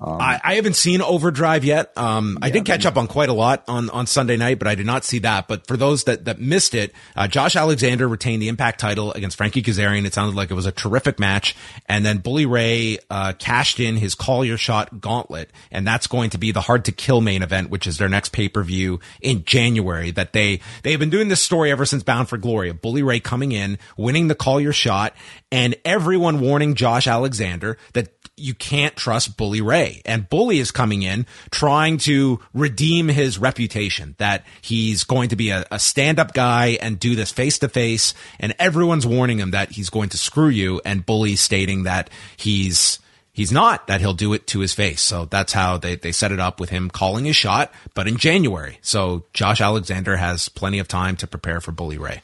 [0.00, 1.96] Um, I, I, haven't seen Overdrive yet.
[1.98, 4.68] Um, yeah, I did catch up on quite a lot on, on Sunday night, but
[4.68, 5.48] I did not see that.
[5.48, 9.36] But for those that, that missed it, uh, Josh Alexander retained the Impact title against
[9.36, 10.06] Frankie Kazarian.
[10.06, 11.56] It sounded like it was a terrific match.
[11.86, 16.30] And then Bully Ray uh, cashed in his Call Your Shot gauntlet, and that's going
[16.30, 19.00] to be the Hard to Kill main event, which is their next pay per view
[19.20, 20.12] in January.
[20.12, 22.70] That they they have been doing this story ever since Bound for Glory.
[22.70, 25.12] Of Bully Ray coming in, winning the Call Your Shot,
[25.50, 30.02] and everyone warning Josh Alexander that you can't trust Bully Ray.
[30.04, 35.50] And Bully is coming in trying to redeem his reputation that he's going to be
[35.50, 38.14] a, a stand up guy and do this face to face.
[38.38, 40.80] And everyone's warning him that he's going to screw you.
[40.84, 42.98] And Bully stating that he's,
[43.32, 45.02] he's not, that he'll do it to his face.
[45.02, 48.16] So that's how they, they set it up with him calling his shot, but in
[48.16, 48.78] January.
[48.82, 52.22] So Josh Alexander has plenty of time to prepare for Bully Ray.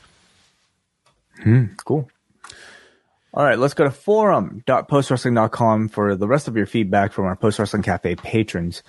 [1.42, 2.08] Hmm, cool.
[3.36, 7.58] All right, let's go to forum.postwrestling.com for the rest of your feedback from our Post
[7.58, 8.84] Wrestling Cafe patrons.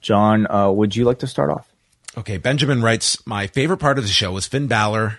[0.00, 1.68] John, uh, would you like to start off?
[2.16, 5.18] Okay, Benjamin writes, My favorite part of the show was Finn Balor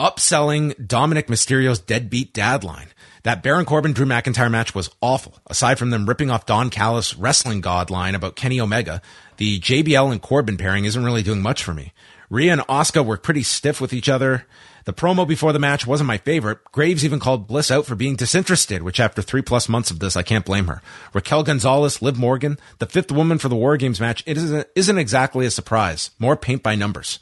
[0.00, 2.88] upselling Dominic Mysterio's deadbeat dad line.
[3.24, 5.38] That Baron Corbin Drew McIntyre match was awful.
[5.48, 9.02] Aside from them ripping off Don Callis wrestling god line about Kenny Omega,
[9.36, 11.92] the JBL and Corbin pairing isn't really doing much for me.
[12.30, 14.46] Rhea and Asuka were pretty stiff with each other.
[14.84, 16.58] The promo before the match wasn't my favorite.
[16.72, 20.16] Graves even called Bliss out for being disinterested, which after three plus months of this,
[20.16, 20.82] I can't blame her.
[21.12, 24.98] Raquel Gonzalez, Liv Morgan, the fifth woman for the War Games match, it isn't, isn't
[24.98, 26.10] exactly a surprise.
[26.18, 27.18] More paint by numbers.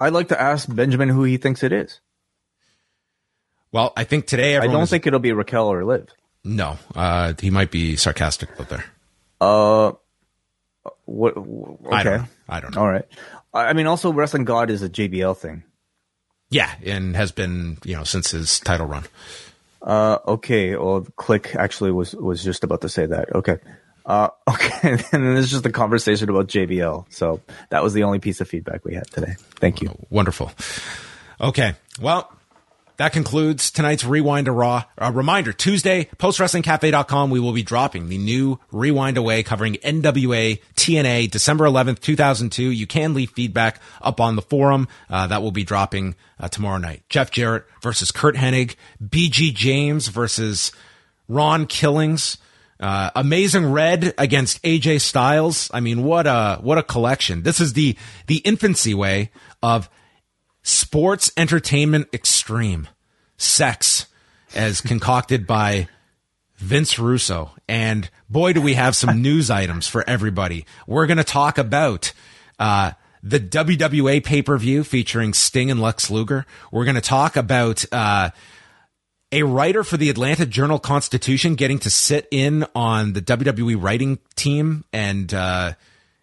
[0.00, 2.00] I'd like to ask Benjamin who he thinks it is.
[3.72, 6.08] Well, I think today I don't is, think it'll be Raquel or Liv.
[6.44, 8.84] No, uh, he might be sarcastic about there.
[9.40, 9.92] Uh,
[11.04, 11.36] what?
[11.36, 11.94] Okay.
[11.94, 12.80] I don't, I don't know.
[12.80, 13.06] All right.
[13.66, 15.62] I mean, also Wrestling God is a JBL thing.
[16.50, 19.04] Yeah, and has been you know since his title run.
[19.82, 20.76] Uh, okay.
[20.76, 23.34] Well, Click actually was was just about to say that.
[23.34, 23.58] Okay.
[24.06, 24.92] Uh, okay.
[24.92, 27.06] and then there's just a conversation about JBL.
[27.10, 27.40] So
[27.70, 29.34] that was the only piece of feedback we had today.
[29.56, 29.94] Thank you.
[30.08, 30.50] Wonderful.
[31.40, 31.74] Okay.
[32.00, 32.32] Well,
[32.98, 34.82] that concludes tonight's Rewind-A-Raw.
[34.98, 41.30] A reminder, Tuesday, postwrestlingcafe.com, we will be dropping the new Rewind Away covering NWA TNA
[41.30, 42.62] December 11th, 2002.
[42.64, 44.88] You can leave feedback up on the forum.
[45.08, 47.02] Uh, that will be dropping uh, tomorrow night.
[47.08, 50.72] Jeff Jarrett versus Curt Hennig, BG James versus
[51.28, 52.38] Ron Killings.
[52.80, 55.70] Uh, Amazing Red against AJ Styles.
[55.72, 57.44] I mean, what a, what a collection.
[57.44, 57.96] This is the,
[58.26, 59.30] the infancy way
[59.62, 59.88] of
[60.68, 62.88] sports entertainment extreme
[63.38, 64.06] sex
[64.54, 65.88] as concocted by
[66.56, 67.52] Vince Russo.
[67.68, 70.66] And boy, do we have some news items for everybody.
[70.86, 72.12] We're going to talk about,
[72.58, 72.92] uh,
[73.22, 76.46] the WWA pay per view featuring Sting and Lex Luger.
[76.70, 78.30] We're going to talk about, uh,
[79.30, 84.18] a writer for the Atlanta Journal Constitution getting to sit in on the WWE writing
[84.36, 85.72] team and, uh,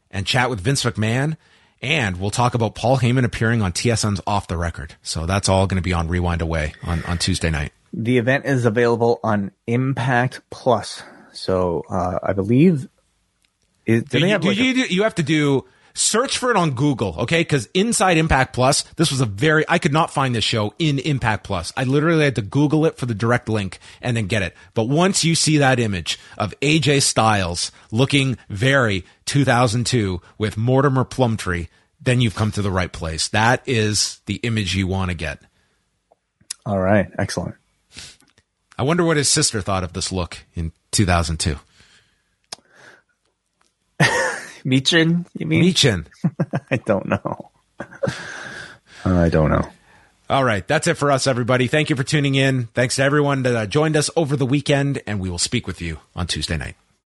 [0.09, 1.37] and chat with Vince McMahon.
[1.85, 4.95] And we'll talk about Paul Heyman appearing on TSN's Off the Record.
[5.03, 7.73] So that's all going to be on Rewind Away on, on Tuesday night.
[7.93, 11.03] The event is available on Impact Plus.
[11.31, 12.89] So uh, I believe.
[13.85, 15.65] Is, you, have like you, a- you have to do
[15.95, 17.41] search for it on Google, okay?
[17.41, 20.99] Because Inside Impact Plus, this was a very, I could not find this show in
[20.99, 21.73] Impact Plus.
[21.75, 24.53] I literally had to Google it for the direct link and then get it.
[24.75, 31.67] But once you see that image of AJ Styles looking very 2002 with Mortimer Plumtree,
[31.99, 33.29] then you've come to the right place.
[33.29, 35.41] That is the image you want to get.
[36.65, 37.07] All right.
[37.17, 37.55] Excellent.
[38.77, 41.57] I wonder what his sister thought of this look in 2002.
[44.65, 45.63] Michin, you mean?
[45.63, 46.07] Michin.
[46.71, 47.51] I don't know.
[49.05, 49.67] I don't know.
[50.29, 50.67] All right.
[50.67, 51.67] That's it for us, everybody.
[51.67, 52.67] Thank you for tuning in.
[52.73, 55.81] Thanks to everyone that uh, joined us over the weekend, and we will speak with
[55.81, 56.75] you on Tuesday night.